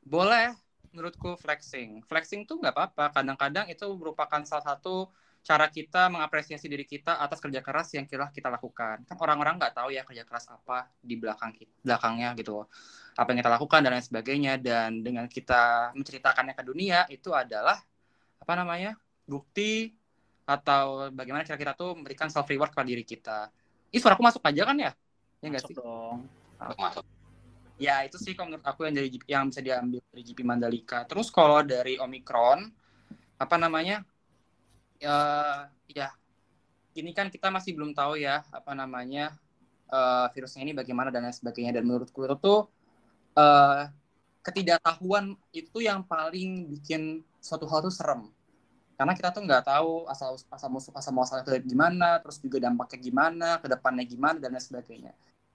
boleh 0.00 0.54
menurutku 0.94 1.34
flexing. 1.36 2.06
Flexing 2.06 2.46
tuh 2.46 2.62
nggak 2.62 2.72
apa-apa. 2.72 3.10
Kadang-kadang 3.20 3.66
itu 3.68 3.84
merupakan 3.98 4.40
salah 4.46 4.62
satu 4.64 5.10
cara 5.44 5.68
kita 5.68 6.08
mengapresiasi 6.08 6.66
diri 6.72 6.88
kita 6.88 7.20
atas 7.20 7.36
kerja 7.38 7.60
keras 7.60 7.92
yang 7.92 8.08
kira 8.08 8.32
kita 8.32 8.48
lakukan. 8.48 9.04
Kan 9.04 9.16
orang-orang 9.20 9.60
nggak 9.60 9.76
tahu 9.76 9.92
ya 9.92 10.02
kerja 10.08 10.24
keras 10.24 10.48
apa 10.48 10.88
di 11.04 11.20
belakang 11.20 11.52
kita, 11.52 11.72
belakangnya 11.84 12.28
gitu 12.40 12.50
loh. 12.64 12.66
Apa 13.14 13.28
yang 13.30 13.38
kita 13.44 13.52
lakukan 13.52 13.80
dan 13.84 13.90
lain 13.94 14.06
sebagainya. 14.08 14.52
Dan 14.56 15.04
dengan 15.04 15.28
kita 15.28 15.92
menceritakannya 15.92 16.54
ke 16.56 16.64
dunia 16.64 17.04
itu 17.12 17.30
adalah 17.36 17.76
apa 18.40 18.52
namanya 18.56 18.96
bukti 19.28 19.92
atau 20.44 21.08
bagaimana 21.12 21.44
cara 21.48 21.56
kita 21.60 21.72
tuh 21.76 21.96
memberikan 21.96 22.28
self 22.32 22.48
reward 22.48 22.72
kepada 22.72 22.88
diri 22.88 23.04
kita. 23.04 23.38
Ini 23.92 24.00
suaraku 24.00 24.22
masuk 24.24 24.42
aja 24.44 24.62
kan 24.68 24.76
ya? 24.80 24.92
Ya 25.44 25.46
nggak 25.52 25.64
Masuk 25.64 25.70
sih? 25.70 25.76
dong. 25.78 26.18
Masuk. 26.80 27.04
Ya 27.78 28.06
itu 28.06 28.16
sih 28.22 28.32
kalau 28.38 28.54
menurut 28.54 28.66
aku 28.66 28.86
yang 28.86 28.94
dari 28.94 29.08
GP 29.10 29.24
yang 29.28 29.44
bisa 29.50 29.60
diambil 29.64 30.00
dari 30.10 30.22
GP 30.22 30.40
Mandalika. 30.46 31.02
Terus 31.10 31.28
kalau 31.34 31.60
dari 31.66 31.98
Omicron 31.98 32.70
apa 33.40 33.56
namanya? 33.58 34.04
Ya, 35.02 35.18
ya 35.90 36.08
ini 36.94 37.10
kan 37.10 37.28
kita 37.28 37.50
masih 37.50 37.74
belum 37.76 37.92
tahu 37.92 38.18
ya 38.20 38.46
apa 38.54 38.72
namanya 38.72 39.34
eh, 39.90 40.26
virusnya 40.34 40.62
ini 40.64 40.72
bagaimana 40.76 41.10
dan 41.14 41.26
lain 41.26 41.36
sebagainya. 41.36 41.72
Dan 41.76 41.84
menurutku 41.88 42.24
itu 42.24 42.54
eh, 43.38 43.82
ketidaktahuan 44.44 45.34
itu 45.54 45.78
yang 45.82 46.04
paling 46.04 46.70
bikin 46.78 47.24
suatu 47.40 47.66
hal 47.70 47.84
tuh 47.84 47.94
serem. 47.94 48.28
Karena 48.94 49.12
kita 49.18 49.34
tuh 49.34 49.42
nggak 49.42 49.64
tahu 49.66 50.06
asal 50.06 50.38
asal 50.38 50.68
musuh 50.70 50.94
asal 50.94 51.10
muasalnya 51.10 51.44
itu 51.58 51.74
gimana, 51.74 52.22
terus 52.22 52.38
juga 52.38 52.62
dampaknya 52.62 52.98
gimana, 53.02 53.48
ke 53.58 53.66
depannya 53.66 54.04
gimana 54.06 54.38
dan 54.38 54.54
lain 54.54 54.62
sebagainya 54.62 55.12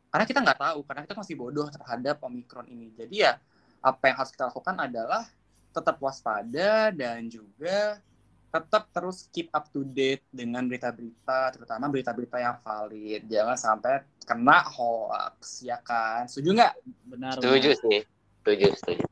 karena 0.09 0.25
kita 0.25 0.39
nggak 0.41 0.59
tahu 0.59 0.79
karena 0.85 1.01
kita 1.05 1.15
masih 1.21 1.35
bodoh 1.37 1.67
terhadap 1.69 2.17
omikron 2.25 2.65
ini 2.65 2.89
jadi 2.97 3.15
ya 3.15 3.33
apa 3.79 4.09
yang 4.09 4.17
harus 4.17 4.31
kita 4.33 4.49
lakukan 4.49 4.75
adalah 4.75 5.23
tetap 5.69 5.95
waspada 6.01 6.89
dan 6.89 7.29
juga 7.29 8.01
tetap 8.49 8.89
terus 8.89 9.29
keep 9.29 9.47
up 9.53 9.69
to 9.69 9.85
date 9.85 10.25
dengan 10.33 10.65
berita-berita 10.65 11.53
terutama 11.53 11.85
berita-berita 11.87 12.37
yang 12.41 12.57
valid 12.61 13.21
jangan 13.29 13.57
sampai 13.57 14.01
kena 14.25 14.65
hoax 14.65 15.61
ya 15.61 15.77
kan 15.81 16.25
setuju 16.25 16.57
nggak 16.57 16.73
Benar. 17.09 17.33
Setuju 17.37 17.69
benar. 17.73 17.83
sih. 17.85 17.99
Setuju, 18.39 18.67
setuju. 18.77 19.05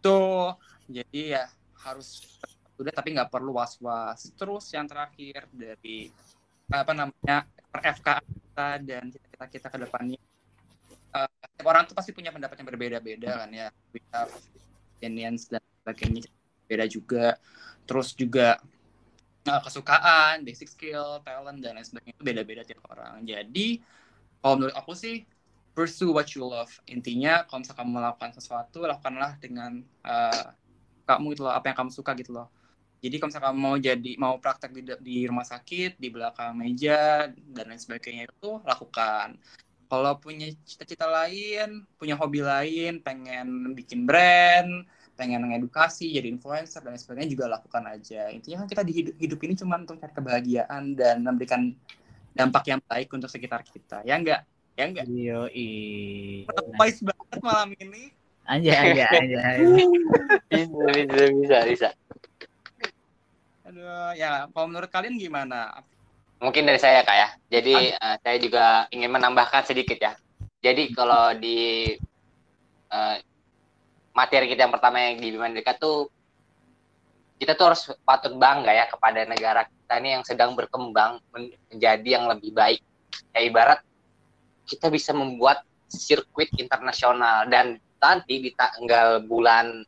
tuh 0.00 0.54
jadi 0.86 1.20
ya 1.40 1.44
harus 1.82 2.40
udah 2.80 2.92
tapi 2.92 3.16
nggak 3.16 3.28
perlu 3.32 3.56
was-was 3.56 4.32
terus 4.36 4.70
yang 4.72 4.88
terakhir 4.88 5.48
dari 5.52 6.08
apa 6.70 6.92
namanya 6.92 7.44
FK 7.76 8.08
kita 8.24 8.68
dan 8.80 9.04
cita-cita 9.12 9.46
kita 9.50 9.68
ke 9.68 9.78
depannya 9.84 10.20
Eh, 11.16 11.28
setiap 11.40 11.66
orang 11.72 11.82
tuh 11.88 11.96
pasti 11.96 12.12
punya 12.12 12.28
pendapat 12.28 12.60
yang 12.60 12.68
berbeda-beda 12.68 13.30
kan 13.44 13.48
ya 13.48 13.68
we 13.96 14.00
have 14.12 14.28
opinions 15.00 15.48
dan 15.48 15.64
sebagainya 15.80 16.28
beda 16.66 16.86
juga. 16.90 17.38
Terus 17.86 18.12
juga 18.12 18.58
eh, 19.46 19.60
kesukaan 19.62 20.42
basic 20.42 20.68
skill 20.70 21.22
talent 21.22 21.62
dan 21.62 21.78
lain 21.78 21.86
sebagainya 21.86 22.14
itu 22.18 22.24
beda-beda 22.26 22.62
tiap 22.66 22.82
orang. 22.90 23.22
Jadi 23.22 23.80
kalau 24.42 24.54
menurut 24.62 24.76
aku 24.76 24.92
sih 24.94 25.26
pursue 25.76 26.10
what 26.10 26.26
you 26.32 26.42
love. 26.42 26.72
Intinya 26.88 27.44
kalau 27.44 27.62
misalkan 27.62 27.86
kamu 27.86 28.00
melakukan 28.00 28.30
sesuatu 28.34 28.84
lakukanlah 28.84 29.36
dengan 29.38 29.84
eh, 30.04 30.46
kamu 31.06 31.38
gitu 31.38 31.42
loh 31.46 31.54
apa 31.54 31.70
yang 31.70 31.76
kamu 31.78 31.90
suka 31.94 32.12
gitu 32.18 32.34
loh. 32.34 32.48
Jadi 33.04 33.20
kalau 33.20 33.28
misalkan 33.30 33.48
kamu 33.52 33.60
mau 33.60 33.76
jadi 33.76 34.12
mau 34.18 34.34
praktek 34.40 34.70
di, 34.72 34.82
di 35.04 35.16
rumah 35.28 35.46
sakit 35.46 36.00
di 36.00 36.08
belakang 36.10 36.56
meja 36.56 37.30
dan 37.30 37.64
lain 37.70 37.78
sebagainya 37.78 38.26
itu 38.26 38.50
lakukan. 38.64 39.36
Kalau 39.86 40.18
punya 40.18 40.50
cita-cita 40.66 41.06
lain 41.06 41.86
punya 42.00 42.18
hobi 42.18 42.42
lain 42.42 42.98
pengen 43.04 43.76
bikin 43.78 44.02
brand 44.08 44.88
pengen 45.16 45.40
mengedukasi 45.42 46.12
jadi 46.12 46.28
influencer 46.28 46.84
dan 46.84 46.94
sebagainya 47.00 47.32
juga 47.32 47.44
lakukan 47.56 47.88
aja. 47.88 48.28
Intinya 48.28 48.62
kan 48.62 48.68
kita 48.68 48.82
di 48.84 48.92
hidup, 48.92 49.14
hidup 49.16 49.38
ini 49.48 49.54
cuma 49.56 49.80
untuk 49.80 49.96
cari 49.96 50.12
kebahagiaan 50.12 50.92
dan 50.92 51.24
memberikan 51.24 51.72
dampak 52.36 52.68
yang 52.68 52.80
baik 52.84 53.08
untuk 53.16 53.32
sekitar 53.32 53.64
kita. 53.64 54.04
Ya 54.04 54.20
enggak 54.20 54.44
ya 54.76 54.84
enggak 54.84 55.08
Yo, 55.08 55.48
Wise 56.76 57.00
banget 57.00 57.40
malam 57.40 57.72
ini. 57.80 58.12
Aja, 58.46 58.72
aja, 58.78 59.04
aja. 59.18 59.38
Bisa, 60.46 60.84
bisa, 60.94 61.24
bisa, 61.32 61.58
bisa. 61.66 61.88
aduh 63.66 64.14
ya 64.14 64.46
kalau 64.54 64.70
menurut 64.70 64.86
kalian 64.92 65.18
gimana? 65.18 65.82
Mungkin 66.38 66.68
dari 66.68 66.78
saya 66.78 67.02
kak 67.02 67.16
ya. 67.16 67.28
Jadi 67.58 67.96
eh, 67.96 68.16
saya 68.22 68.36
juga 68.38 68.86
ingin 68.92 69.10
menambahkan 69.10 69.64
sedikit 69.66 69.98
ya. 69.98 70.12
Jadi 70.62 70.92
kalau 70.94 71.34
di 71.34 71.90
eh, 72.92 73.16
materi 74.16 74.48
kita 74.48 74.64
yang 74.64 74.72
pertama 74.72 74.96
yang 74.96 75.20
di 75.20 75.36
Mandalika 75.36 75.76
tuh 75.76 76.08
kita 77.36 77.52
tuh 77.52 77.64
harus 77.68 77.82
patut 78.00 78.32
bangga 78.40 78.72
ya 78.72 78.88
kepada 78.88 79.28
negara 79.28 79.68
kita 79.68 79.94
ini 80.00 80.16
yang 80.16 80.24
sedang 80.24 80.56
berkembang 80.56 81.20
men- 81.36 81.52
menjadi 81.68 82.08
yang 82.16 82.24
lebih 82.32 82.56
baik. 82.56 82.80
Ya 83.36 83.44
ibarat 83.44 83.84
kita 84.64 84.88
bisa 84.88 85.12
membuat 85.12 85.60
sirkuit 85.92 86.48
internasional 86.56 87.44
dan 87.52 87.76
nanti 88.00 88.40
di 88.40 88.50
tanggal 88.56 89.20
bulan 89.20 89.84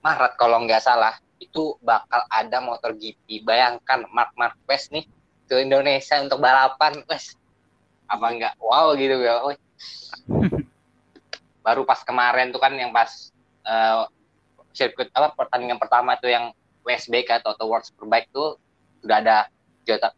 Maret 0.00 0.32
kalau 0.40 0.64
nggak 0.64 0.80
salah 0.80 1.12
itu 1.36 1.76
bakal 1.84 2.24
ada 2.32 2.58
motor 2.64 2.96
GP. 2.96 3.44
Bayangkan 3.44 4.08
Mark 4.08 4.32
Marquez 4.32 4.88
nih 4.88 5.04
ke 5.44 5.60
Indonesia 5.60 6.16
untuk 6.24 6.40
balapan, 6.40 7.04
wes 7.04 7.36
apa 8.08 8.26
enggak 8.32 8.54
wow 8.64 8.96
gitu 8.96 9.20
ya. 9.20 9.44
Baru 11.64 11.84
pas 11.84 12.00
kemarin 12.00 12.48
tuh 12.48 12.64
kan 12.64 12.72
yang 12.72 12.96
pas 12.96 13.28
eh, 13.68 14.02
sirkuit 14.72 15.12
apa 15.12 15.36
pertandingan 15.36 15.76
pertama 15.76 16.16
tuh 16.16 16.32
yang 16.32 16.56
WSBK 16.82 17.44
atau 17.44 17.52
Auto 17.52 17.68
World 17.68 17.84
Superbike 17.84 18.32
tuh 18.32 18.56
udah 19.04 19.16
ada 19.20 19.38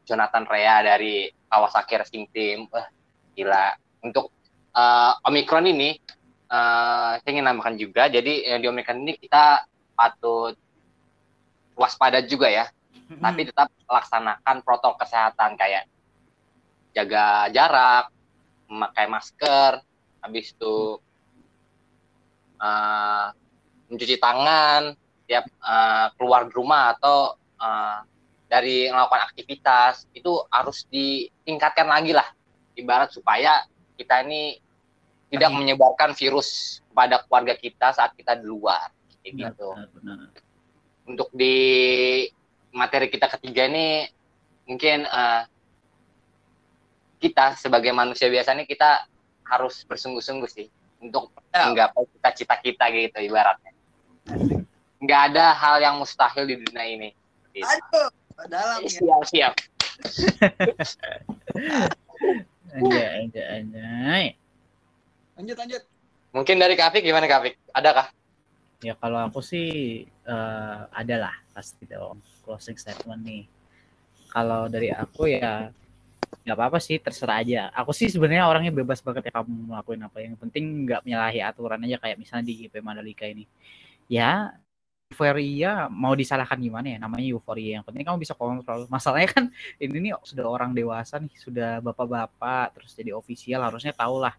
Jonathan 0.07 0.47
Rea 0.47 0.83
dari 0.83 1.31
Kawasaki 1.51 1.99
Racing 1.99 2.27
Team. 2.31 2.67
Wah, 2.71 2.87
gila. 3.35 3.75
Untuk 4.07 4.31
eh, 4.73 5.13
Omicron 5.27 5.67
ini 5.67 5.99
eh, 6.47 7.13
saya 7.19 7.31
ingin 7.31 7.51
nambahkan 7.51 7.75
juga. 7.75 8.07
Jadi 8.07 8.47
eh, 8.47 8.59
di 8.63 8.67
Omicron 8.71 9.03
ini 9.03 9.19
kita 9.19 9.67
patut 9.99 10.55
waspada 11.75 12.23
juga 12.23 12.47
ya 12.47 12.71
tapi 13.19 13.43
tetap 13.43 13.75
laksanakan 13.91 14.63
protokol 14.63 15.03
kesehatan 15.03 15.59
kayak 15.59 15.91
jaga 16.95 17.51
jarak, 17.51 18.15
memakai 18.71 19.11
masker, 19.11 19.83
habis 20.23 20.55
itu 20.55 21.03
eh, 22.61 23.27
mencuci 23.91 24.17
tangan 24.21 24.95
tiap 25.27 25.45
eh, 25.49 26.07
keluar 26.21 26.47
rumah 26.53 26.95
atau 26.95 27.35
eh, 27.59 27.99
dari 28.51 28.91
melakukan 28.91 29.31
aktivitas 29.31 30.11
itu 30.13 30.43
harus 30.51 30.85
ditingkatkan 30.91 31.87
lagi 31.87 32.13
lah. 32.15 32.27
Ibarat 32.75 33.15
supaya 33.15 33.63
kita 33.95 34.27
ini 34.27 34.59
tidak 35.31 35.55
menyebarkan 35.55 36.13
virus 36.19 36.83
kepada 36.91 37.23
keluarga 37.23 37.55
kita 37.55 37.95
saat 37.95 38.11
kita 38.19 38.35
di 38.35 38.51
luar. 38.51 38.91
Kayak 39.23 39.35
Benar, 39.37 39.51
gitu. 39.53 39.69
benar, 39.71 39.87
benar. 39.95 40.19
untuk 41.11 41.29
di 41.35 41.57
materi 42.71 43.11
kita 43.11 43.27
ketiga 43.39 43.67
ini 43.67 44.07
mungkin 44.67 45.05
eh, 45.07 45.43
kita 47.21 47.59
sebagai 47.61 47.93
manusia 47.93 48.33
biasa 48.33 48.57
ini 48.57 48.65
kita 48.65 49.05
harus 49.45 49.85
bersungguh-sungguh 49.85 50.49
sih 50.49 50.67
untuk 51.01 51.33
Ya. 51.51 51.67
menggapai 51.67 52.07
cita-cita 52.15 52.55
kita 52.63 52.85
gitu 52.95 53.19
ibaratnya. 53.27 53.75
Nggak 55.03 55.21
ada 55.35 55.51
hal 55.51 55.83
yang 55.83 55.99
mustahil 55.99 56.47
di 56.47 56.63
dunia 56.63 56.87
ini. 56.87 57.11
Gitu. 57.51 57.67
aduh 57.67 58.07
dalam 58.47 58.79
ya 58.87 58.91
Siap, 58.95 59.23
siap. 59.27 59.55
Aja, 62.71 63.07
aja, 63.19 63.43
aja. 63.59 63.83
lanjut 65.35 65.57
lanjut 65.59 65.83
Mungkin 66.31 66.63
dari 66.63 66.79
Kafik 66.79 67.03
gimana 67.03 67.27
Kafik? 67.27 67.59
Adakah? 67.75 68.15
Ya 68.87 68.95
kalau 68.95 69.19
aku 69.19 69.43
sih 69.43 70.07
eh 70.07 70.81
ada 70.87 71.17
lah 71.19 71.35
pasti 71.51 71.83
dong 71.91 72.23
closing 72.47 72.79
statement 72.79 73.27
nih. 73.27 73.43
Kalau 74.31 74.71
dari 74.71 74.95
aku 74.95 75.27
ya 75.27 75.75
nggak 76.45 76.57
apa-apa 76.57 76.79
sih 76.81 76.97
terserah 77.03 77.43
aja. 77.43 77.61
Aku 77.77 77.93
sih 77.93 78.09
sebenarnya 78.09 78.49
orangnya 78.49 78.73
bebas 78.73 79.05
banget 79.05 79.29
ya 79.29 79.33
kamu 79.43 79.71
ngelakuin 79.71 80.01
apa. 80.07 80.17
Yang 80.25 80.37
penting 80.43 80.65
nggak 80.89 81.01
menyalahi 81.05 81.41
aturan 81.45 81.81
aja 81.85 81.97
kayak 82.01 82.17
misalnya 82.17 82.45
di 82.49 82.55
GP 82.65 82.75
Mandalika 82.81 83.25
ini. 83.29 83.45
Ya 84.11 84.57
euforia 85.11 85.91
mau 85.91 86.15
disalahkan 86.15 86.57
gimana 86.63 86.87
ya? 86.97 86.99
Namanya 87.03 87.27
euforia. 87.35 87.83
Yang 87.83 87.85
penting 87.91 88.03
kamu 88.07 88.19
bisa 88.23 88.35
kontrol. 88.39 88.87
Masalahnya 88.87 89.29
kan 89.35 89.45
ini 89.83 90.11
nih 90.11 90.13
sudah 90.23 90.47
orang 90.47 90.71
dewasa 90.73 91.19
nih 91.21 91.35
sudah 91.37 91.83
bapak-bapak 91.83 92.79
terus 92.79 92.95
jadi 92.95 93.11
ofisial 93.15 93.61
harusnya 93.67 93.93
tahu 93.93 94.23
lah 94.23 94.35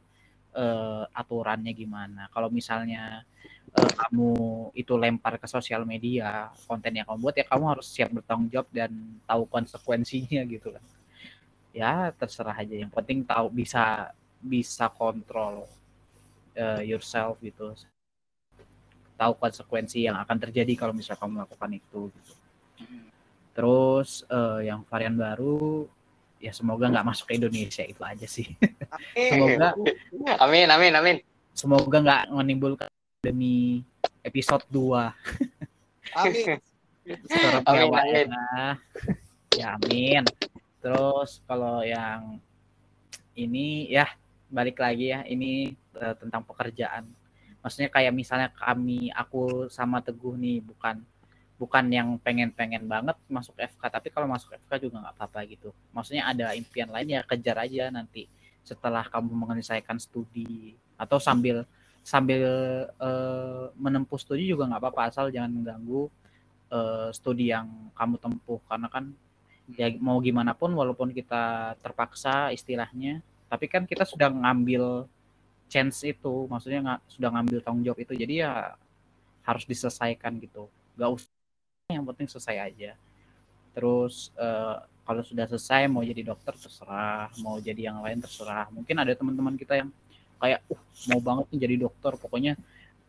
eh, 0.55 1.03
aturannya 1.11 1.71
gimana. 1.75 2.31
Kalau 2.33 2.47
misalnya 2.49 3.21
eh, 3.75 3.91
kamu 3.99 4.31
itu 4.75 4.93
lempar 4.95 5.37
ke 5.37 5.47
sosial 5.47 5.83
media 5.83 6.49
konten 6.67 6.91
yang 6.95 7.05
kamu 7.07 7.19
buat 7.19 7.35
ya 7.37 7.45
kamu 7.47 7.65
harus 7.77 7.87
siap 7.91 8.09
bertanggung 8.15 8.49
jawab 8.51 8.67
dan 8.71 8.91
tahu 9.27 9.43
konsekuensinya 9.47 10.43
gitu 10.47 10.71
kan 10.75 10.83
ya 11.71 12.11
terserah 12.15 12.55
aja 12.55 12.75
yang 12.75 12.91
penting 12.91 13.23
tahu 13.23 13.47
bisa 13.51 14.11
bisa 14.43 14.91
kontrol 14.91 15.67
eh, 16.55 16.83
yourself 16.87 17.39
gitu 17.39 17.71
tahu 19.15 19.33
konsekuensi 19.37 20.09
yang 20.09 20.17
akan 20.17 20.37
terjadi 20.49 20.73
kalau 20.73 20.97
misalnya 20.97 21.21
kamu 21.21 21.31
melakukan 21.41 21.71
itu 21.77 22.01
gitu. 22.09 22.33
Terus 23.53 24.25
eh, 24.25 24.71
yang 24.71 24.81
varian 24.89 25.13
baru 25.13 25.85
ya 26.41 26.49
semoga 26.49 26.89
nggak 26.89 27.05
masuk 27.05 27.29
ke 27.29 27.37
Indonesia 27.37 27.85
itu 27.85 28.01
aja 28.01 28.25
sih. 28.25 28.49
semoga 29.31 29.77
Amin, 30.41 30.67
amin, 30.73 30.93
amin. 30.97 31.17
semoga 31.53 32.01
nggak 32.01 32.23
menimbulkan 32.33 32.89
demi 33.21 33.85
episode 34.25 34.65
2 34.73 35.13
Amin. 36.17 36.57
Amin, 37.65 37.89
amin. 37.89 38.29
ya. 38.29 38.77
Ya 39.57 39.67
amin. 39.75 40.23
Terus 40.81 41.39
kalau 41.45 41.85
yang 41.85 42.41
ini 43.37 43.87
ya 43.87 44.09
balik 44.51 44.81
lagi 44.81 45.13
ya 45.13 45.23
ini 45.23 45.71
eh, 45.95 46.15
tentang 46.17 46.43
pekerjaan. 46.43 47.07
Maksudnya 47.61 47.89
kayak 47.93 48.13
misalnya 48.17 48.49
kami 48.51 49.13
aku 49.13 49.69
sama 49.69 50.01
Teguh 50.01 50.33
nih 50.35 50.65
bukan 50.65 51.05
bukan 51.61 51.85
yang 51.93 52.17
pengen-pengen 52.17 52.89
banget 52.89 53.13
masuk 53.29 53.53
FK 53.53 53.83
tapi 53.85 54.09
kalau 54.09 54.25
masuk 54.25 54.57
FK 54.65 54.89
juga 54.89 55.05
nggak 55.05 55.15
apa-apa 55.15 55.39
gitu. 55.45 55.69
Maksudnya 55.93 56.25
ada 56.25 56.57
impian 56.57 56.89
lain 56.89 57.07
ya 57.15 57.21
kejar 57.21 57.61
aja 57.61 57.93
nanti 57.93 58.25
setelah 58.65 59.05
kamu 59.05 59.29
menyelesaikan 59.33 60.01
studi 60.01 60.73
atau 60.97 61.17
sambil 61.21 61.65
sambil 62.01 62.41
eh, 62.89 63.65
menempuh 63.77 64.17
studi 64.17 64.49
juga 64.49 64.65
nggak 64.69 64.81
apa-apa 64.81 65.01
asal 65.13 65.29
jangan 65.29 65.53
mengganggu 65.53 66.09
eh, 66.73 67.09
studi 67.13 67.53
yang 67.53 67.93
kamu 67.93 68.17
tempuh 68.17 68.59
karena 68.65 68.89
kan 68.89 69.13
ya 69.75 69.87
mau 69.99 70.17
gimana 70.19 70.51
pun 70.55 70.71
walaupun 70.73 71.11
kita 71.15 71.75
terpaksa 71.79 72.51
istilahnya 72.55 73.23
tapi 73.51 73.67
kan 73.67 73.83
kita 73.83 74.07
sudah 74.07 74.31
ngambil 74.31 75.07
chance 75.71 76.03
itu 76.03 76.47
maksudnya 76.51 76.79
nggak 76.83 76.99
sudah 77.07 77.29
ngambil 77.31 77.57
tanggung 77.63 77.83
jawab 77.87 77.99
itu 78.03 78.13
jadi 78.15 78.33
ya 78.47 78.51
harus 79.45 79.63
diselesaikan 79.65 80.37
gitu. 80.41 80.69
Gak 80.97 81.09
usah 81.09 81.29
yang 81.91 82.05
penting 82.05 82.27
selesai 82.29 82.55
aja. 82.71 82.91
Terus 83.71 84.29
eh, 84.35 84.75
kalau 85.07 85.23
sudah 85.25 85.47
selesai 85.47 85.87
mau 85.87 86.03
jadi 86.03 86.21
dokter 86.21 86.53
terserah 86.55 87.31
mau 87.39 87.57
jadi 87.57 87.91
yang 87.91 88.03
lain 88.03 88.19
terserah. 88.21 88.67
Mungkin 88.69 88.95
ada 88.99 89.15
teman-teman 89.15 89.55
kita 89.55 89.79
yang 89.79 89.89
kayak 90.41 90.59
uh 90.67 90.81
mau 91.09 91.19
banget 91.21 91.45
nih 91.53 91.59
jadi 91.69 91.75
dokter 91.87 92.13
pokoknya 92.17 92.53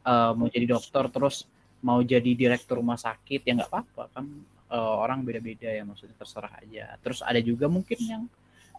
eh, 0.06 0.32
mau 0.34 0.48
jadi 0.48 0.66
dokter 0.70 1.04
terus 1.10 1.46
mau 1.82 1.98
jadi 1.98 2.30
direktur 2.38 2.78
rumah 2.78 2.94
sakit 2.94 3.42
ya 3.42 3.52
nggak 3.58 3.70
apa-apa 3.70 4.04
kan 4.14 4.24
eh, 4.72 4.94
orang 5.04 5.22
beda-beda 5.22 5.68
ya 5.68 5.84
maksudnya 5.84 6.16
terserah 6.16 6.52
aja. 6.64 6.96
Terus 7.04 7.20
ada 7.20 7.40
juga 7.44 7.68
mungkin 7.68 7.98
yang 8.00 8.22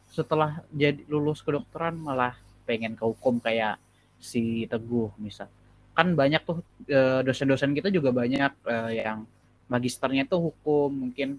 setelah 0.10 0.62
jadi 0.70 1.06
lulus 1.10 1.42
kedokteran 1.42 1.98
malah 1.98 2.38
pengen 2.66 2.94
ke 2.98 3.04
hukum 3.06 3.38
kayak 3.38 3.78
si 4.18 4.66
Teguh 4.66 5.14
misal. 5.22 5.50
Kan 5.94 6.18
banyak 6.18 6.42
tuh 6.42 6.66
eh, 6.90 7.22
dosen-dosen 7.22 7.78
kita 7.78 7.94
juga 7.94 8.10
banyak 8.10 8.52
eh, 8.66 8.92
yang 9.06 9.30
magisternya 9.70 10.26
tuh 10.26 10.52
hukum. 10.52 10.90
Mungkin 11.10 11.38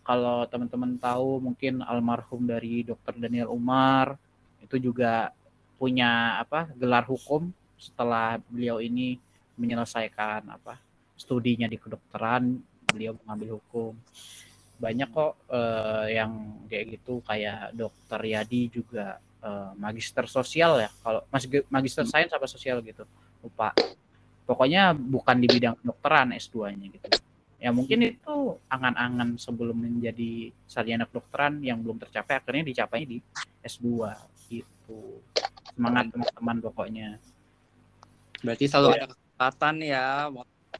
kalau 0.00 0.48
teman-teman 0.48 0.96
tahu 0.96 1.38
mungkin 1.38 1.84
almarhum 1.84 2.42
dari 2.48 2.82
dokter 2.82 3.14
Daniel 3.20 3.52
Umar 3.52 4.16
itu 4.64 4.76
juga 4.80 5.30
punya 5.80 6.40
apa 6.40 6.68
gelar 6.76 7.08
hukum 7.08 7.48
setelah 7.80 8.36
beliau 8.52 8.84
ini 8.84 9.16
menyelesaikan 9.56 10.44
apa 10.52 10.76
studinya 11.16 11.68
di 11.68 11.76
kedokteran 11.76 12.60
beliau 12.92 13.12
mengambil 13.24 13.58
hukum. 13.58 13.94
Banyak 14.80 15.08
kok 15.12 15.32
eh, 15.52 16.06
yang 16.16 16.32
kayak 16.66 16.98
gitu 16.98 17.20
kayak 17.24 17.72
dokter 17.76 18.20
Yadi 18.20 18.62
juga 18.72 19.20
eh, 19.40 19.72
magister 19.78 20.24
sosial 20.26 20.82
ya. 20.82 20.90
Kalau 21.00 21.24
mas 21.30 21.44
magister 21.70 22.04
sains 22.04 22.32
apa 22.32 22.46
sosial 22.50 22.82
gitu 22.82 23.06
lupa. 23.40 23.72
Pokoknya 24.44 24.92
bukan 24.92 25.36
di 25.38 25.46
bidang 25.46 25.78
kedokteran 25.78 26.34
S2-nya 26.34 26.86
gitu. 26.90 27.06
Ya 27.60 27.70
mungkin 27.76 28.02
itu 28.02 28.56
angan-angan 28.72 29.36
sebelum 29.36 29.76
menjadi 29.76 30.48
sarjana 30.64 31.04
kedokteran 31.04 31.60
yang 31.60 31.84
belum 31.84 32.00
tercapai 32.00 32.40
akhirnya 32.40 32.72
dicapai 32.72 33.04
di 33.04 33.20
S2 33.60 34.08
gitu. 34.48 35.20
Semangat 35.76 36.08
teman-teman 36.08 36.56
pokoknya. 36.64 37.08
Berarti 38.40 38.64
selalu 38.64 38.88
ada 38.96 39.06
kesempatan 39.12 39.74
ya. 39.84 40.04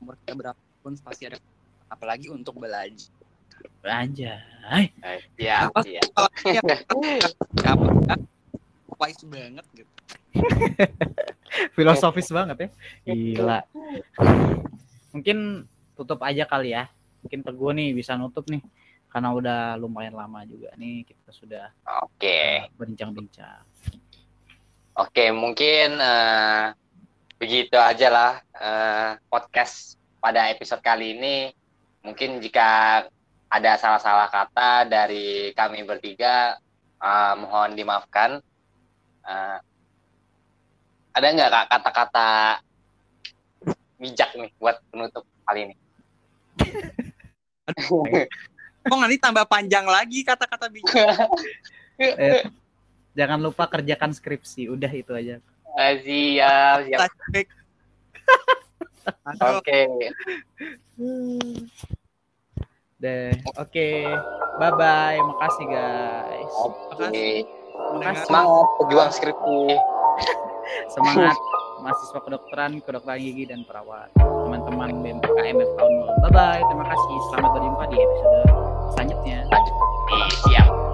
Umur 0.00 0.16
kita 0.24 0.32
berapapun 0.32 0.92
pasti 1.04 1.28
ada 1.28 1.38
apalagi 1.90 2.30
untuk 2.30 2.56
belajar. 2.62 3.10
aja 3.80 4.40
Eh, 4.70 5.20
Siap, 5.36 5.72
siap. 5.84 6.08
Kalau 6.16 6.30
ya, 6.46 6.60
apa 6.62 7.86
ya, 8.06 8.16
wise 9.00 9.24
banget 9.24 9.66
gitu. 9.72 9.92
filosofis 11.76 12.28
banget 12.30 12.56
ya 12.56 12.68
gila 13.08 13.60
mungkin 15.10 15.66
tutup 15.96 16.20
aja 16.22 16.44
kali 16.46 16.76
ya 16.76 16.86
mungkin 17.24 17.40
teguh 17.42 17.72
nih 17.74 17.90
bisa 17.96 18.14
nutup 18.14 18.46
nih 18.46 18.62
karena 19.10 19.34
udah 19.34 19.60
lumayan 19.80 20.14
lama 20.14 20.44
juga 20.46 20.70
nih 20.78 21.02
kita 21.02 21.30
sudah 21.34 21.66
Oke. 22.06 22.28
eh, 22.30 22.60
berbincang-bincang 22.78 23.64
Oke, 25.00 25.32
mungkin 25.32 25.96
eh, 25.96 26.76
begitu 27.40 27.72
aja 27.80 28.08
lah 28.12 28.32
eh, 28.52 29.10
podcast 29.32 29.96
pada 30.20 30.52
episode 30.52 30.84
kali 30.84 31.16
ini. 31.16 31.48
Mungkin 32.00 32.40
jika 32.40 33.04
ada 33.50 33.72
salah-salah 33.76 34.30
kata 34.30 34.88
dari 34.88 35.52
kami 35.52 35.84
bertiga, 35.84 36.56
eh, 37.02 37.34
mohon 37.36 37.76
dimaafkan. 37.76 38.40
Eh, 39.26 39.58
ada 41.10 41.26
nggak 41.26 41.50
kak 41.50 41.66
kata-kata 41.74 42.30
bijak 44.00 44.30
nih 44.32 44.50
buat 44.56 44.80
penutup 44.88 45.26
kali 45.44 45.60
ini? 45.68 45.74
Kok 48.80 48.96
nanti 48.96 49.20
tambah 49.20 49.44
panjang 49.44 49.84
lagi 49.84 50.24
kata-kata 50.24 50.72
bijak. 50.72 51.28
Eh, 52.00 52.48
jangan 53.12 53.36
lupa 53.36 53.68
kerjakan 53.68 54.16
skripsi 54.16 54.72
udah 54.72 54.88
itu 54.88 55.12
aja 55.12 55.36
Eh, 55.76 55.94
siap, 56.00 56.88
siap. 56.88 56.98
Oke, 59.56 59.78
deh 63.00 63.32
oke. 63.56 63.88
Bye 64.60 64.72
bye 64.76 65.18
makasih 65.24 65.66
guys. 65.72 66.54
Oke. 67.00 67.48
makasih. 67.96 68.24
Semangat 68.28 68.66
pejuang 68.76 69.10
skripsi. 69.10 69.60
semangat 70.94 71.36
mahasiswa 71.80 72.20
kedokteran 72.20 72.84
kedokteran 72.84 73.16
gigi 73.16 73.48
dan 73.48 73.64
perawat. 73.64 74.12
Teman-teman 74.20 75.00
BMKM 75.00 75.56
FK 75.56 75.78
Unmul. 75.80 76.08
bye 76.28 76.30
bye 76.30 76.60
terima 76.60 76.86
kasih. 76.92 77.16
Selamat 77.32 77.50
berjumpa 77.56 77.84
di 77.88 77.96
episode 77.96 78.40
selanjutnya. 78.92 79.38
Lanjut. 79.48 79.74
Siap. 80.44 80.89